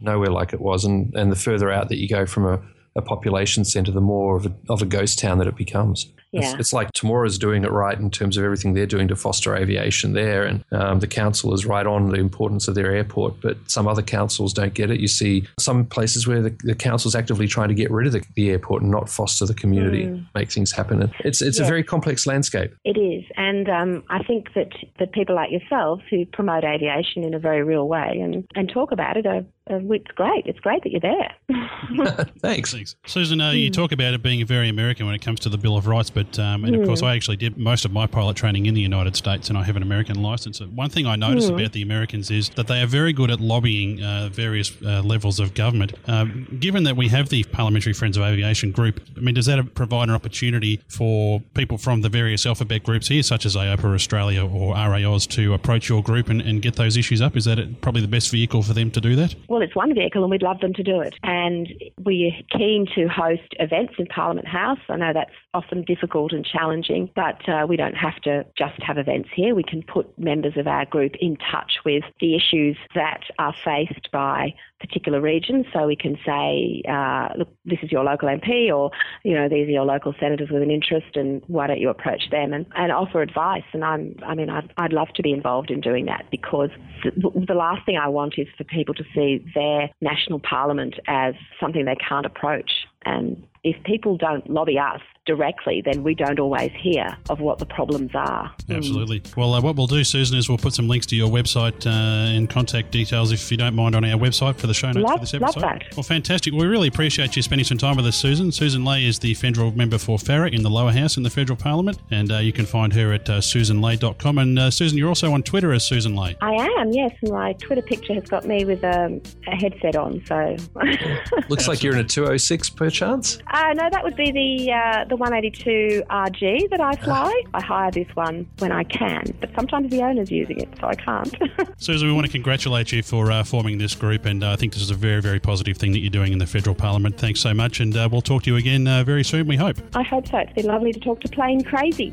[0.00, 0.84] Nowhere like it was.
[0.84, 2.60] And and the further out that you go from a,
[2.96, 6.06] a population centre, the more of a, of a ghost town that it becomes.
[6.32, 6.50] Yeah.
[6.52, 9.16] It's, it's like Temora is doing it right in terms of everything they're doing to
[9.16, 13.40] foster aviation there, and um, the council is right on the importance of their airport.
[13.40, 15.00] But some other councils don't get it.
[15.00, 18.22] You see some places where the, the council's actively trying to get rid of the,
[18.36, 20.26] the airport and not foster the community, Mm.
[20.34, 21.02] make things happen.
[21.02, 22.74] And it's it's a very complex landscape.
[22.84, 24.68] It is, and um, I think that
[24.98, 28.92] that people like yourselves who promote aviation in a very real way and, and talk
[28.92, 30.46] about it, are, are, it's great.
[30.46, 31.34] It's great that you're there.
[32.38, 32.72] Thanks.
[32.72, 32.96] Thanks.
[33.06, 35.76] Sussan, uh, you talk about it being very American when it comes to the Bill
[35.76, 36.86] of Rights, but, um, and of Hmm.
[36.86, 39.64] course, I actually did most of my pilot training in the United States and I
[39.64, 40.60] have an American license.
[40.60, 41.54] One thing I notice Hmm.
[41.54, 45.40] about the Americans is that they are very good at lobbying uh, various uh, levels
[45.40, 45.92] of government.
[46.06, 49.74] Um, given that we have the Parliamentary Friends of Aviation group, I mean, does that
[49.74, 54.44] provide an opportunity for people from the various alphabet groups here, such as AOPA Australia
[54.46, 57.36] or RAAus, to approach your group and, and get those issues up?
[57.36, 59.34] Is that probably the best vehicle for them to do that?
[59.48, 61.14] Well, it's one vehicle, and we'd love them to do it.
[61.22, 64.78] And we're keen to host events in Parliament House.
[64.88, 68.98] I know that's often difficult and challenging, but uh, we don't have to just have
[68.98, 69.54] events here.
[69.54, 74.10] We can put members of our group in touch with the issues that are faced
[74.12, 75.66] by particular regions.
[75.72, 78.90] So we can say, uh, look, this is your local MP, or
[79.24, 82.30] you know, these are your local senators with an interest, and why don't you approach
[82.30, 83.64] them and, and offer advice?
[83.72, 86.70] And I'm, I mean, I'd, I'd love to be involved in doing that because
[87.04, 91.34] the, the last thing I want is for people to see their national parliament as
[91.60, 92.70] something they can't approach.
[93.04, 95.00] And if people don't lobby us
[95.34, 98.52] directly, then we don't always hear of what the problems are.
[98.68, 99.22] Absolutely.
[99.36, 102.36] Well, uh, what we'll do, Sussan, is we'll put some links to your website uh,
[102.36, 105.14] and contact details, if you don't mind, on our website for the show notes Love-
[105.14, 105.60] for this episode.
[105.60, 105.88] love episode.
[105.90, 105.96] that.
[105.96, 106.52] Well, fantastic.
[106.52, 108.48] We really appreciate you spending some time with us, Sussan.
[108.48, 111.56] Sussan Ley is the federal member for Farrer in the lower house in the federal
[111.56, 114.38] parliament, and uh, you can find her at uh, sussanley.com.
[114.38, 116.36] And uh, Sussan, you're also on Twitter as Sussan Ley.
[116.40, 117.12] I am, yes.
[117.22, 120.56] and My Twitter picture has got me with um, a headset on, so.
[121.48, 123.38] Looks like you're in a 206 per chance.
[123.52, 127.42] Uh, no, that would be the uh, the 182 RG that I fly.
[127.54, 130.94] I hire this one when I can, but sometimes the owner's using it, so I
[130.94, 131.30] can't.
[131.78, 134.72] Sussan, we want to congratulate you for uh, forming this group, and uh, I think
[134.72, 137.18] this is a very, very positive thing that you're doing in the federal parliament.
[137.18, 139.76] Thanks so much, and uh, we'll talk to you again uh, very soon, we hope.
[139.94, 140.38] I hope so.
[140.38, 142.12] It's been lovely to talk to Plane Crazy.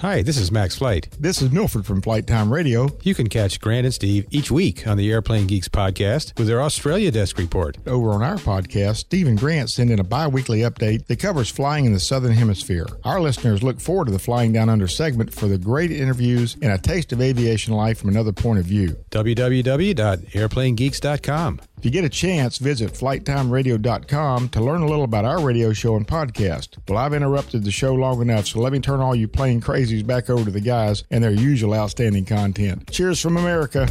[0.00, 1.14] Hi, this is Max Flight.
[1.20, 2.88] This is Milford from Flight Time Radio.
[3.02, 6.62] You can catch Grant and Steve each week on the Airplane Geeks podcast with their
[6.62, 7.76] Australia Desk report.
[7.86, 11.50] Over on our podcast, Steve and Grant send in a bi weekly update that covers
[11.50, 12.86] flying in the Southern Hemisphere.
[13.04, 16.72] Our listeners look forward to the Flying Down Under segment for the great interviews and
[16.72, 18.96] a taste of aviation life from another point of view.
[19.10, 21.60] www.airplanegeeks.com.
[21.80, 25.96] If you get a chance, visit flighttimeradio.com to learn a little about our radio show
[25.96, 26.76] and podcast.
[26.86, 30.06] Well, I've interrupted the show long enough, so let me turn all you plane crazies
[30.06, 32.90] back over to the guys and their usual outstanding content.
[32.90, 33.88] Cheers from America.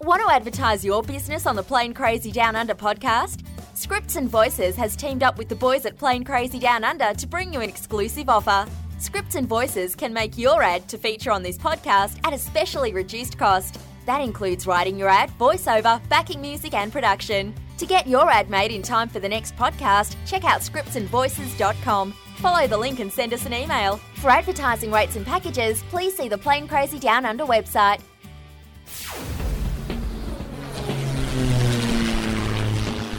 [0.00, 3.44] Want to advertise your business on the Plane Crazy Down Under podcast?
[3.74, 7.26] Scripts and Voices has teamed up with the boys at Plane Crazy Down Under to
[7.28, 8.68] bring you an exclusive offer.
[8.98, 12.92] Scripts and Voices can make your ad to feature on this podcast at a specially
[12.92, 13.78] reduced cost.
[14.10, 17.54] That includes writing your ad, voiceover, backing music, and production.
[17.78, 22.14] To get your ad made in time for the next podcast, check out scriptsandvoices.com.
[22.38, 23.98] Follow the link and send us an email.
[24.16, 28.00] For advertising rates and packages, please see the Plane Crazy Down Under website.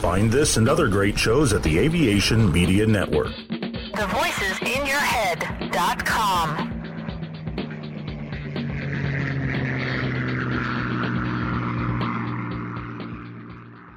[0.02, 3.32] Find this and other great shows at the Aviation Media Network.
[3.48, 4.08] The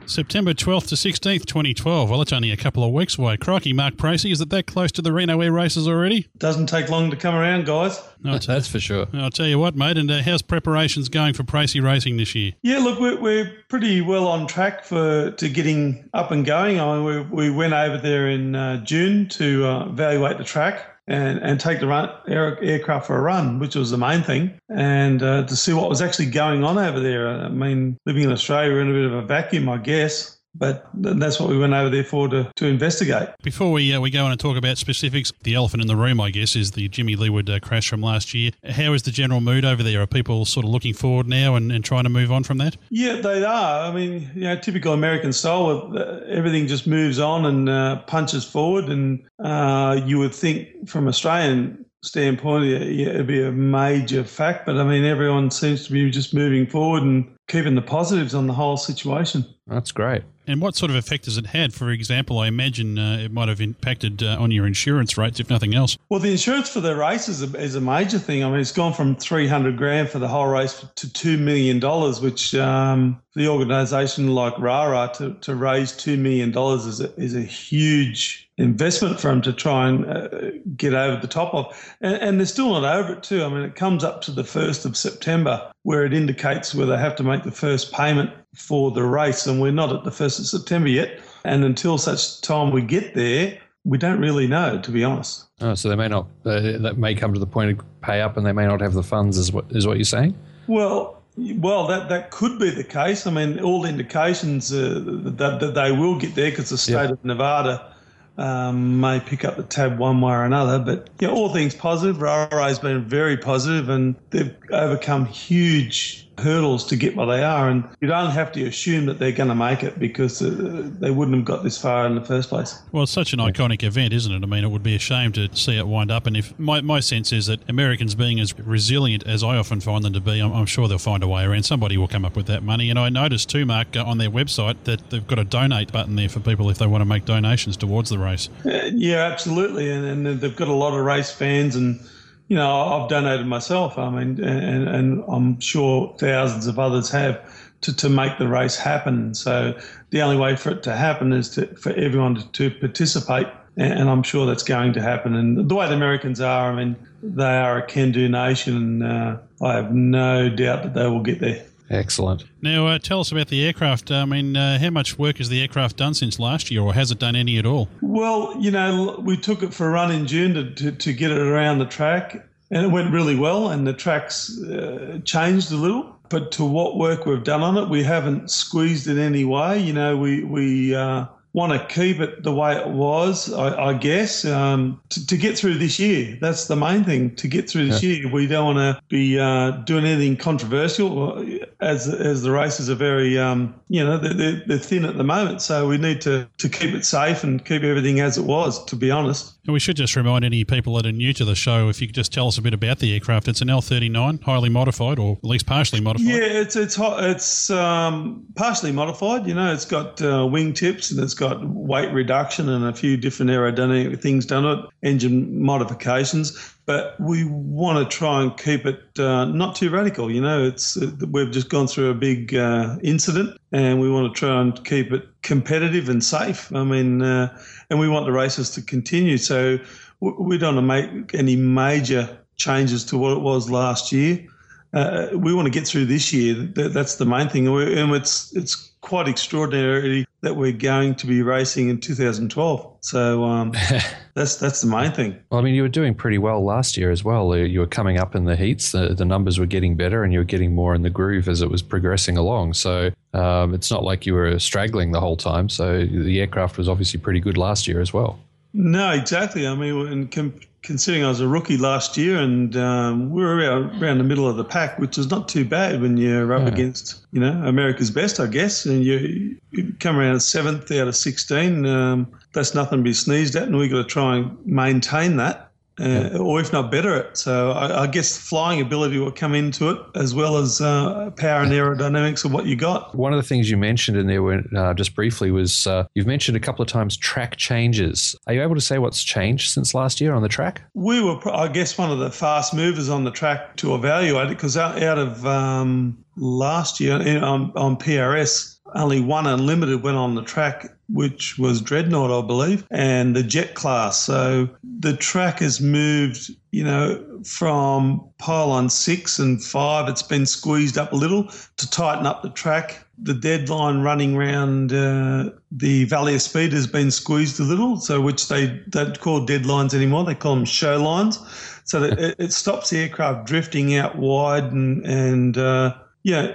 [0.07, 2.11] September 12th to 16th, 2012.
[2.11, 3.37] Well, it's only a couple of weeks away.
[3.37, 6.29] Crikey, Mark Pracey, is it that close to the Reno Air races already?
[6.39, 8.01] Doesn't take long to come around, guys.
[8.23, 9.07] No, it's- That's for sure.
[9.15, 9.97] I'll tell you what, mate.
[9.99, 12.53] And uh, how's preparations going for Pracey racing this year?
[12.63, 16.81] Yeah, look, we're, we're pretty well on track for to getting up and going.
[16.81, 20.94] I mean, we, we went over there in uh, June to uh, evaluate the track
[21.07, 24.59] and, and take the run, air, aircraft for a run, which was the main thing,
[24.71, 27.29] and uh, to see what was actually going on over there.
[27.29, 30.34] I mean, living in Australia, we're in a bit of a vacuum, I guess.
[30.55, 33.29] But that's what we went over there for to, to investigate.
[33.43, 36.21] Before we uh, we go on and talk about specifics, the elephant in the room,
[36.21, 38.53] I guess, is the Jimmy Leeward uh, crash from last year.
[38.69, 40.01] How is the general mood over there?
[40.03, 42.77] Are people sort of looking forward now and, and trying to move on from that?
[42.91, 43.91] Yeah, they are.
[43.91, 48.45] I mean, you know, typical American style, uh, everything just moves on and uh, punches
[48.45, 48.87] forward.
[48.87, 54.67] And uh, you would think from Australian standpoint, yeah, it'd be a major fact.
[54.67, 58.47] But I mean, everyone seems to be just moving forward and keeping the positives on
[58.47, 59.45] the whole situation.
[59.67, 60.23] That's great.
[60.47, 61.73] And what sort of effect has it had?
[61.73, 65.49] For example, I imagine uh, it might have impacted uh, on your insurance rates, if
[65.49, 65.97] nothing else.
[66.11, 68.45] Well, the insurance for the race is a, is a major thing.
[68.45, 71.81] I mean, it's gone from 300 grand for the whole race to $2 million,
[72.23, 77.43] which um, the organisation like RARA to, to raise $2 million is a, is a
[77.43, 80.29] huge investment for them to try and uh,
[80.77, 81.95] get over the top of.
[82.01, 83.43] And, and, they're still not over it, too.
[83.43, 86.97] I mean, it comes up to the 1st of September where it indicates where they
[86.97, 89.47] have to make the first payment for the race.
[89.47, 91.21] And we're not at the 1st of September yet.
[91.45, 95.45] And until such time we get there, we don't really know, to be honest.
[95.61, 98.37] Oh, so they may not, uh, that may come to the point of pay up
[98.37, 100.37] and they may not have the funds, is what, is what you're saying?
[100.67, 103.27] Well, well, that, that could be the case.
[103.27, 107.11] I mean, all indications uh, that, that they will get there because the state yeah.
[107.11, 107.95] of Nevada
[108.39, 110.79] um, may pick up the tab one way or another.
[110.79, 112.21] But yeah, all things positive.
[112.21, 117.69] RARA has been very positive and they've overcome huge hurdles to get where they are.
[117.69, 121.11] And you don't have to assume that they're going to make it because uh, they
[121.11, 122.79] wouldn't have got this far in the first place.
[122.93, 124.43] Well, it's such an iconic event, isn't it?
[124.43, 126.27] I mean, it would be a shame to see it wind up.
[126.27, 130.05] And if my, my sense is that Americans being as resilient as I often find
[130.05, 131.65] them to be, I'm, I'm sure they'll find a way around.
[131.65, 132.91] Somebody will come up with that money.
[132.91, 136.17] And I noticed too, Mark, uh, on their website that they've got a donate button
[136.17, 138.49] there for people if they want to make donations towards the race.
[138.65, 139.91] Uh, yeah, absolutely.
[139.91, 142.01] And, and they've got a lot of race fans and
[142.49, 143.99] you know, I've donated myself.
[143.99, 147.41] I mean, and, and I'm sure thousands of others have
[147.83, 149.35] to, to make the race happen.
[149.35, 149.79] So
[150.11, 153.47] the only way for it to happen is to, for everyone to, to participate.
[153.77, 155.35] And I'm sure that's going to happen.
[155.35, 158.77] And the way the Americans are, I mean, they are a can do nation.
[158.77, 161.67] And uh, I have no doubt that they will get there.
[161.91, 162.45] Excellent.
[162.63, 164.11] Now, uh, tell us about the aircraft.
[164.11, 167.11] I mean, uh, how much work has the aircraft done since last year, or has
[167.11, 167.89] it done any at all?
[168.01, 171.31] Well, you know, we took it for a run in June to, to, to get
[171.31, 175.77] it around the track, and it went really well, and the tracks uh, changed a
[175.77, 176.11] little.
[176.31, 179.79] But to what work we've done on it, we haven't squeezed in any way.
[179.79, 183.95] You know, we, we uh, want to keep it the way it was, I, I
[183.95, 186.37] guess, um, to, to, get through this year.
[186.41, 187.37] That's the main thing.
[187.37, 188.11] To get through this yeah.
[188.11, 191.39] year, we don't want to be uh, doing anything controversial.
[191.85, 195.63] As as the races are very, um, you know, they're, they're, thin at the moment,
[195.63, 198.85] so we need to to keep it safe and keep everything as it was.
[198.87, 199.53] To be honest.
[199.67, 202.07] And we should just remind any people that are new to the show if you
[202.07, 203.49] could just tell us a bit about the aircraft.
[203.49, 206.27] It's an L thirty nine, highly modified, or at least partially modified.
[206.27, 209.47] Yeah, it's it's it's um, partially modified.
[209.47, 212.93] You know, it's got uh, wing tips and it's got got weight reduction and a
[212.93, 216.74] few different aerodynamic things done it, engine modifications.
[216.87, 220.31] But we want to try and keep it uh, not too radical.
[220.31, 224.35] You know, it's uh, we've just gone through a big uh, incident, and we want
[224.35, 226.71] to try and keep it competitive and safe.
[226.75, 227.57] I mean, uh,
[227.89, 229.39] and we want the races to continue.
[229.39, 229.79] So
[230.21, 234.47] we don't want to make any major changes to what it was last year.
[234.95, 236.55] Uh, we want to get through this year.
[236.55, 241.89] That's the main thing, and it's it's quite extraordinary that we're going to be racing
[241.89, 242.97] in 2012.
[243.01, 243.73] So um,
[244.35, 245.37] that's that's the main thing.
[245.51, 247.57] Well, I mean, you were doing pretty well last year as well.
[247.57, 248.93] You were coming up in the heats.
[248.93, 251.61] The, the numbers were getting better, and you were getting more in the groove as
[251.61, 252.75] it was progressing along.
[252.75, 255.69] So um, it's not like you were straggling the whole time.
[255.69, 258.39] So the aircraft was obviously pretty good last year as well.
[258.73, 259.67] No, exactly.
[259.67, 264.03] I mean, com- considering I was a rookie last year and um, we were around,
[264.03, 266.69] around, the middle of the pack, which is not too bad when you're up yeah.
[266.69, 268.85] against, you know, America's best, I guess.
[268.85, 271.87] And you, you come around seventh out of 16.
[271.87, 275.73] Um, that's nothing to be sneezed at, and we've got to try and maintain that
[276.01, 277.37] uh, or if not better it.
[277.37, 281.63] So I, I, guess flying ability will come into it as well as uh, power
[281.63, 283.15] and aerodynamics of what you got.
[283.15, 284.43] One of the things you mentioned in there
[284.77, 288.35] uh, just briefly was uh, you've mentioned a couple of times track changes.
[288.47, 290.83] Are you able to say what's changed since last year on the track?
[290.95, 294.57] We were, I guess, one of the fast movers on the track to evaluate it
[294.57, 300.35] because out, out of um, last year on, on PRS, only one unlimited went on
[300.35, 304.23] the track, which was Dreadnought, I believe, and the jet class.
[304.23, 304.69] So
[305.01, 310.09] the track has moved, you know, from pylon six and five.
[310.09, 311.45] It's been squeezed up a little
[311.77, 313.07] to tighten up the track.
[313.23, 318.21] The deadline running around uh, the Valley of Speed has been squeezed a little, so
[318.21, 320.25] which they don't call deadlines anymore.
[320.25, 321.39] They call them show lines.
[321.85, 326.55] So that it, it stops the aircraft drifting out wide and and uh, yeah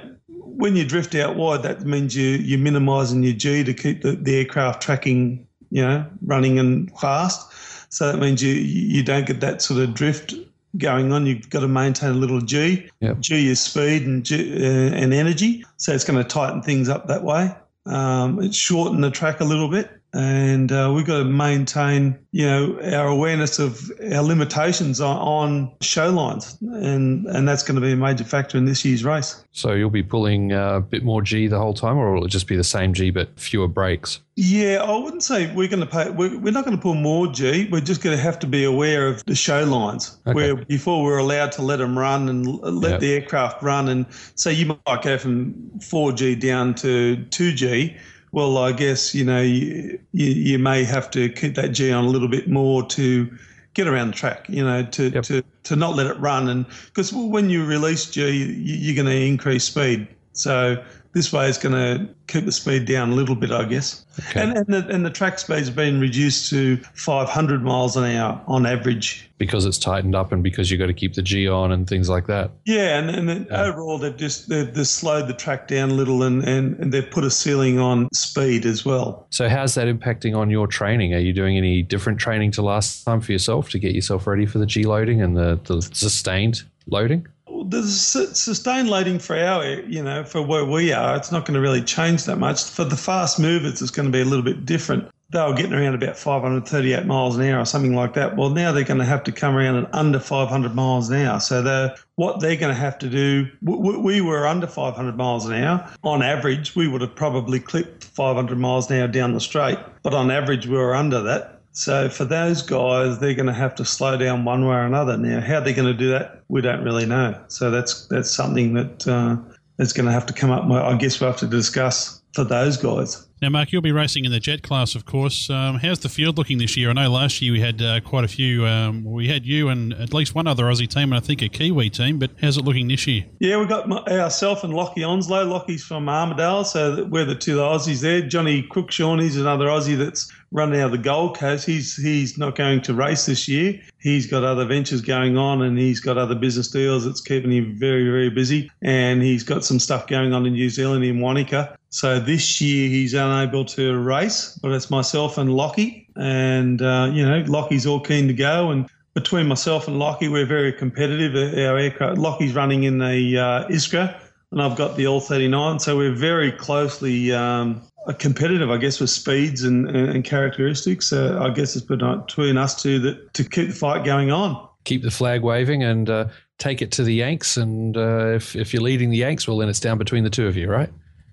[0.60, 4.12] when you drift out wide, that means you you're minimising your G to keep the,
[4.12, 7.50] the aircraft tracking, you know, running and fast.
[7.92, 10.34] So that means you you don't get that sort of drift
[10.78, 11.26] going on.
[11.26, 12.90] You've got to maintain a little G.
[13.00, 13.20] Yep.
[13.22, 15.64] G is speed and G, uh, and energy.
[15.78, 17.56] So it's going to tighten things up that way.
[17.86, 22.46] Um, it's shorten the track a little bit, and uh, we've got to maintain, you
[22.46, 27.82] know, our awareness of our limitations on, on show lines, and and that's going to
[27.82, 29.44] be a major factor in this year's race.
[29.52, 32.30] So you'll be pulling uh, a bit more G the whole time, or will it
[32.30, 34.20] just be the same G but fewer brakes?
[34.36, 36.10] Yeah, I wouldn't say we're going to pay.
[36.10, 37.68] We're, we're not going to pull more G.
[37.72, 40.34] We're just going to have to be aware of the show lines Okay.
[40.34, 43.00] where before we're allowed to let them run and let Yep.
[43.02, 43.90] the aircraft run.
[43.90, 44.06] And
[44.36, 47.98] so you might go from 4G down to 2G.
[48.32, 52.06] Well, I guess you know you, you, you may have to keep that G on
[52.06, 53.30] a little bit more to
[53.74, 54.48] get around the track.
[54.50, 56.50] You know, to to, to not let it run.
[56.50, 60.08] And because when you release G, you, you're going to increase speed.
[60.34, 60.84] So
[61.14, 64.06] this way, it's going to keep the speed down a little bit, I guess.
[64.36, 68.66] And and the, and the track speed's been reduced to 500 miles an hour on
[68.66, 69.30] average.
[69.40, 72.10] Because it's tightened up and because you've got to keep the G on and things
[72.10, 72.52] like that.
[72.66, 76.24] Yeah, and, and then overall they've just they've, they've slowed the track down a little,
[76.24, 79.26] and, and, and they've put a ceiling on speed as well.
[79.30, 81.14] So how's that impacting on your training?
[81.14, 84.46] Are you doing any different training to last time for yourself to get yourself ready
[84.46, 87.26] for the G loading and the, the sustained loading?
[87.68, 91.62] The sustained loading for our, you know, for where we are, it's not going to
[91.62, 92.64] really change that much.
[92.64, 95.10] For the fast movers, it's going to be a little bit different.
[95.32, 98.36] They were getting around about 538 miles an hour or something like that.
[98.36, 101.40] Well, now they're going to have to come around at under 500 miles an hour.
[101.40, 105.16] So they're, what they're going to have to do, w- w- we were under 500
[105.16, 105.88] miles an hour.
[106.04, 110.16] On average, we would have probably clipped 500 miles an hour down the straight, but
[110.16, 111.59] on average, we were under that.
[111.80, 115.16] So for those guys, they're going to have to slow down one way or another.
[115.16, 117.42] Now, how they're going to do that, we don't really know.
[117.48, 119.38] So that's that's something that uh,
[119.78, 120.70] is going to have to come up.
[120.70, 123.26] I guess we'll have to discuss for those guys.
[123.42, 125.50] Now, Mark, you'll be racing in the jet class, of course.
[125.50, 126.90] Um, how's the field looking this year?
[126.90, 128.66] I know last year we had uh, quite a few.
[128.66, 131.48] Um, we had you and at least one other Aussie team, and I think a
[131.48, 132.20] Kiwi team.
[132.20, 133.26] But how's it looking this year?
[133.40, 135.46] Yeah, we've got ourself and Lockie Onslow.
[135.46, 138.22] Lockie's from Armadale, so we're the two Aussies there.
[138.22, 141.66] Johnny Cruikshawn, he's another Aussie that's running out of the Gold Coast.
[141.66, 143.80] He's he's not going to race this year.
[144.00, 147.78] He's got other ventures going on, and he's got other business deals that's keeping him
[147.80, 148.70] very very busy.
[148.82, 151.78] And he's got some stuff going on in New Zealand in Wanaka.
[151.90, 157.26] So this year he's unable to race, but it's myself and Lockie, and uh, you
[157.26, 161.36] know Lockie's all keen to go and between myself and Lockie, we're very competitive.
[161.36, 164.20] Our aircraft, Lockie's running in the uh, Iskra,
[164.52, 167.82] and I've got the L39, so we're very closely um,
[168.18, 171.08] competitive, I guess, with speeds and, and characteristics.
[171.08, 174.68] So I guess it's between us two that to keep the fight going on.
[174.86, 176.26] Keep the flag waving and uh,
[176.58, 177.58] take it to the Yanks.
[177.58, 180.48] And uh, if, if you're leading the Yanks, well, then it's down between the two
[180.48, 180.90] of you, right?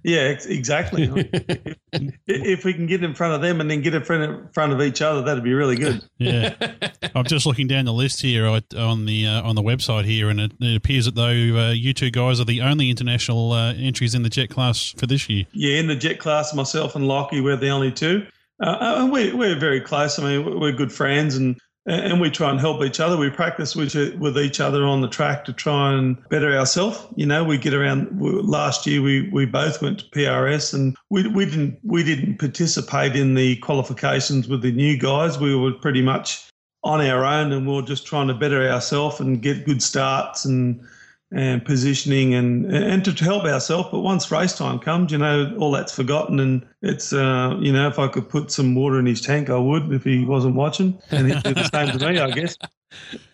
[0.06, 1.02] Yeah, exactly.
[1.92, 4.54] if, if we can get in front of them and then get in front of,
[4.54, 6.00] front of each other, that'd be really good.
[6.18, 6.54] Yeah,
[7.16, 10.38] I'm just looking down the list here on the uh, on the website here, and
[10.38, 14.14] it, it appears that though uh, you two guys are the only international uh, entries
[14.14, 15.44] in the jet class for this year.
[15.52, 18.28] Yeah, in the jet class, myself and Lockie, we're the only two.
[18.60, 20.20] Uh, and we, we're very close.
[20.20, 23.16] I mean, we're good friends and and we try and help each other.
[23.16, 27.06] We practice with, each other on the track to try and better ourselves.
[27.14, 28.20] You know, we get around.
[28.20, 33.14] Last year, we, we both went to PRS, and we, we didn't we didn't participate
[33.14, 35.38] in the qualifications with the new guys.
[35.38, 36.48] We were pretty much
[36.82, 40.44] on our own, and we are just trying to better ourselves and get good starts
[40.44, 40.80] and
[41.32, 43.88] and positioning and and to help ourselves.
[43.90, 47.88] But once race time comes, you know, all that's forgotten, and it's uh, you know,
[47.88, 51.00] if I could put some water in his tank, I would if he wasn't watching,
[51.10, 52.56] and he'd do the same to me, I guess.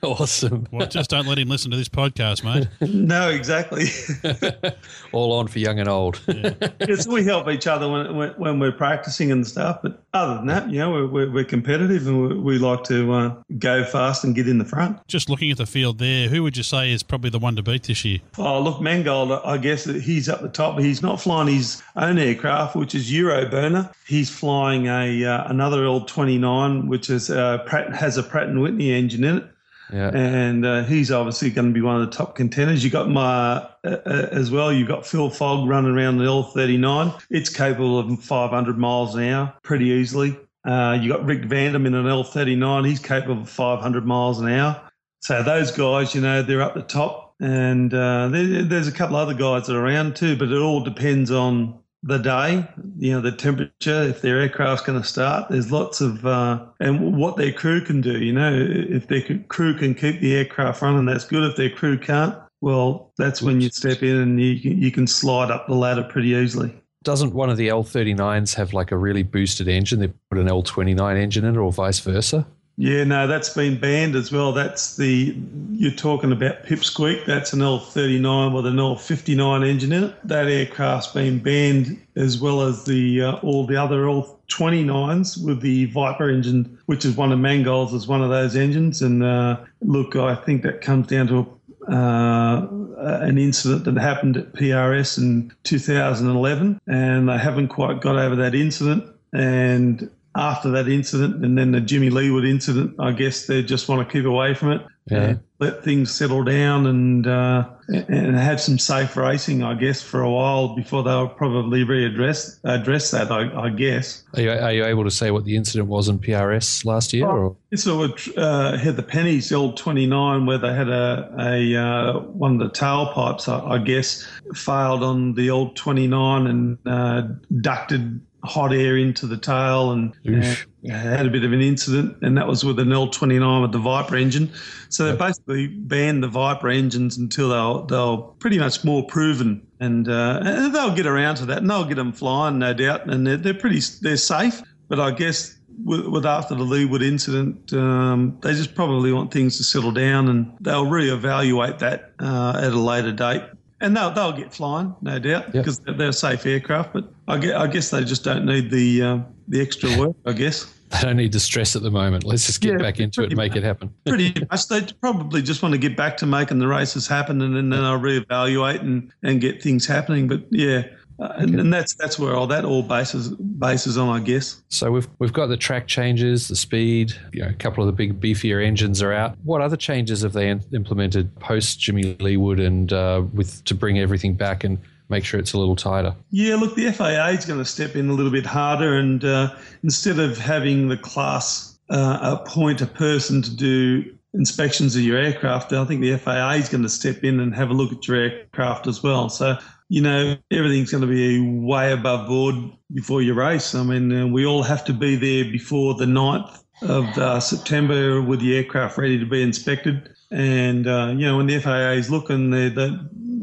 [0.02, 0.66] Awesome.
[0.72, 2.68] Well, just don't let him listen to this podcast, mate.
[2.92, 3.84] No, exactly.
[5.12, 6.20] All on for young and old.
[6.26, 9.80] it's, we help each other when, when when we're practicing and stuff.
[9.82, 13.12] But other than that, you know, we're we're, we're competitive and we, we like to
[13.12, 14.98] uh, go fast and get in the front.
[15.06, 17.62] Just looking at the field there, who would you say is probably the one to
[17.62, 18.18] beat this year?
[18.38, 20.78] Oh, look, Mangold, I guess he's up the top.
[20.78, 23.92] He's not flying his own aircraft, which is Euroburner.
[24.06, 28.92] He's flying a uh, another L29, which is uh, Pratt, has a Pratt and Whitney
[28.92, 29.44] engine in it.
[29.92, 30.10] Yeah.
[30.14, 32.82] And uh, he's obviously going to be one of the top contenders.
[32.82, 34.72] You got my uh, uh, as well.
[34.72, 37.22] You've got Phil Fogg running around the L39.
[37.30, 40.38] It's capable of 500 miles an hour pretty easily.
[40.64, 42.86] Uh, you got Rick Vandam in an L39.
[42.86, 44.80] He's capable of 500 miles an hour.
[45.20, 47.34] So those guys, you know, they're up the top.
[47.40, 50.80] And uh, there, there's a couple other guys that are around too, but it all
[50.80, 52.66] depends on the day,
[52.98, 55.48] you know, the temperature, if their aircraft's going to start.
[55.48, 59.76] There's lots of, uh, and what their crew can do, you know, if their crew
[59.76, 61.48] can keep the aircraft running, that's good.
[61.48, 65.50] If their crew can't, well, that's when you step in and you you can slide
[65.50, 66.72] up the ladder pretty easily.
[67.02, 69.98] Doesn't one of the L39s have like a really boosted engine?
[69.98, 72.46] They put an L29 engine in it, or vice versa?
[72.76, 74.52] Yeah, no, that's been banned as well.
[74.52, 75.36] That's the
[75.72, 77.26] you're talking about Pipsqueak.
[77.26, 80.28] That's an L39 with an L59 engine in it.
[80.28, 85.84] That aircraft's been banned as well as the uh, all the other L29s with the
[85.86, 89.02] Viper engine, which is one of Mangold's is one of those engines.
[89.02, 91.60] And uh, look, I think that comes down to
[91.92, 92.66] uh,
[92.96, 98.54] an incident that happened at PRS in 2011, and they haven't quite got over that
[98.54, 99.04] incident.
[99.34, 104.06] And after that incident and then the Jimmy Leeward incident, I guess they just want
[104.06, 104.82] to keep away from it.
[105.10, 105.34] Yeah.
[105.58, 110.30] let things settle down and uh, and have some safe racing, I guess, for a
[110.30, 113.32] while before they'll probably readdress address that.
[113.32, 114.22] I, I guess.
[114.34, 117.26] Are you, are you able to say what the incident was in PRS last year?
[117.26, 117.56] Or?
[117.70, 122.20] This sort uh, had the pennies, the old 29, where they had a, a uh,
[122.20, 124.24] one of the tailpipes, I, I guess,
[124.54, 127.22] failed on the old 29 and uh,
[127.60, 130.44] ducted hot air into the tail and, and
[130.90, 134.16] had a bit of an incident, and that was with an L29 with the Viper
[134.16, 134.50] engine.
[134.88, 140.08] So they basically banned the Viper engines until they're, they're pretty much more proven, and,
[140.08, 143.26] uh, and they'll get around to that, and they'll get them flying, no doubt, and
[143.26, 144.60] they're, they're pretty they're safe.
[144.88, 149.56] But I guess with, with after the Leeward incident, um, they just probably want things
[149.58, 153.42] to settle down, and they'll reevaluate that uh, at a later date.
[153.80, 156.92] And they'll, they'll get flying, no doubt, because they're, they're safe aircraft.
[156.92, 159.18] But I guess, I guess they just don't need the uh,
[159.48, 160.72] the extra work, I guess.
[160.92, 162.24] They don't need the stress at the moment.
[162.24, 163.94] Let's just get Yeah, back into it and make it happen.
[164.06, 164.68] Pretty much.
[164.68, 167.98] They probably just want to get back to making the races happen, and then they'll
[167.98, 170.28] reevaluate and, and get things happening.
[170.28, 170.84] But yeah,
[171.18, 174.62] uh, and, and that's that's where all that all bases bases on, I guess.
[174.68, 177.14] So we've we've got the track changes, the speed.
[177.32, 179.36] You know, a couple of the big beefier engines are out.
[179.44, 183.98] What other changes have they in- implemented post Jimmy Leeward and uh, with to bring
[183.98, 184.78] everything back and
[185.12, 186.14] make sure it's a little tighter?
[186.30, 189.54] Yeah, look, the FAA is going to step in a little bit harder, and uh,
[189.84, 195.72] instead of having the class uh, appoint a person to do inspections of your aircraft,
[195.72, 198.16] I think the FAA is going to step in and have a look at your
[198.16, 199.28] aircraft as well.
[199.28, 199.58] So,
[199.88, 202.54] you know, everything's going to be way above board
[202.94, 203.74] before your race.
[203.74, 208.22] I mean, uh, we all have to be there before the 9th of uh, September
[208.22, 210.08] with the aircraft ready to be inspected.
[210.30, 212.98] And, uh, you know, when the FAA is looking, they're, they're,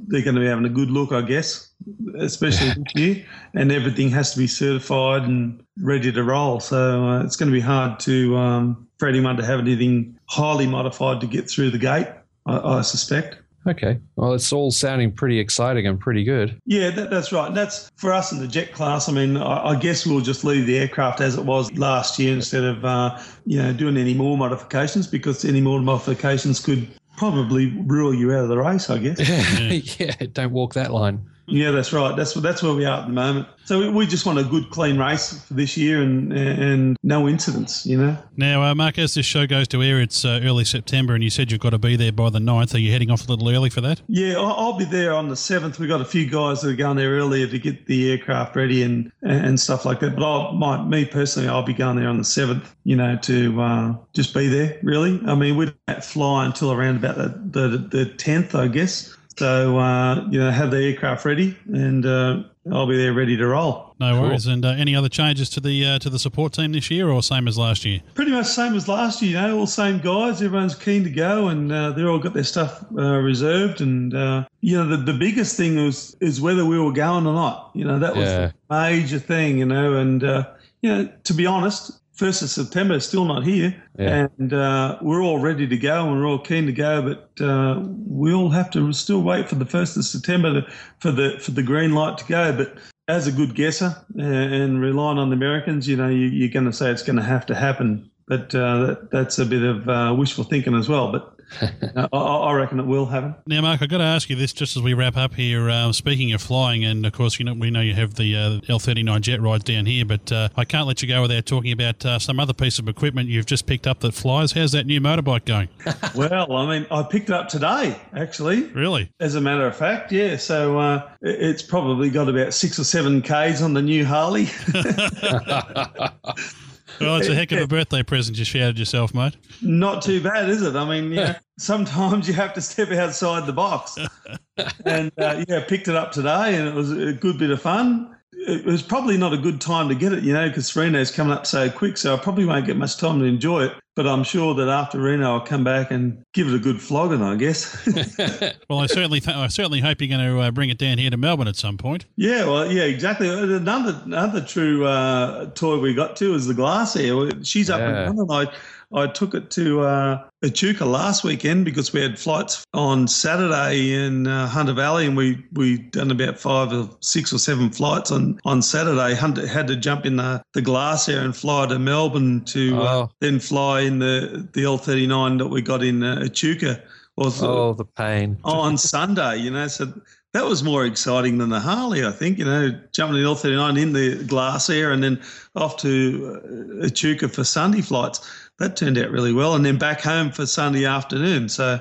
[0.09, 1.71] they're going to be having a good look, I guess,
[2.17, 3.25] especially this year.
[3.53, 6.59] And everything has to be certified and ready to roll.
[6.59, 10.67] So uh, it's going to be hard to um, for anyone to have anything highly
[10.67, 12.07] modified to get through the gate,
[12.45, 13.37] I, I suspect.
[13.67, 13.99] Okay.
[14.15, 16.59] Well, it's all sounding pretty exciting and pretty good.
[16.65, 17.47] Yeah, that, that's right.
[17.47, 19.09] And that's for us in the jet class.
[19.09, 22.33] I mean, I, I guess we'll just leave the aircraft as it was last year
[22.33, 26.87] instead of, uh, you know, doing any more modifications because any more modifications could
[27.19, 29.19] probably rule you out of the race, I guess.
[29.99, 31.29] yeah, don't walk that line.
[31.49, 32.15] Yeah, that's right.
[32.15, 33.47] That's that's where we are at the moment.
[33.65, 37.27] So we, we just want a good, clean race for this year and and no
[37.27, 37.85] incidents.
[37.85, 38.17] You know.
[38.37, 41.29] Now, uh, Mark, as this show goes to air, it's uh, early September, and you
[41.29, 42.73] said you've got to be there by the 9th.
[42.73, 44.01] Are you heading off a little early for that?
[44.07, 45.79] Yeah, I'll, I'll be there on the seventh.
[45.79, 48.83] We've got a few guys that are going there earlier to get the aircraft ready
[48.83, 50.15] and and stuff like that.
[50.15, 52.75] But I'll, my, me personally, I'll be going there on the seventh.
[52.83, 54.79] You know, to uh, just be there.
[54.83, 59.15] Really, I mean, we don't fly until around about the the the tenth, I guess.
[59.39, 63.47] So uh, you know, have the aircraft ready, and uh, I'll be there ready to
[63.47, 63.95] roll.
[63.97, 64.47] No worries.
[64.47, 67.23] And uh, any other changes to the uh, to the support team this year, or
[67.23, 68.01] same as last year?
[68.15, 70.41] Pretty much same as last year, you know, all same guys.
[70.41, 73.79] Everyone's keen to go, and uh, they're all got their stuff uh, reserved.
[73.79, 77.33] And uh, you know, the, the biggest thing was is whether we were going or
[77.33, 77.71] not.
[77.73, 78.47] You know, that was Yeah.
[78.47, 79.57] the major thing.
[79.59, 80.49] You know, and uh,
[80.81, 84.27] you know, to be honest, first of September is still not here, Yeah.
[84.37, 87.81] and uh, we're all ready to go and we're all keen to go, but uh,
[88.05, 90.67] we all have to still wait for the first of September to,
[90.99, 92.51] for the for the green light to go.
[92.51, 96.49] But as a good guesser uh, and relying on the Americans, you know, you, you're
[96.49, 98.11] going to say it's going to have to happen.
[98.27, 101.11] But uh, that, that's a bit of uh, wishful thinking as well.
[101.11, 101.38] But
[101.95, 103.35] uh, I, I reckon it will happen.
[103.47, 105.69] Now, Mark, I've got to ask you this just as we wrap up here.
[105.69, 108.49] Um, speaking of flying, and of course, you know we know you have the uh,
[108.67, 112.05] L39 jet rides down here, but uh, I can't let you go without talking about
[112.05, 114.51] uh, some other piece of equipment you've just picked up that flies.
[114.51, 115.69] How's that new motorbike going?
[116.15, 118.63] well, I mean, I picked it up today, actually.
[118.67, 119.11] Really?
[119.19, 120.37] As a matter of fact, yeah.
[120.37, 124.49] So uh, it's probably got about six or seven Ks on the new Harley.
[126.99, 129.35] Well, it's a heck of a birthday present you shouted yourself, mate.
[129.61, 130.75] Not too bad, is it?
[130.75, 133.97] I mean, yeah, sometimes you have to step outside the box.
[134.85, 138.15] and uh, yeah, picked it up today, and it was a good bit of fun.
[138.31, 141.33] It was probably not a good time to get it, you know, because Reno's coming
[141.33, 141.97] up so quick.
[141.97, 143.73] So I probably won't get much time to enjoy it.
[143.95, 147.21] But I'm sure that after Reno, I'll come back and give it a good flogging,
[147.21, 147.85] I guess.
[148.69, 151.09] well, I certainly, th- I certainly hope you're going to uh, bring it down here
[151.09, 152.05] to Melbourne at some point.
[152.15, 153.27] Yeah, well, yeah, exactly.
[153.27, 157.45] Another another true uh, toy we got to is the Glasair.
[157.45, 158.07] She's up Yeah.
[158.09, 158.31] and running.
[158.31, 158.53] I
[158.93, 164.25] I took it to uh, Echuca last weekend because we had flights on Saturday in
[164.25, 168.39] uh, Hunter Valley, and we we done about five or six or seven flights on
[168.45, 169.13] on Saturday.
[169.13, 173.09] Hunter had to jump in the, the Glasair and fly to Melbourne to uh, Oh.
[173.21, 176.81] then fly in the the L thirty nine that we got in uh, Echuca.
[177.15, 178.37] Was Oh, the pain.
[178.45, 179.91] on Sunday, you know, so
[180.33, 183.91] that was more exciting than the Harley, I think, you know, jumping in L39 in
[183.93, 185.21] the Glasair and then
[185.55, 188.21] off to uh, Echuca for Sunday flights.
[188.59, 189.55] That turned out really well.
[189.55, 191.49] And then back home for Sunday afternoon.
[191.49, 191.79] So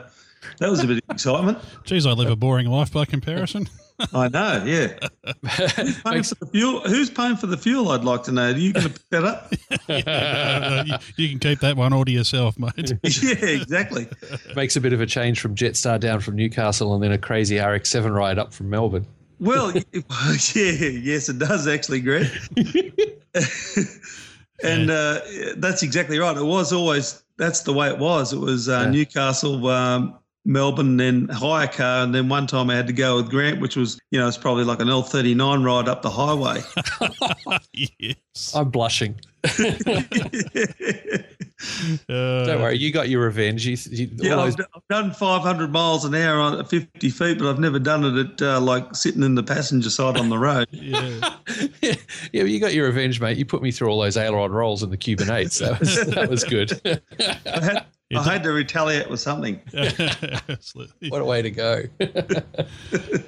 [0.58, 1.58] that was a bit of excitement.
[1.84, 3.68] Geez, I live a boring life by comparison.
[4.14, 4.96] I know, yeah.
[5.74, 6.80] Who's paying for the fuel?
[6.82, 7.88] Who's paying for the fuel?
[7.88, 8.50] I'd like to know.
[8.50, 9.52] Are you going to pick that up?
[10.86, 12.92] you, you can keep that one all to yourself, mate.
[13.02, 14.06] yeah, exactly.
[14.54, 17.56] Makes a bit of a change from Jetstar down from Newcastle and then a crazy
[17.56, 19.06] RX7 ride up from Melbourne.
[19.40, 19.82] Well, yeah,
[20.54, 22.26] yes, it does actually, Greg.
[24.62, 25.20] And uh,
[25.56, 26.36] that's exactly right.
[26.36, 28.32] It was always that's the way it was.
[28.32, 28.90] It was uh, Yeah.
[28.90, 33.30] Newcastle, um, Melbourne, then hire car, and then one time I had to go with
[33.30, 36.10] Grant, which was you know it's probably like an L thirty nine ride up the
[36.10, 36.62] highway.
[37.98, 38.54] yes.
[38.54, 39.20] I'm blushing.
[42.08, 43.66] Don't worry, you got your revenge.
[43.66, 47.48] You, you, Yeah, those- I've done 500 miles an hour on at 50 feet, but
[47.50, 50.68] I've never done it at uh, like sitting in the passenger side on the road.
[50.72, 51.34] yeah.
[51.82, 51.94] yeah,
[52.32, 53.36] but you got your revenge, mate.
[53.38, 55.58] You put me through all those aileron rolls in the Cuban eights.
[55.58, 56.80] That was, that was good.
[56.84, 57.86] I had,
[58.16, 59.60] I had to retaliate with something.
[61.08, 61.82] what a way to go.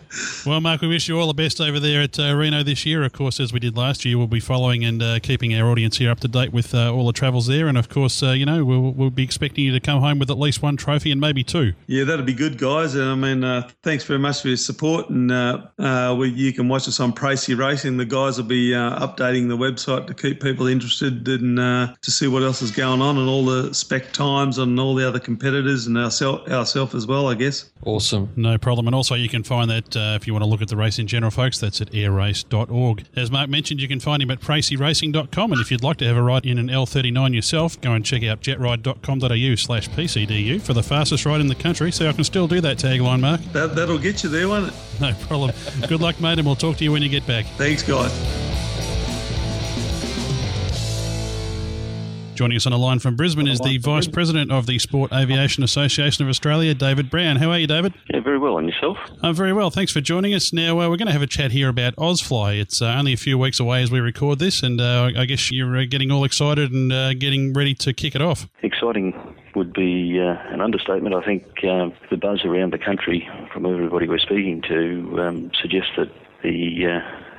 [0.44, 3.04] Well, Mark, we wish you all the best over there at uh, Reno this year.
[3.04, 5.98] Of course, as we did last year, we'll be following and uh, keeping our audience
[5.98, 7.68] here up to date with uh, all the travels there.
[7.68, 10.30] And of course, uh, you know, we'll, we'll be expecting you to come home with
[10.30, 11.74] at least one trophy and maybe two.
[11.86, 12.94] Yeah, that'd be good, guys.
[12.94, 15.10] And I mean, uh, thanks very much for your support.
[15.10, 17.96] And uh, uh, we, you can watch us on Pracey Racing.
[17.96, 22.10] The guys will be uh, updating the website to keep people interested and uh, to
[22.10, 25.18] see what else is going on and all the spec times and all the other
[25.18, 27.70] competitors and ourselves ourself as well, I guess.
[27.84, 28.30] Awesome.
[28.36, 28.86] No problem.
[28.86, 30.98] And also, you can find that uh, if you want to look at the race
[30.98, 33.04] in general, folks, that's at airrace.org.
[33.16, 35.52] As Mark mentioned, you can find him at praceyracing.com.
[35.52, 38.22] And if you'd like to have a ride in an L39 yourself, go and check
[38.24, 41.90] out jetride.com.au slash PCDU for the fastest ride in the country.
[41.90, 43.40] So I can still do that tagline, Mark.
[43.52, 44.74] That, that'll get you there, won't it?
[45.00, 45.52] No problem.
[45.88, 47.46] Good luck, mate, and we'll talk to you when you get back.
[47.56, 48.59] Thanks, guys.
[52.40, 55.62] Joining us on the line from Brisbane is the Vice President of the Sport Aviation
[55.62, 57.36] Association of Australia, David Brown.
[57.36, 57.92] How are you, David?
[58.08, 58.56] Yeah, very well.
[58.56, 58.96] And yourself?
[59.22, 59.68] I'm very well.
[59.68, 60.50] Thanks for joining us.
[60.50, 62.58] Now, uh, we're going to have a chat here about Ausfly.
[62.58, 65.52] It's uh, only a few weeks away as we record this, and uh, I guess
[65.52, 68.48] you're uh, getting all excited and uh, getting ready to kick it off.
[68.62, 69.12] Exciting
[69.54, 71.14] would be uh, an understatement.
[71.14, 75.90] I think uh, the buzz around the country from everybody we're speaking to um, suggests
[75.98, 76.10] that
[76.42, 77.29] the uh,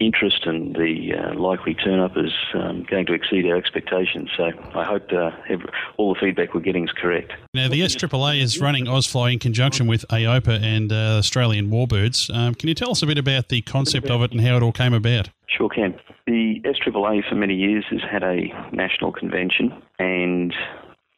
[0.00, 4.30] interest and the uh, likely turn up is um, going to exceed our expectations.
[4.36, 5.66] So I hope uh, every,
[5.98, 7.32] all the feedback we're getting is correct.
[7.54, 12.34] Now, the SAAA is running Ausfly in conjunction with AOPA and uh, Australian Warbirds.
[12.34, 14.62] Um, can you tell us a bit about the concept of it and how it
[14.62, 15.28] all came about?
[15.46, 15.94] Sure can.
[16.26, 20.54] The SAAA for many years has had a national convention, and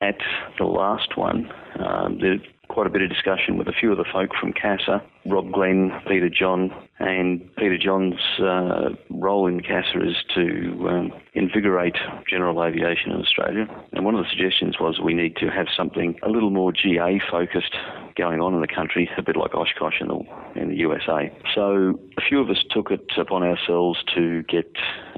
[0.01, 0.19] at
[0.59, 2.39] the last one, um, there
[2.73, 5.93] quite a bit of discussion with a few of the folk from CASA, Rob Glenn,
[6.09, 11.97] Peter John, and Peter John's uh, role in CASA is to um, invigorate
[12.29, 13.67] general aviation in Australia.
[13.93, 17.21] And one of the suggestions was we need to have something a little more GA
[17.31, 17.77] focused
[18.17, 21.31] going on in the country, a bit like Oshkosh in the, in the USA.
[21.55, 24.71] So a few of us took it upon ourselves to get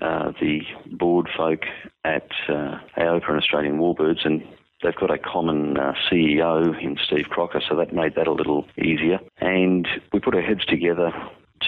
[0.02, 0.60] uh, the
[0.92, 1.60] board folk
[2.04, 4.42] at uh, AOPA and Australian Warbirds and
[4.84, 8.66] They've got a common uh, CEO in Steve Crocker, so that made that a little
[8.76, 9.18] easier.
[9.40, 11.10] And we put our heads together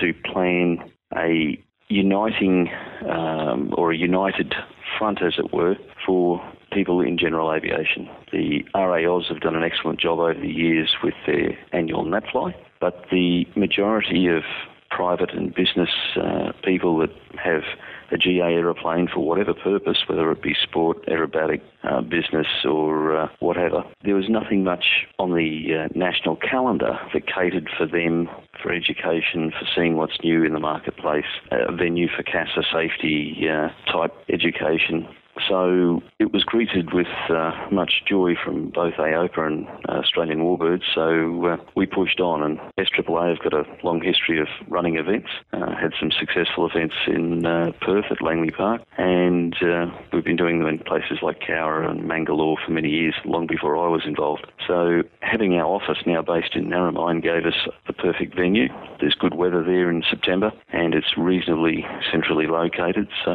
[0.01, 0.79] to plan
[1.17, 2.69] a uniting
[3.09, 4.55] um, or a united
[4.99, 8.07] front, as it were, for people in general aviation.
[8.33, 13.07] The RAAus have done an excellent job over the years with their annual NatFly, but
[13.11, 14.43] the majority of
[14.91, 17.11] private and business uh, people that
[17.43, 17.63] have
[18.11, 23.29] a GA aeroplane for whatever purpose, whether it be sport, aerobatic, uh, business, or uh,
[23.41, 23.85] whatever.
[24.05, 28.29] There was nothing much on the uh, national calendar that catered for them
[28.63, 33.69] for education, for seeing what's new in the marketplace, a venue for CASA safety uh,
[33.91, 35.07] type education.
[35.49, 40.83] So it was greeted with uh, much joy from both AOPA and uh, Australian Warbirds.
[40.95, 45.29] So uh, we pushed on, and SAAA have got a long history of running events.
[45.53, 49.55] Uh, had some successful events in uh, Perth at Langley Park, and
[50.13, 53.77] we've been doing them in places like Cowra and Mangalore for many years, long before
[53.77, 54.47] I was involved.
[54.67, 58.69] So having our office now based in Narromine gave us the perfect venue.
[59.01, 63.09] There's good weather there in September, and it's reasonably centrally located.
[63.25, 63.33] So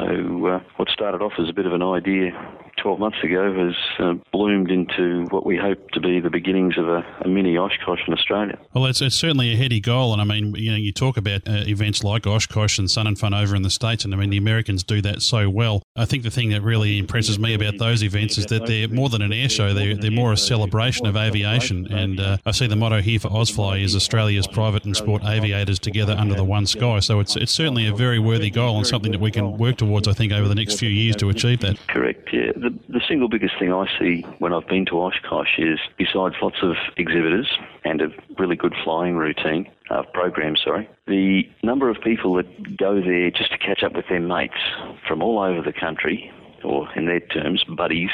[0.77, 4.71] what started off as a bit of an idea 12 months ago has uh, bloomed
[4.71, 8.57] into what we hope to be the beginnings of a, a mini Oshkosh in Australia.
[8.73, 11.47] Well, it's, it's certainly a heady goal, and I mean, you know, you talk about
[11.47, 14.29] uh, events like Oshkosh and Sun and Fun over in the states, and I mean,
[14.29, 15.83] the Americans do that so well.
[15.95, 19.09] I think the thing that really impresses me about those events is that they're more
[19.09, 21.91] than an air show; they're, they're more a celebration of aviation.
[21.91, 25.79] And uh, I see the motto here for Ausfly is Australia's private and sport aviators
[25.79, 26.99] together under the one sky.
[26.99, 30.07] So it's it's certainly a very worthy goal and something that we can work towards.
[30.07, 31.77] I think over the next few years to achieve that.
[31.87, 32.20] Correct.
[32.31, 32.51] Yeah.
[32.55, 36.57] The, the single biggest thing I see when I've been to Oshkosh is besides lots
[36.61, 37.49] of exhibitors
[37.83, 43.01] and a really good flying routine, uh, program, sorry, the number of people that go
[43.01, 44.53] there just to catch up with their mates
[45.05, 46.31] from all over the country
[46.63, 48.09] or in their terms, buddies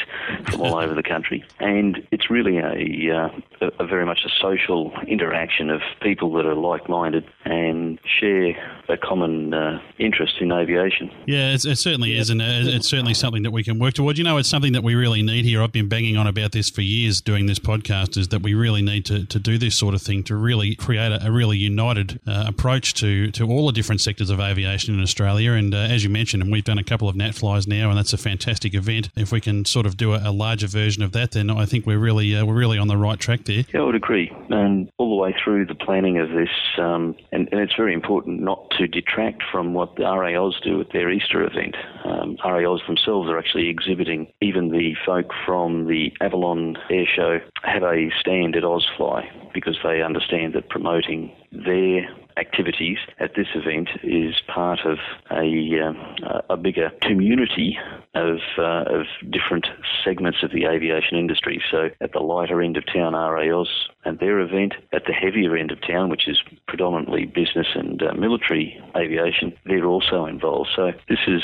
[0.49, 1.43] from all over the country.
[1.59, 6.55] And it's really a, uh, a, very much a social interaction of people that are
[6.55, 11.11] like-minded and share a common uh, interest in aviation.
[11.25, 14.17] Yeah, it certainly is, and uh, it's certainly something that we can work towards.
[14.17, 15.61] You know, it's something that we really need here.
[15.61, 18.81] I've been banging on about this for years doing this podcast, is that we really
[18.81, 22.19] need to, to do this sort of thing to really create a, a really united
[22.27, 25.53] uh, approach to, to all the different sectors of aviation in Australia.
[25.53, 27.97] And uh, as you mentioned, and we've done a couple of Nat flies now, and
[27.97, 29.09] that's a fantastic event.
[29.15, 31.85] If we can sort of do a, a larger version of that, then I think
[31.85, 33.63] we're really uh, we're really on the right track there.
[33.73, 34.31] Yeah, I would agree.
[34.49, 38.41] And all the way through the planning of this, um, and, and, it's very important
[38.41, 41.75] not to detract from what the RAAus do at their Easter event.
[42.05, 44.27] Um, RAAus themselves are actually exhibiting.
[44.41, 50.01] Even the folk from the Avalon Air Show have a stand at Ausfly because they
[50.01, 54.97] understand that promoting their activities at this event is part of
[55.31, 57.77] a, uh, a bigger community
[58.13, 59.67] of, uh, of different
[60.03, 61.61] segments of the aviation industry.
[61.71, 63.67] So at the lighter end of town, RAAus
[64.07, 64.73] and their event.
[64.93, 69.85] At the heavier end of town, which is predominantly business and uh, military aviation, they're
[69.85, 70.69] also involved.
[70.75, 71.43] So this has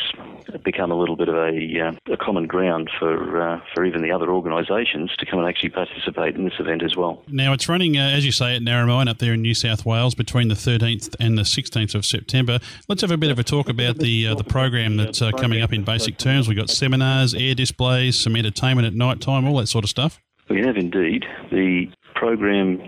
[0.63, 4.11] become a little bit of a, uh, a common ground for, uh, for even the
[4.11, 7.23] other organisations to come and actually participate in this event as well.
[7.27, 10.15] Now it's running, uh, as you say, at Narromine up there in New South Wales
[10.15, 12.59] between the 13th 13th and the 16th of September.
[12.87, 15.61] Let's have a bit of a talk about the uh, the program that's uh, coming
[15.61, 16.47] up in basic terms.
[16.47, 20.19] We've got seminars, air displays, some entertainment at night time, all that sort of stuff.
[20.49, 21.25] We have indeed.
[21.51, 22.81] The program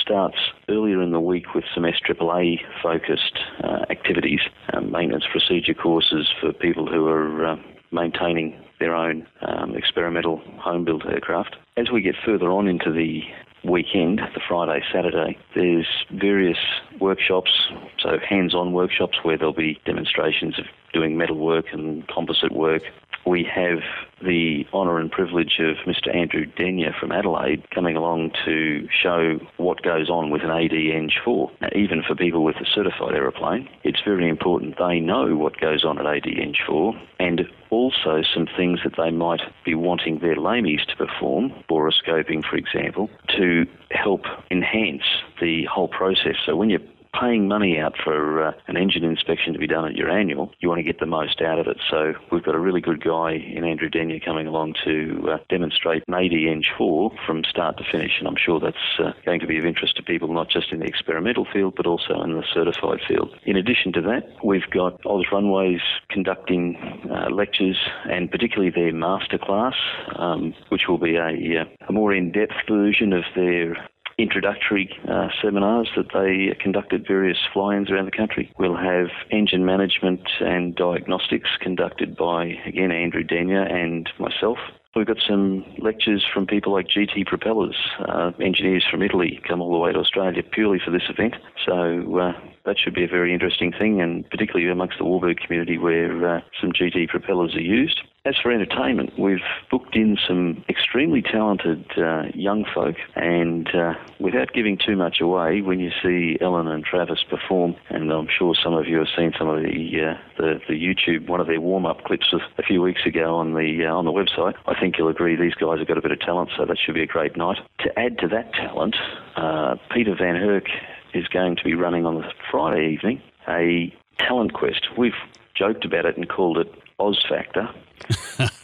[0.00, 0.36] starts
[0.68, 4.40] earlier in the week with some SAAA focused uh, activities,
[4.72, 7.56] um, maintenance procedure courses for people who are uh,
[7.90, 11.56] maintaining their own um, experimental home built aircraft.
[11.76, 13.22] As we get further on into the
[13.64, 16.58] weekend, the Friday, Saturday, there's various
[17.00, 17.50] workshops,
[17.98, 22.82] so hands on workshops where there'll be demonstrations of doing metal work and composite work.
[23.28, 23.80] We have
[24.22, 26.14] the honour and privilege of Mr.
[26.16, 31.10] Andrew Denyer from Adelaide coming along to show what goes on with an AD Eng
[31.26, 31.50] 4.
[31.60, 35.84] Now, even for people with a certified aeroplane, it's very important they know what goes
[35.84, 40.36] on at AD Eng 4 and also some things that they might be wanting their
[40.36, 45.02] LAMEs to perform, boroscoping for example, to help enhance
[45.38, 46.36] the whole process.
[46.46, 46.80] So when you're
[47.18, 50.68] paying money out for uh, an engine inspection to be done at your annual, you
[50.68, 51.78] want to get the most out of it.
[51.90, 56.04] So we've got a really good guy in Andrew Denyer coming along to uh, demonstrate
[56.06, 59.46] an AD Eng 4 from start to finish, and I'm sure that's uh, going to
[59.46, 62.44] be of interest to people not just in the experimental field but also in the
[62.52, 63.34] certified field.
[63.44, 65.80] In addition to that, we've got Oz Runways
[66.10, 66.76] conducting
[67.10, 67.78] uh, lectures
[68.10, 69.74] and particularly their masterclass,
[70.18, 73.76] um, which will be a, uh, a more in-depth version of their
[74.18, 78.52] introductory uh, seminars that they conduct at various fly-ins around the country.
[78.58, 84.58] We'll have engine management and diagnostics conducted by, again, Andrew Denyer and myself.
[84.96, 89.70] We've got some lectures from people like GT Propellers, uh, engineers from Italy come all
[89.70, 91.36] the way to Australia purely for this event.
[91.64, 92.32] So uh,
[92.64, 96.40] that should be a very interesting thing, and particularly amongst the warbird community where uh,
[96.60, 98.00] some GT propellers are used.
[98.28, 99.40] As for entertainment, we've
[99.70, 105.62] booked in some extremely talented uh, young folk, and uh, without giving too much away,
[105.62, 109.32] when you see Ellen and Travis perform, and I'm sure some of you have seen
[109.38, 112.82] some of the uh, the, the, YouTube, one of their warm-up clips of a few
[112.82, 115.88] weeks ago on the uh, on the website, I think you'll agree these guys have
[115.88, 117.56] got a bit of talent, so that should be a great night.
[117.78, 118.96] To add to that talent,
[119.36, 120.68] uh, Peter Van Herk
[121.14, 124.86] is going to be running on the Friday evening a talent quest.
[124.98, 125.16] We've
[125.54, 127.68] joked about it and called it Oz Factor.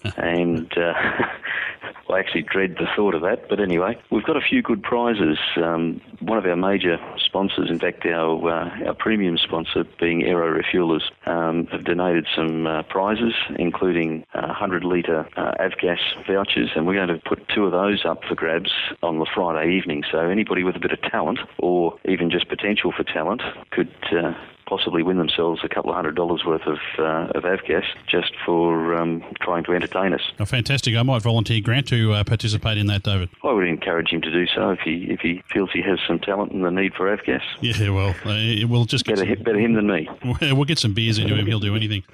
[0.16, 0.92] and uh,
[2.10, 3.48] I actually dread the thought of that.
[3.48, 5.38] But anyway, we've got a few good prizes.
[5.56, 10.60] Um, one of our major sponsors, in fact, our uh, our premium sponsor, being Aero
[10.60, 16.86] Refuelers, um, have donated some uh, prizes, including uh, 100 litre uh, Avgas vouchers, and
[16.86, 18.70] we're going to put two of those up for grabs
[19.02, 20.04] on the Friday evening.
[20.10, 24.32] So anybody with a bit of talent, or even just potential for talent, could uh,
[24.66, 28.94] possibly win themselves a couple of hundred dollars worth of uh, of avgas just for
[28.94, 30.22] um, trying to entertain us.
[30.38, 30.96] Oh, fantastic!
[30.96, 33.30] I might volunteer Grant to uh, participate in that, David.
[33.42, 36.18] I would encourage him to do so if he if he feels he has some
[36.18, 37.42] talent and the need for avgas.
[37.60, 40.08] Yeah, well, uh, we'll just better him, better him than me.
[40.54, 42.04] We'll get some beers into him; he'll do anything.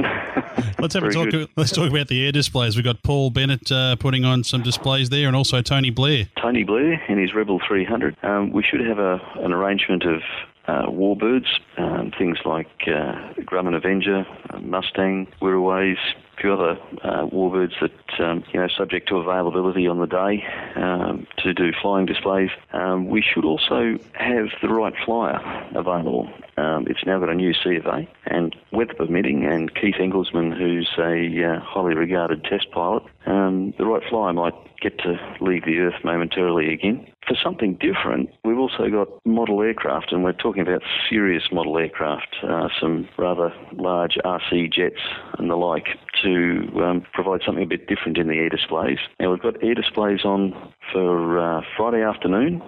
[0.79, 1.31] Let's have a talk.
[1.31, 1.49] Good.
[1.57, 2.77] Let's talk about the air displays.
[2.77, 6.29] We've got Paul Bennett uh, putting on some displays there, and also Tony Blair.
[6.41, 8.17] Tony Blair in his Rebel 300.
[8.23, 10.23] Um, we should have a, an arrangement of
[10.71, 11.49] uh, warbirds,
[11.79, 15.99] um, things like uh, Grumman Avenger, uh, Mustang, Wirraways,
[16.37, 20.45] a few other uh, warbirds that, um, you know, subject to availability on the day
[20.77, 22.51] um, to do flying displays.
[22.73, 25.41] Um, we should also have the Wright Flyer
[25.75, 26.31] available.
[26.57, 30.57] Um, it's now got a new C of A, and weather permitting, and Keith Engelsman,
[30.57, 35.65] who's a uh, highly regarded test pilot, um, the Wright Flyer might get to leave
[35.65, 37.07] the Earth momentarily again.
[37.31, 42.35] For something different, we've also got model aircraft, and we're talking about serious model aircraft,
[42.43, 44.99] uh, some rather large RC jets
[45.39, 45.87] and the like,
[46.25, 48.99] to um, provide something a bit different in the air displays.
[49.21, 52.61] Now, we've got air displays on for uh, Friday afternoon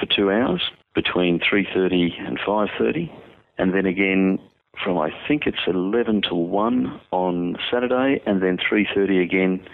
[0.00, 3.16] for two hours between 3.30 and 5.30,
[3.58, 4.40] and then again
[4.82, 9.64] from I think it's 11 till 1 on Saturday, and then 3.30 again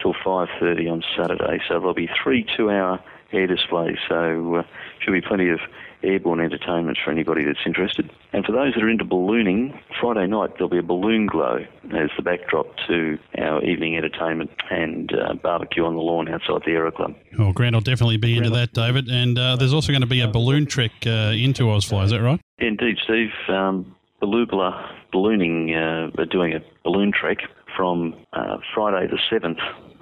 [0.00, 1.58] till 5.30 on Saturday.
[1.66, 3.00] So there'll be three two-hour
[3.32, 3.96] air displays.
[4.08, 4.62] So uh,
[5.00, 5.60] should be plenty of
[6.02, 8.10] airborne entertainment for anybody that's interested.
[8.32, 11.58] And for those that are into ballooning, Friday night there'll be a balloon glow
[11.92, 16.72] as the backdrop to our evening entertainment and uh, barbecue on the lawn outside the
[16.72, 17.14] Aero Club.
[17.38, 19.08] Well, Grant will definitely be into that, David.
[19.08, 22.04] And uh, there's also going to be a balloon trek uh, into Ausfly.
[22.04, 22.40] Is that right?
[22.58, 23.30] Indeed, Steve.
[23.48, 27.38] Um, Belubula Ballooning uh, are doing a balloon trek
[27.76, 29.58] from uh, Friday the 7th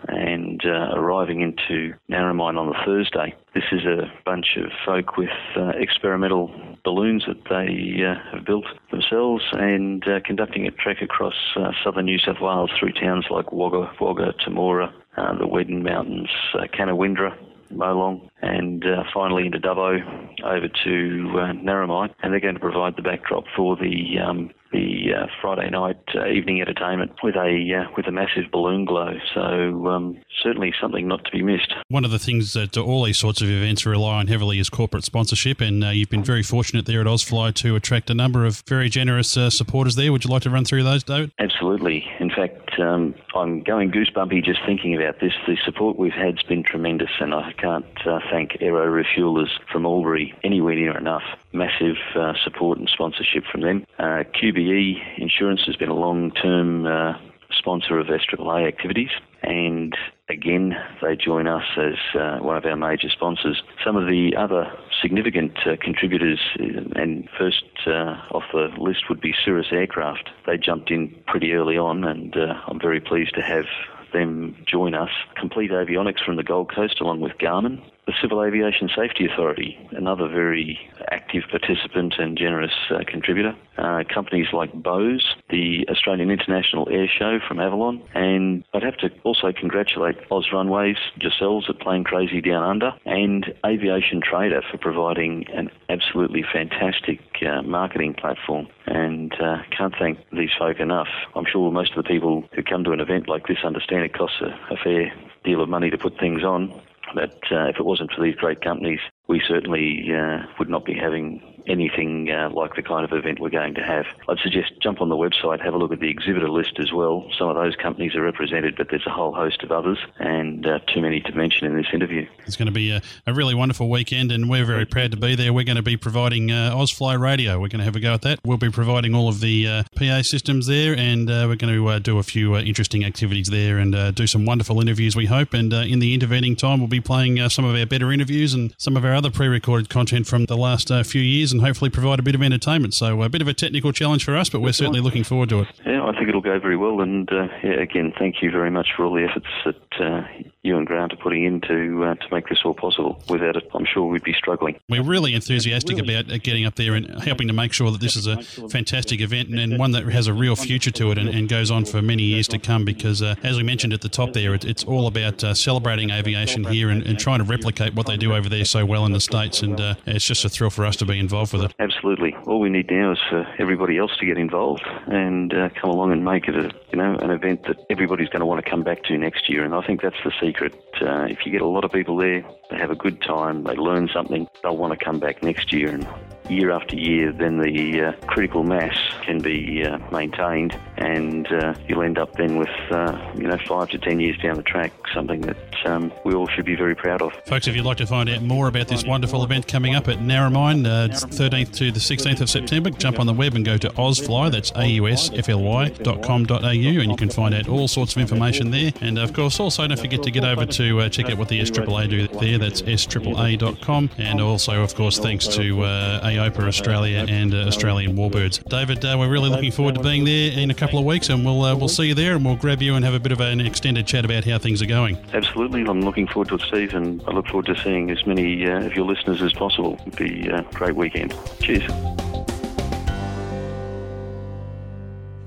[0.07, 3.35] and uh, arriving into Narromine on the Thursday.
[3.55, 6.51] This is a bunch of folk with uh, experimental
[6.85, 12.07] balloons that they uh, have built themselves and uh, conducting a trek across uh, southern
[12.07, 17.37] New South Wales through towns like Wagga, Wagga, Temora, uh, the Weddin Mountains, uh, Canowindra,
[17.73, 20.01] Molong, and uh, finally into Dubbo
[20.45, 25.15] over to uh, Narromine, and they're going to provide the backdrop for the um, the
[25.15, 29.15] uh, Friday night uh, evening entertainment with a uh, with a massive balloon glow.
[29.35, 31.73] So um, certainly something not to be missed.
[31.89, 35.05] One of the things that all these sorts of events rely on heavily is corporate
[35.05, 38.63] sponsorship, and uh, you've been very fortunate there at Ausfly to attract a number of
[38.69, 40.13] very generous uh, supporters there.
[40.13, 41.33] Would you like to run through those, David?
[41.39, 42.05] Absolutely.
[42.21, 45.33] In fact, um, I'm going goosebumpy just thinking about this.
[45.47, 50.35] The support we've had's been tremendous, and I can't uh, thank Aero Refuelers from Albury
[50.45, 51.23] anywhere near enough.
[51.53, 53.87] Massive uh, support and sponsorship from them.
[53.99, 57.15] Uh, QBE Insurance has been a long-term uh,
[57.51, 59.09] sponsor of SAAA activities,
[59.43, 59.97] and
[60.29, 63.63] again, they join us as uh, one of our major sponsors.
[63.83, 64.71] Some of the other
[65.01, 70.29] significant uh, contributors, uh, and first off the list would be Cirrus Aircraft.
[70.47, 73.65] They jumped in pretty early on, and I'm very pleased to have
[74.13, 75.11] them join us.
[75.37, 77.81] Complete Avionics from the Gold Coast, along with Garmin.
[78.09, 80.81] The Civil Aviation Safety Authority, another very
[81.13, 83.55] active participant and generous uh, contributor.
[83.77, 89.11] Uh, companies like Bose, the Australian International Air Show from Avalon, and I'd have to
[89.25, 95.45] also congratulate Oz Runways, yourselves at Plane Crazy Down Under, and Aviation Trader for providing
[95.53, 98.69] an absolutely fantastic uh, marketing platform.
[98.87, 101.09] And uh, can't thank these folk enough.
[101.37, 104.15] I'm sure most of the people who come to an event like this understand it
[104.15, 105.13] costs a, a fair
[105.45, 106.73] deal of money to put things on.
[107.15, 110.95] But uh, if it wasn't for these great companies, we certainly uh, would not be
[110.95, 114.07] having anything uh, like the kind of event we're going to have.
[114.29, 117.31] I'd suggest jump on the website, have a look at the exhibitor list as well.
[117.39, 120.79] Some of those companies are represented, but there's a whole host of others, and uh,
[120.93, 122.27] too many to mention in this interview.
[122.47, 125.35] It's going to be a, a really wonderful weekend, and we're very proud to be
[125.35, 125.53] there.
[125.53, 127.61] We're going to be providing uh, Ausfly Radio.
[127.61, 128.41] We're going to have a go at that.
[128.45, 131.89] We'll be providing all of the uh, PA systems there, and uh, we're going to
[131.89, 135.55] uh, do a few interesting activities there and do some wonderful interviews, we hope.
[135.55, 138.97] And in the intervening time, we'll be playing some of our better interviews and some
[138.97, 142.23] of our other pre recorded content from the last few years and hopefully provide a
[142.23, 142.95] bit of entertainment.
[142.95, 145.61] So, a bit of a technical challenge for us, but we're certainly looking forward to
[145.61, 145.69] it.
[145.85, 147.01] Yeah, I think it'll go very well.
[147.01, 150.27] And uh, yeah, again, thank you very much for all the efforts that uh,
[150.63, 153.23] you and Grant are putting in to, uh, to make this all possible.
[153.29, 154.79] Without it, I'm sure we'd be struggling.
[154.89, 158.17] We're really enthusiastic about uh, getting up there and helping to make sure that this
[158.17, 161.29] is a fantastic event and, and one that has a real future to it and,
[161.29, 164.09] and goes on for many years to come because, uh, as we mentioned at the
[164.09, 167.95] top there, it, it's all about uh, celebrating aviation here and, and, trying to replicate
[167.95, 169.63] what they do over there so well in the States.
[169.63, 171.75] And uh, it's just a thrill for us to be involved with it.
[171.79, 172.35] Absolutely.
[172.47, 176.13] All we need now is for everybody else to get involved and uh, come along
[176.13, 178.83] and make it a, you know, an event that everybody's going to want to come
[178.83, 179.65] back to next year.
[179.65, 180.75] And I think that's the secret.
[181.01, 183.75] Uh, if you get a lot of people there, they have a good time, they
[183.75, 185.91] learn something, they'll want to come back next year.
[185.91, 186.07] And
[186.49, 192.03] year after year, then the uh, critical mass can be uh, maintained, and uh, you'll
[192.03, 195.41] end up then with uh, you know five to ten years down the track something
[195.43, 195.57] that
[195.87, 197.33] um, we all should be very proud of.
[197.47, 200.19] Folks, if you'd like to find out more about this wonderful event coming up at
[200.19, 203.89] Narromine, 13th uh, to the 16th of September, jump on the web and go to
[203.91, 204.51] AusFly.
[204.51, 208.93] That's ausfly.com.au, and you can find out all sorts of information there.
[209.01, 211.61] And of course, also don't forget to get over to uh, check out what the
[211.61, 212.59] SAAA do there.
[212.59, 218.63] That's SAAA.com, and also, of course, thanks to uh, AOPA Australia and uh, Australian Warbirds.
[218.69, 221.45] David, uh, we're really looking forward to being there in a couple of weeks, and
[221.45, 223.41] we'll uh, we'll see you there, and we'll grab you and have a bit of
[223.41, 225.19] an extended chat about how things are going.
[225.33, 228.67] Absolutely, I'm looking forward to it, Steve, and I look forward to seeing as many
[228.67, 230.01] uh, of your listeners as possible.
[230.07, 231.35] It'll be a great weekend.
[231.61, 232.28] Cheers.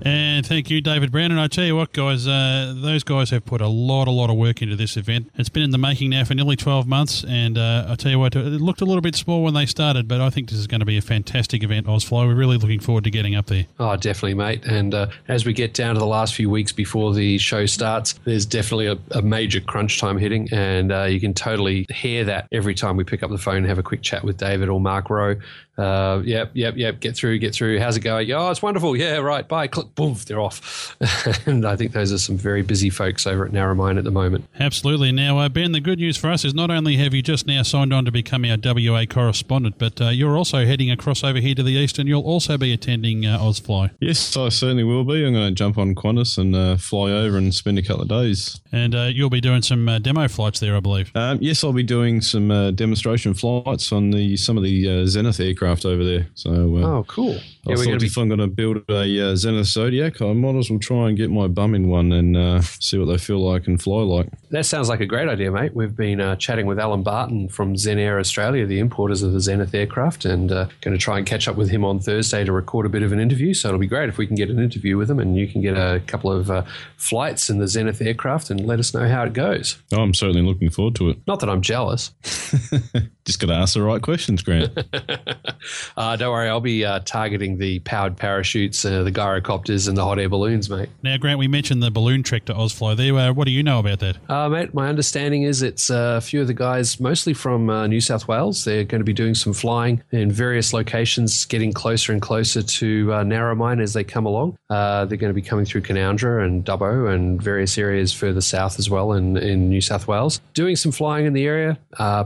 [0.03, 1.32] And thank you, David Brown.
[1.32, 4.30] And I tell you what, guys, uh, those guys have put a lot, a lot
[4.30, 5.30] of work into this event.
[5.36, 7.23] It's been in the making now for nearly 12 months.
[7.28, 10.07] And uh, I tell you what, it looked a little bit small when they started,
[10.07, 12.26] but I think this is going to be a fantastic event, Ausfly.
[12.26, 13.65] We're really looking forward to getting up there.
[13.80, 14.65] Oh, definitely, mate.
[14.65, 18.14] And uh, as we get down to the last few weeks before the show starts,
[18.26, 20.49] there's definitely a, a major crunch time hitting.
[20.52, 23.68] And uh, you can totally hear that every time we pick up the phone and
[23.68, 25.36] have a quick chat with David or Mark Rowe.
[25.78, 26.99] Uh, yep, yep, yep.
[26.99, 27.80] Get through, get through.
[27.80, 28.32] How's it going?
[28.32, 28.95] Oh, it's wonderful.
[28.95, 29.48] Yeah, right.
[29.48, 29.68] Bye.
[29.68, 29.90] Click.
[29.95, 30.15] Boom.
[30.26, 30.95] They're off.
[31.47, 34.45] and I think those are some very busy folks over at Narromine at the moment.
[34.59, 35.11] Absolutely.
[35.11, 37.63] Now, uh, Ben, the good news for us is not only have you just now
[37.63, 41.55] signed on to become our WA correspondent, but uh, you're also heading across over here
[41.55, 43.91] to the east, and you'll also be attending uh, Ausfly.
[43.99, 45.26] Yes, I certainly will be.
[45.26, 48.07] I'm going to jump on Qantas and uh, fly over and spend a couple of
[48.07, 48.59] days.
[48.72, 51.11] And uh, you'll be doing some uh, demo flights there, I believe.
[51.15, 55.85] Um, yes, I'll be doing some demonstration flights on the some of the Zenith aircraft
[55.85, 56.27] over there.
[56.35, 57.38] So, uh, oh, cool.
[57.67, 60.79] I thought if I'm going to build a uh, Zenith Zodiac, I might as well
[60.79, 63.81] try and get my bum in one and uh, see what they feel like and
[63.81, 64.29] fly like.
[64.49, 65.75] That sounds like a great idea, mate.
[65.75, 69.39] We've been uh, chatting with Alan Barton from Zen Air Australia, the importers of the
[69.39, 72.51] Zenith aircraft, and uh, going to try and catch up with him on Thursday to
[72.51, 73.53] record a bit of an interview.
[73.53, 75.61] So it'll be great if we can get an interview with him and you can
[75.61, 76.63] get a couple of uh,
[76.97, 79.77] flights in the Zenith aircraft and let us know how it goes.
[79.93, 81.19] Oh, I'm certainly looking forward to it.
[81.27, 82.11] Not that I'm jealous.
[83.26, 84.76] Just got to ask the right questions, Grant.
[85.98, 90.03] uh, don't worry, I'll be uh, targeting the powered parachutes, uh, the gyrocopters, and the
[90.03, 90.89] hot air balloons, mate.
[91.03, 93.15] Now, Grant, we mentioned the balloon trek to Ausfly there.
[93.15, 94.18] Uh, what do you know about that?
[94.27, 98.02] Uh, mate, my understanding is it's uh, a few of the guys, mostly from New
[98.02, 98.65] South Wales.
[98.65, 103.06] They're going to be doing some flying in various locations, getting closer and closer to
[103.06, 104.57] Narromine as they come along.
[104.69, 108.89] they're going to be coming through Canowindra and Dubbo and various areas further south as
[108.89, 110.41] well in, in New South Wales.
[110.56, 111.77] Doing some flying in the area,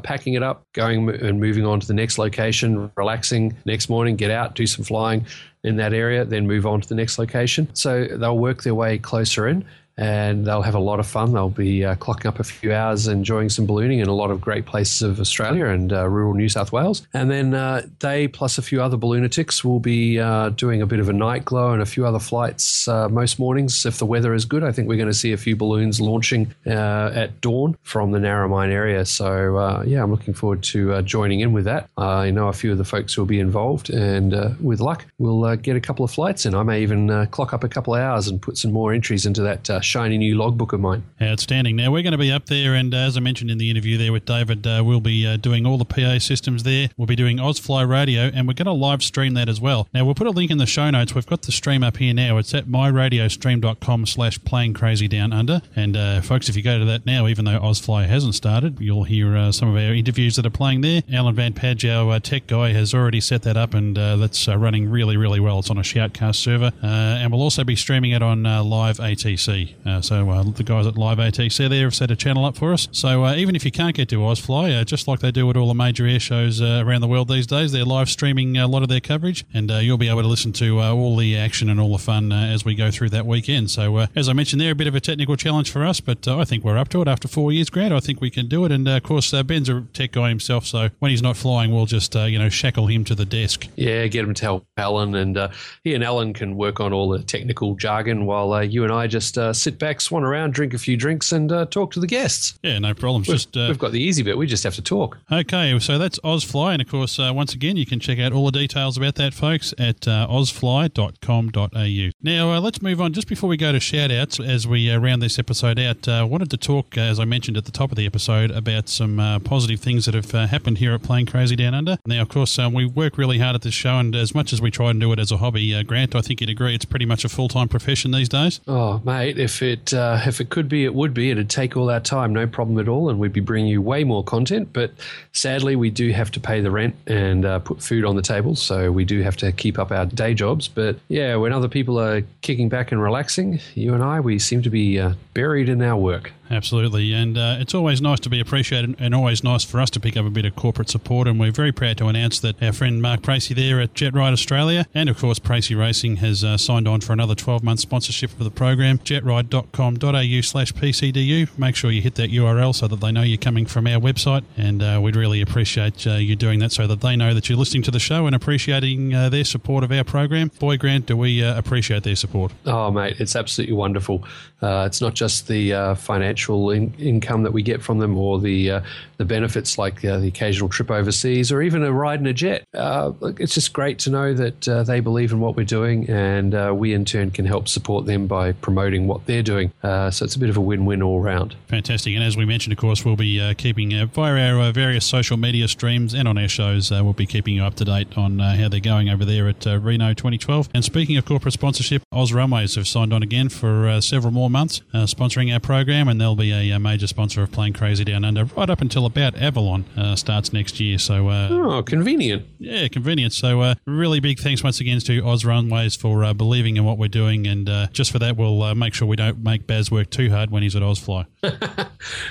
[0.03, 4.31] packing it up, going and moving on to the next location, relaxing next morning, get
[4.31, 5.25] out, do some flying
[5.63, 7.67] in that area, then move on to the next location.
[7.73, 9.65] So they'll work their way closer in
[9.97, 11.34] and they'll have a lot of fun.
[11.34, 14.41] They'll be uh, clocking up a few hours, enjoying some ballooning in a lot of
[14.41, 17.07] great places of Australia and uh, rural New South Wales.
[17.13, 20.99] And then uh, they, plus a few other balloonatics, will be uh, doing a bit
[20.99, 24.34] of a night glow and a few other flights uh, most mornings if the weather
[24.34, 24.63] is good.
[24.63, 28.19] I think we're going to see a few balloons launching uh, at dawn from the
[28.19, 29.05] Narromine area.
[29.05, 31.89] So, yeah, I'm looking forward to joining in with that.
[31.97, 35.55] I know a few of the folks who will be involved, and with luck, we'll
[35.57, 36.53] get a couple of flights in.
[36.53, 39.41] I may even clock up a couple of hours and put some more entries into
[39.43, 41.03] that shiny new logbook of mine.
[41.21, 41.75] Outstanding.
[41.75, 44.11] Now, we're going to be up there, and as I mentioned in the interview there
[44.11, 46.89] with David, uh, we'll be uh, doing all the PA systems there.
[46.97, 49.87] We'll be doing Ausfly Radio, and we're going to live stream that as well.
[49.93, 51.13] Now, we'll put a link in the show notes.
[51.15, 52.37] We've got the stream up here now.
[52.37, 55.61] It's at myradiostream.com slash planecrazydownunder.
[55.75, 59.03] And, uh, folks, if you go to that now, even though Ausfly hasn't started, you'll
[59.03, 61.03] hear uh, some of our interviews that are playing there.
[61.11, 64.89] Alan Van Padge, our uh, tech guy, has already set that up, and that's running
[64.89, 65.59] really, really well.
[65.59, 69.74] It's on a Shoutcast server, and we'll also be streaming it on live ATC.
[69.85, 72.73] Uh, so uh, the guys at Live ATC there have set a channel up for
[72.73, 72.88] us.
[72.91, 75.57] So uh, even if you can't get to Ausfly, uh, just like they do at
[75.57, 78.65] all the major air shows uh, around the world these days, they're live streaming uh,
[78.65, 81.15] a lot of their coverage, and uh, you'll be able to listen to uh, all
[81.15, 83.69] the action and all the fun as we go through that weekend.
[83.72, 86.45] So as I mentioned there, a bit of a technical challenge for us, but I
[86.45, 87.93] think we're up to it after four years, Grant.
[87.93, 88.72] I think we can do it.
[88.72, 92.15] And of course, Ben's a tech guy himself, so when he's not flying, we'll just
[92.15, 93.68] you know shackle him to the desk.
[93.76, 95.52] Yeah, get him to help Alan, and
[95.84, 99.38] he and Alan can work on all the technical jargon while you and I just
[99.65, 102.57] sit back, swan around, drink a few drinks, and uh, talk to the guests.
[102.61, 103.27] Yeah, no problems.
[103.27, 104.37] We've, Just uh, we've got the easy bit.
[104.37, 105.17] We just have to talk.
[105.31, 108.45] Okay, so that's Ausfly, and of course, uh, once again, you can check out all
[108.45, 112.11] the details about that, folks, at uh, ausfly.com.au.
[112.21, 113.13] Now, uh, let's move on.
[113.13, 116.19] Just before we go to shout outs, as we uh, round this episode out, I
[116.19, 118.87] uh, wanted to talk, uh, as I mentioned at the top of the episode, about
[118.87, 121.97] some uh, positive things that have uh, happened here at Plane Crazy Down Under.
[122.05, 124.61] Now, of course, um, we work really hard at this show, and as much as
[124.61, 126.85] we try and do it as a hobby, uh, Grant, I think you'd agree it's
[126.85, 128.61] pretty much a full time profession these days.
[128.67, 131.32] Oh, mate, if it uh, if it could be, it would be.
[131.32, 134.03] It'd take all our time, no problem at all, and we'd be bringing you way
[134.03, 134.69] more content.
[134.73, 134.91] But
[135.34, 138.56] sadly, we do have to pay the rent and uh, put food on the table,
[138.56, 140.68] so we do have to keep up our day jobs.
[140.68, 144.61] But yeah, when other people are kicking back and relaxing, you and I, we seem
[144.64, 146.32] to be uh, buried in our work.
[146.49, 149.99] Absolutely, and uh, it's always nice to be appreciated, and always nice for us to
[149.99, 151.27] pick up a bit of corporate support.
[151.27, 154.34] And we're very proud to announce that our friend Mark Pracey there at Jet Ride
[154.34, 158.30] Australia, and of course Pracey Racing, has uh, signed on for another 12 month sponsorship
[158.30, 158.99] for the program.
[158.99, 161.57] Jetride.com.au/slash PCDU.
[161.57, 164.43] Make sure you hit that URL so that they know you're coming from our website,
[164.55, 167.57] and uh, we'd really appreciate uh, you doing that so that they know that you're
[167.57, 170.51] listening to the show and appreciating uh, their support of our program.
[170.59, 172.51] Boy, Grant, do we uh, appreciate their support?
[172.65, 174.23] Oh, mate, it's absolutely wonderful.
[174.61, 175.95] It's not just the uh,
[176.35, 178.81] financial in- income that we get from them, or the uh,
[179.17, 182.65] the benefits like uh, the occasional trip overseas, or even a ride in a jet.
[182.73, 186.53] Uh, it's just great to know that uh, they believe in what we're doing, and
[186.53, 189.71] uh, we in turn can help support them by promoting what they're doing.
[189.81, 191.55] So it's a bit of a win-win all round.
[191.67, 192.13] Fantastic.
[192.13, 196.13] And as we mentioned, of course, we'll be keeping via our various social media streams
[196.13, 199.09] and on our shows, we'll be keeping you up to date on how they're going
[199.09, 200.69] over there at Reno 2012.
[200.73, 204.81] And speaking of corporate sponsorship, Oz Runways have signed on again for several more months
[204.93, 208.45] sponsoring our program, and they'll be a, a major sponsor of Plane Crazy Down Under
[208.45, 210.97] right up until about Avalon uh, starts next year.
[210.97, 212.45] So, uh, Oh, convenient.
[212.57, 213.31] yeah, convenient.
[213.34, 216.97] So, uh, really big thanks once again to Oz Runways for uh, believing in what
[216.97, 219.91] we're doing, and uh, just for that, we'll uh, make sure we don't make Baz
[219.91, 221.26] work too hard when he's at Ausfly.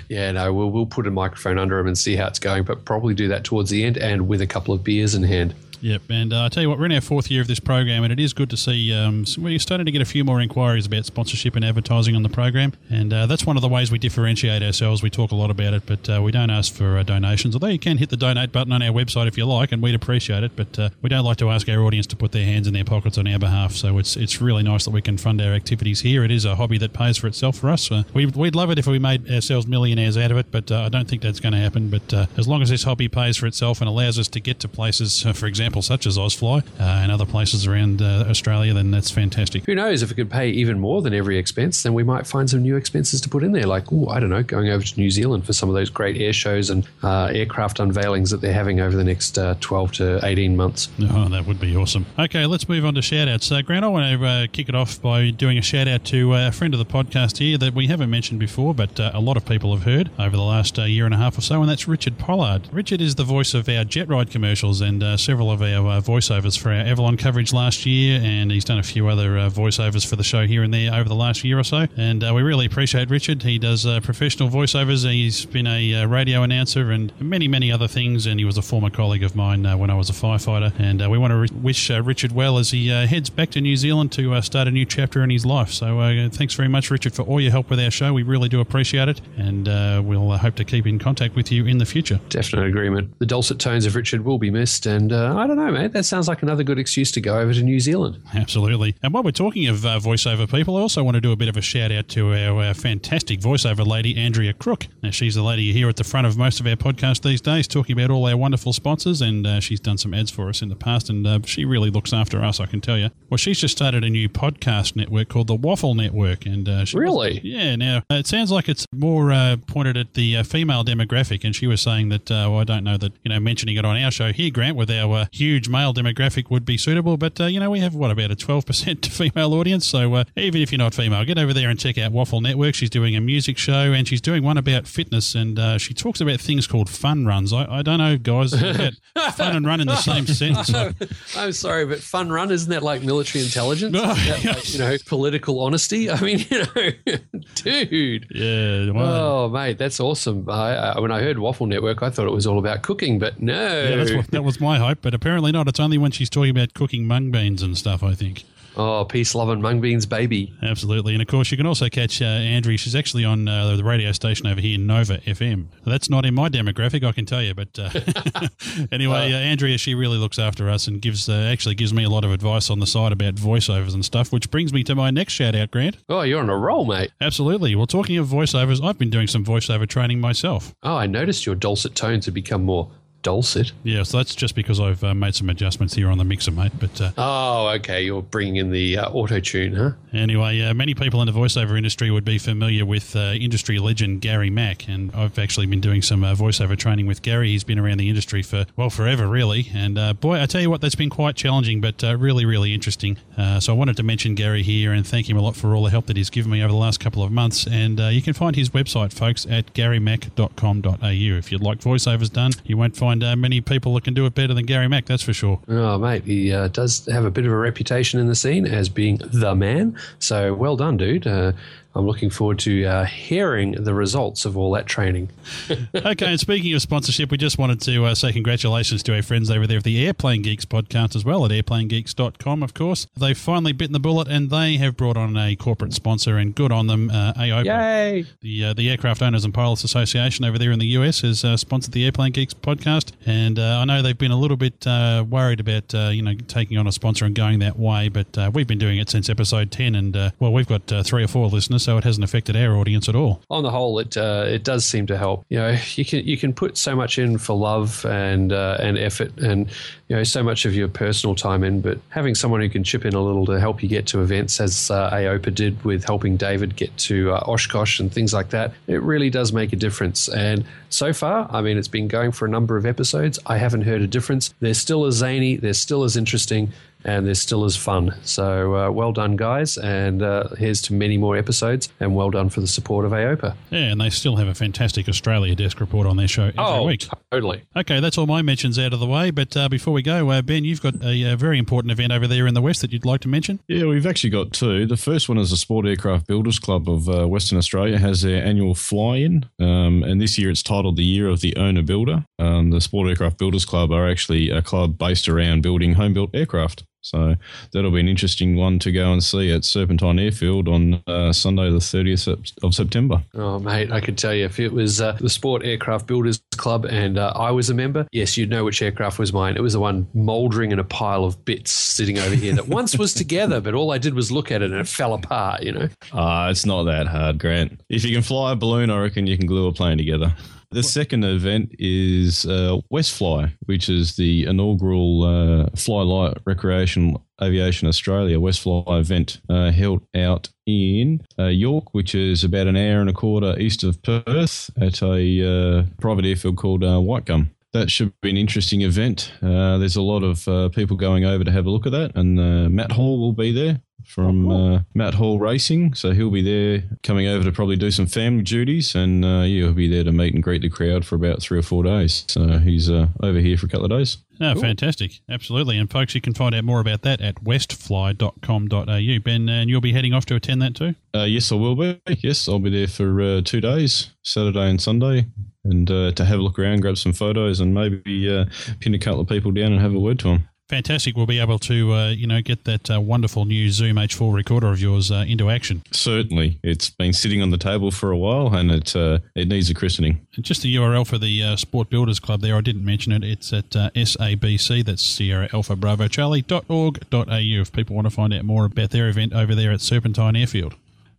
[0.09, 2.85] Yeah, no, we'll we'll put a microphone under him and see how it's going, but
[2.85, 5.55] probably do that towards the end and with a couple of beers in hand.
[5.85, 8.05] Yep, and uh, I tell you what, we're in our fourth year of this program,
[8.05, 10.87] and it is good to see um, we're starting to get a few more inquiries
[10.87, 13.99] about sponsorship and advertising on the program, and uh, that's one of the ways we
[13.99, 15.03] differentiate ourselves.
[15.03, 17.55] We talk a lot about it, but uh, we don't ask for uh, donations.
[17.55, 19.95] Although you can hit the donate button on our website if you like, and we'd
[19.95, 20.53] appreciate it.
[20.57, 22.87] But uh, we don't like to ask our audience to put their hands in their
[22.87, 23.73] pockets on our behalf.
[23.73, 26.25] So it's it's really nice that we can fund our activities here.
[26.25, 27.93] It is a hobby that pays for itself for us.
[27.93, 30.81] Uh, we, we'd love it if we made ourselves millionaires out of it, but uh,
[30.81, 31.91] I don't think that's going to happen.
[31.91, 34.69] But as long as this hobby pays for itself and allows us to get to
[34.69, 39.11] places, for example, such as Ausfly uh, and other places around uh, Australia, then that's
[39.11, 39.65] fantastic.
[39.67, 42.49] Who knows if it could pay even more than every expense, then we might find
[42.49, 43.67] some new expenses to put in there.
[43.67, 46.17] Like, ooh, I don't know, going over to New Zealand for some of those great
[46.21, 50.21] air shows and uh, aircraft unveilings that they're having over the next uh, 12 to
[50.25, 50.89] 18 months.
[51.01, 52.07] Oh, that would be awesome.
[52.19, 53.51] Okay, let's move on to shout outs.
[53.51, 56.35] Uh, Grant, I want to uh, kick it off by doing a shout out to
[56.35, 59.37] a friend of the podcast here that we haven't mentioned before, but uh, a lot
[59.37, 61.71] of people have heard over the last uh, year and a half or so, and
[61.71, 62.69] that's Richard Pollard.
[62.73, 66.01] Richard is the voice of our Jet Ride commercials and uh, several of our uh,
[66.01, 70.07] voiceovers for our Avalon coverage last year, and he's done a few other uh, voiceovers
[70.07, 71.87] for the show here and there over the last year or so.
[71.97, 73.43] And uh, we really appreciate Richard.
[73.43, 75.11] He does uh, professional voiceovers.
[75.11, 78.63] He's been a uh, radio announcer and many, many other things, and he was a
[78.63, 80.73] former colleague of mine when I was a firefighter.
[80.79, 84.13] And we want to re- wish Richard well as he heads back to New Zealand
[84.13, 85.71] to start a new chapter in his life.
[85.71, 88.13] So thanks very much, Richard, for all your help with our show.
[88.13, 89.67] We really do appreciate it, and
[90.07, 92.21] we'll hope to keep in contact with you in the future.
[92.29, 93.19] Definite agreement.
[93.21, 95.93] The dulcet tones of Richard will be missed, and uh, I don't know, mate.
[95.93, 98.19] That sounds like another good excuse to go over to New Zealand.
[98.35, 98.97] Absolutely.
[99.03, 101.49] And while we're talking of uh, voiceover people, I also want to do a bit
[101.49, 104.87] of a shout out to our, uh fantastic voiceover lady, Andrea Crook.
[105.03, 107.43] Now, she's the lady you hear at the front of most of our podcasts these
[107.43, 110.63] days, talking about all our wonderful sponsors, and uh, she's done some ads for us
[110.63, 113.11] in the past, and uh, she really looks after us, I can tell you.
[113.29, 116.97] Well, she's just started a new podcast network called the Waffle Network, and uh, she
[116.97, 117.43] Really?
[117.45, 117.77] yeah.
[117.77, 121.55] Now uh, it sounds like it's more uh, pointed at the uh, female demographic, and
[121.55, 123.95] she was saying that uh, well, I don't know that you know mentioning it on
[124.03, 127.45] our show here, Grant, with our uh, huge male demographic would be suitable, but uh,
[127.47, 130.71] you know we have what about a twelve percent female audience, so uh, even if
[130.73, 132.75] you're not female, get over there and check out Waffle Network.
[132.75, 136.21] She's doing a music show, and she's doing one about fitness, and uh, she talks
[136.21, 137.53] about things called fun runs.
[137.53, 138.53] I, I don't know, guys,
[139.35, 140.73] fun and run in the same sentence.
[140.75, 140.95] I-
[141.37, 143.93] I'm sorry, but fun run isn't that like military intelligence?
[143.93, 146.11] That like, you know, political honesty.
[146.11, 147.19] I mean, you know,
[147.55, 148.27] dude.
[148.31, 148.93] Yeah.
[148.95, 150.49] Oh, mate, that's awesome.
[150.49, 153.41] I, I, when I heard Waffle Network, I thought it was all about cooking, but
[153.41, 153.55] no.
[153.55, 155.67] Yeah, that was my hope, but apparently not.
[155.67, 158.45] It's only when she's talking about cooking mung beans and stuff, I think.
[158.77, 160.53] Oh, peace, love, and mung beans, baby.
[160.61, 161.15] Absolutely.
[161.15, 162.77] And of course, you can also catch uh, Andrea.
[162.77, 165.69] She's actually on uh, the radio station over here, Nova FM.
[165.87, 167.55] That's not in my demographic, I can tell you.
[167.55, 167.89] But uh,
[168.93, 172.11] anyway, uh, Andrea, she really looks after us and gives uh, actually gives me a
[172.11, 175.11] lot of advice on the side about voiceovers and stuff, which brings me to my
[175.11, 175.97] next shout out, Grant.
[176.11, 177.13] Oh, you're on a roll, mate.
[177.23, 177.75] Absolutely.
[177.77, 180.75] Well, talking of voiceovers, I've been doing some voiceover training myself.
[180.83, 182.91] Oh, I noticed your dulcet tones have become more
[183.25, 183.73] dulcet.
[183.83, 186.71] Yeah, so that's just because I've uh, made some adjustments here on the mixer, mate.
[186.79, 188.03] But uh, Oh, okay.
[188.05, 189.91] You're bringing in the uh, auto tune, huh?
[190.13, 194.21] Anyway, uh, many people in the voiceover industry would be familiar with uh, industry legend
[194.21, 197.49] Gary Mack, and I've actually been doing some uh, voiceover training with Gary.
[197.49, 199.69] He's been around the industry for, well, forever, really.
[199.75, 202.73] And uh, boy, I tell you what, that's been quite challenging, but uh, really, really
[202.75, 203.17] interesting.
[203.37, 205.83] Uh, so I wanted to mention Gary here and thank him a lot for all
[205.83, 207.67] the help that he's given me over the last couple of months.
[207.67, 210.99] And uh, you can find his website, folks, at garymack.com.au.
[211.03, 214.35] If you'd like voiceovers done, you won't find uh, many people that can do it
[214.35, 215.61] better than Gary Mack, that's for sure.
[215.69, 218.89] Oh, mate, he uh, does have a bit of a reputation in the scene as
[218.89, 219.97] being the man.
[220.19, 221.27] So well done, dude.
[221.27, 221.53] Uh,
[221.95, 225.31] I'm looking forward to uh, hearing the results of all that training.
[225.95, 229.51] okay, and speaking of sponsorship, we just wanted to uh, say congratulations to our friends
[229.51, 233.07] over there at the Airplane Geeks podcast as well at airplanegeeks.com, of course.
[233.17, 236.73] They've finally bitten the bullet and they have brought on a corporate sponsor, and good
[236.73, 237.11] on them.
[237.11, 238.27] Uh, AOPA, Yay!
[238.41, 241.57] the, uh, the Aircraft Owners and Pilots Association over there in the US, has uh,
[241.57, 243.13] sponsored the Airplane Geeks podcast.
[243.27, 246.35] And uh, I know they've been a little bit uh, worried about uh, you know
[246.49, 249.29] taking on a sponsor and going that way, but uh, we've been doing it since
[249.29, 252.25] episode 10, and uh, well, we've got uh, three or four listeners, so it hasn't
[252.25, 253.43] affected our audience at all.
[253.51, 255.45] on the whole, it uh, it does seem to help.
[255.51, 258.99] You know, you can you can put so much in for love and uh, and
[258.99, 259.69] effort, and
[260.09, 261.81] you know so much of your personal time in.
[261.81, 264.61] But having someone who can chip in a little to help you get to events,
[264.61, 268.73] as uh, AOPA did with helping David get to uh, Oshkosh and things like that,
[268.87, 270.29] it really does make a difference.
[270.29, 273.39] And so far, I mean, it's been going for a number of episodes.
[273.47, 274.55] I haven't heard a difference.
[274.61, 275.57] They're still as zany.
[275.57, 276.73] They're still as interesting.
[277.05, 278.15] And they're still as fun.
[278.23, 279.77] So uh, well done, guys.
[279.77, 281.89] And uh, here's to many more episodes.
[282.01, 283.55] And well done for the support of AOPA.
[283.71, 286.85] Yeah, and they still have a fantastic Australia desk report on their show every Oh,
[286.85, 287.07] week.
[287.31, 287.63] totally.
[287.77, 289.31] Okay, that's all my mentions out of the way.
[289.31, 292.27] But uh, before we go, uh, Ben, you've got a, uh very important event over
[292.27, 293.61] there in the West that you'd like to mention.
[293.69, 294.87] Yeah, we've actually got two.
[294.87, 298.43] The first one is the Sport Aircraft Builders Club of uh, Western Australia has their
[298.43, 302.25] annual fly-in, um, and this year it's titled the Year of the Owner Builder.
[302.39, 306.85] Um, the Sport Aircraft Builders Club are actually a club based around building home-built aircraft.
[307.05, 307.37] So
[307.73, 311.71] that'll be an interesting one to go and see at Serpentine Airfield on uh, Sunday,
[311.71, 313.23] the 30th of September.
[313.35, 316.87] Oh, mate, I could tell you if it was uh, the Sport Aircraft Builders Club
[316.87, 319.55] and uh, I was a member, yes, you'd know which aircraft was mine.
[319.57, 322.97] It was the one mouldering in a pile of bits sitting over here that once
[322.97, 325.73] was together, but all I did was look at it and it fell apart, you
[325.73, 325.89] know?
[326.15, 327.83] Ah, it's not that hard, Grant.
[327.91, 330.35] If you can fly a balloon, I reckon you can glue a plane together.
[330.75, 337.87] The second event is uh, Westfly, which is the inaugural uh, Fly Light Recreation Aviation
[337.87, 343.09] Australia Westfly event uh, held out in uh, York, which is about an hour and
[343.09, 347.51] a quarter east of Perth at a uh, private airfield called uh, Whitegum.
[347.73, 349.33] That should be an interesting event.
[349.41, 352.17] Uh, there's a lot of uh, people going over to have a look at that,
[352.17, 355.95] and uh, Matt Hall will be there from uh, Matt Hall Racing.
[355.95, 359.65] So he'll be there coming over to probably do some family duties, and uh, yeah,
[359.65, 362.25] he'll be there to meet and greet the crowd for about three or four days.
[362.29, 364.19] So he's uh, over here for a couple of days.
[364.41, 365.21] Oh, fantastic.
[365.29, 365.79] Absolutely.
[365.79, 369.19] And folks, you can find out more about that at westfly.com.au.
[369.21, 370.95] Ben, and you'll be heading off to attend that too?
[371.15, 372.01] Uh, yes, I will be.
[372.19, 375.27] Yes, I'll be there for uh, two days, Saturday and Sunday,
[375.65, 378.47] and uh, to have a look around, grab some photos, and maybe uh,
[378.81, 380.49] pin a couple of people down and have a word to them.
[380.69, 381.15] Fantastic.
[381.15, 384.69] We'll be able to, uh, you know, get that uh, wonderful new Zoom H4 recorder
[384.69, 385.83] of yours uh, into action.
[385.91, 389.69] Certainly, it's been sitting on the table for a while, and it uh, it needs
[389.69, 390.27] a christening.
[390.37, 393.23] And just the URL for the uh, Sport Builders Club there, I didn't mention it.
[393.23, 398.45] It's at uh, SABC, that's Sierra Alpha Bravo Charlie.org.au if people want to find out
[398.45, 400.77] more about their event over there at Serpentine Airfield.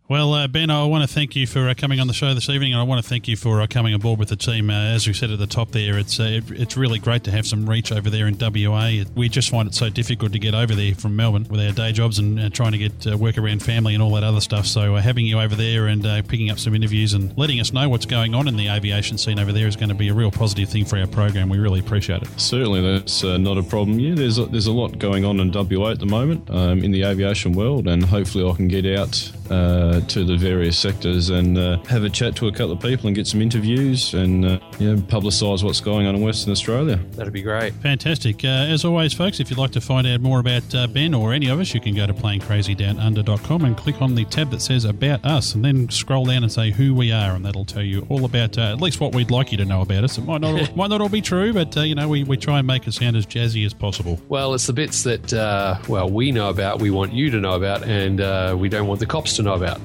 [0.08, 2.48] Well, uh, Ben, I want to thank you for uh, coming on the show this
[2.48, 4.70] evening, and I want to thank you for uh, coming aboard with the team.
[4.70, 7.32] Uh, as we said at the top there, it's uh, it, it's really great to
[7.32, 9.02] have some reach over there in WA.
[9.16, 11.90] We just find it so difficult to get over there from Melbourne with our day
[11.90, 14.66] jobs and uh, trying to get work around family and all that other stuff.
[14.66, 18.06] So having you over there and picking up some interviews and letting us know what's
[18.06, 20.68] going on in the aviation scene over there is going to be a real positive
[20.68, 21.48] thing for our program.
[21.48, 22.28] We really appreciate it.
[22.40, 23.98] Certainly, that's not a problem.
[23.98, 26.92] Yeah, there's a, there's a lot going on in WA at the moment um, in
[26.92, 31.58] the aviation world, and hopefully, I can get out uh, to the various sectors and
[31.58, 34.58] uh, have a chat to a couple of people and get some interviews and uh,
[34.78, 36.96] you know, publicise what's going on in Western Australia.
[37.12, 37.74] That'd be great.
[37.74, 38.44] Fantastic.
[38.44, 41.32] Uh, as always, folks, if you'd like to find out more about uh, Ben or
[41.32, 44.84] any of us, you can go to planecrazydownunder.com and click on the tab that says
[44.84, 48.06] About Us and then scroll down and say who we are, and that'll tell you
[48.08, 50.18] all about uh, at least what we'd like you to know about us.
[50.18, 52.58] It might not, might not all be true, but, uh, you know, we, we try
[52.58, 54.20] and make it sound as jazzy as possible.
[54.28, 57.54] Well, it's the bits that, uh, well, we know about, we want you to know
[57.54, 59.80] about, and uh, we don't want the cops to know about.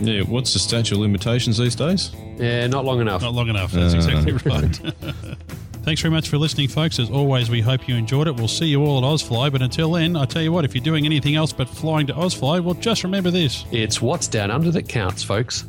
[0.00, 2.10] Yeah, what's the statute of limitations these days?
[2.36, 3.22] Yeah, not long enough.
[3.22, 3.72] Not long enough.
[3.72, 3.98] That's Uh.
[3.98, 5.36] exactly right.
[5.84, 6.98] Thanks very much for listening, folks.
[6.98, 8.34] As always, we hope you enjoyed it.
[8.34, 10.82] We'll see you all at Ausfly, but until then, I tell you what, if you're
[10.84, 13.64] doing anything else but flying to Ausfly, well, just remember this.
[13.70, 15.64] It's what's down under that counts, folks.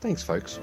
[0.00, 0.60] Thanks folks.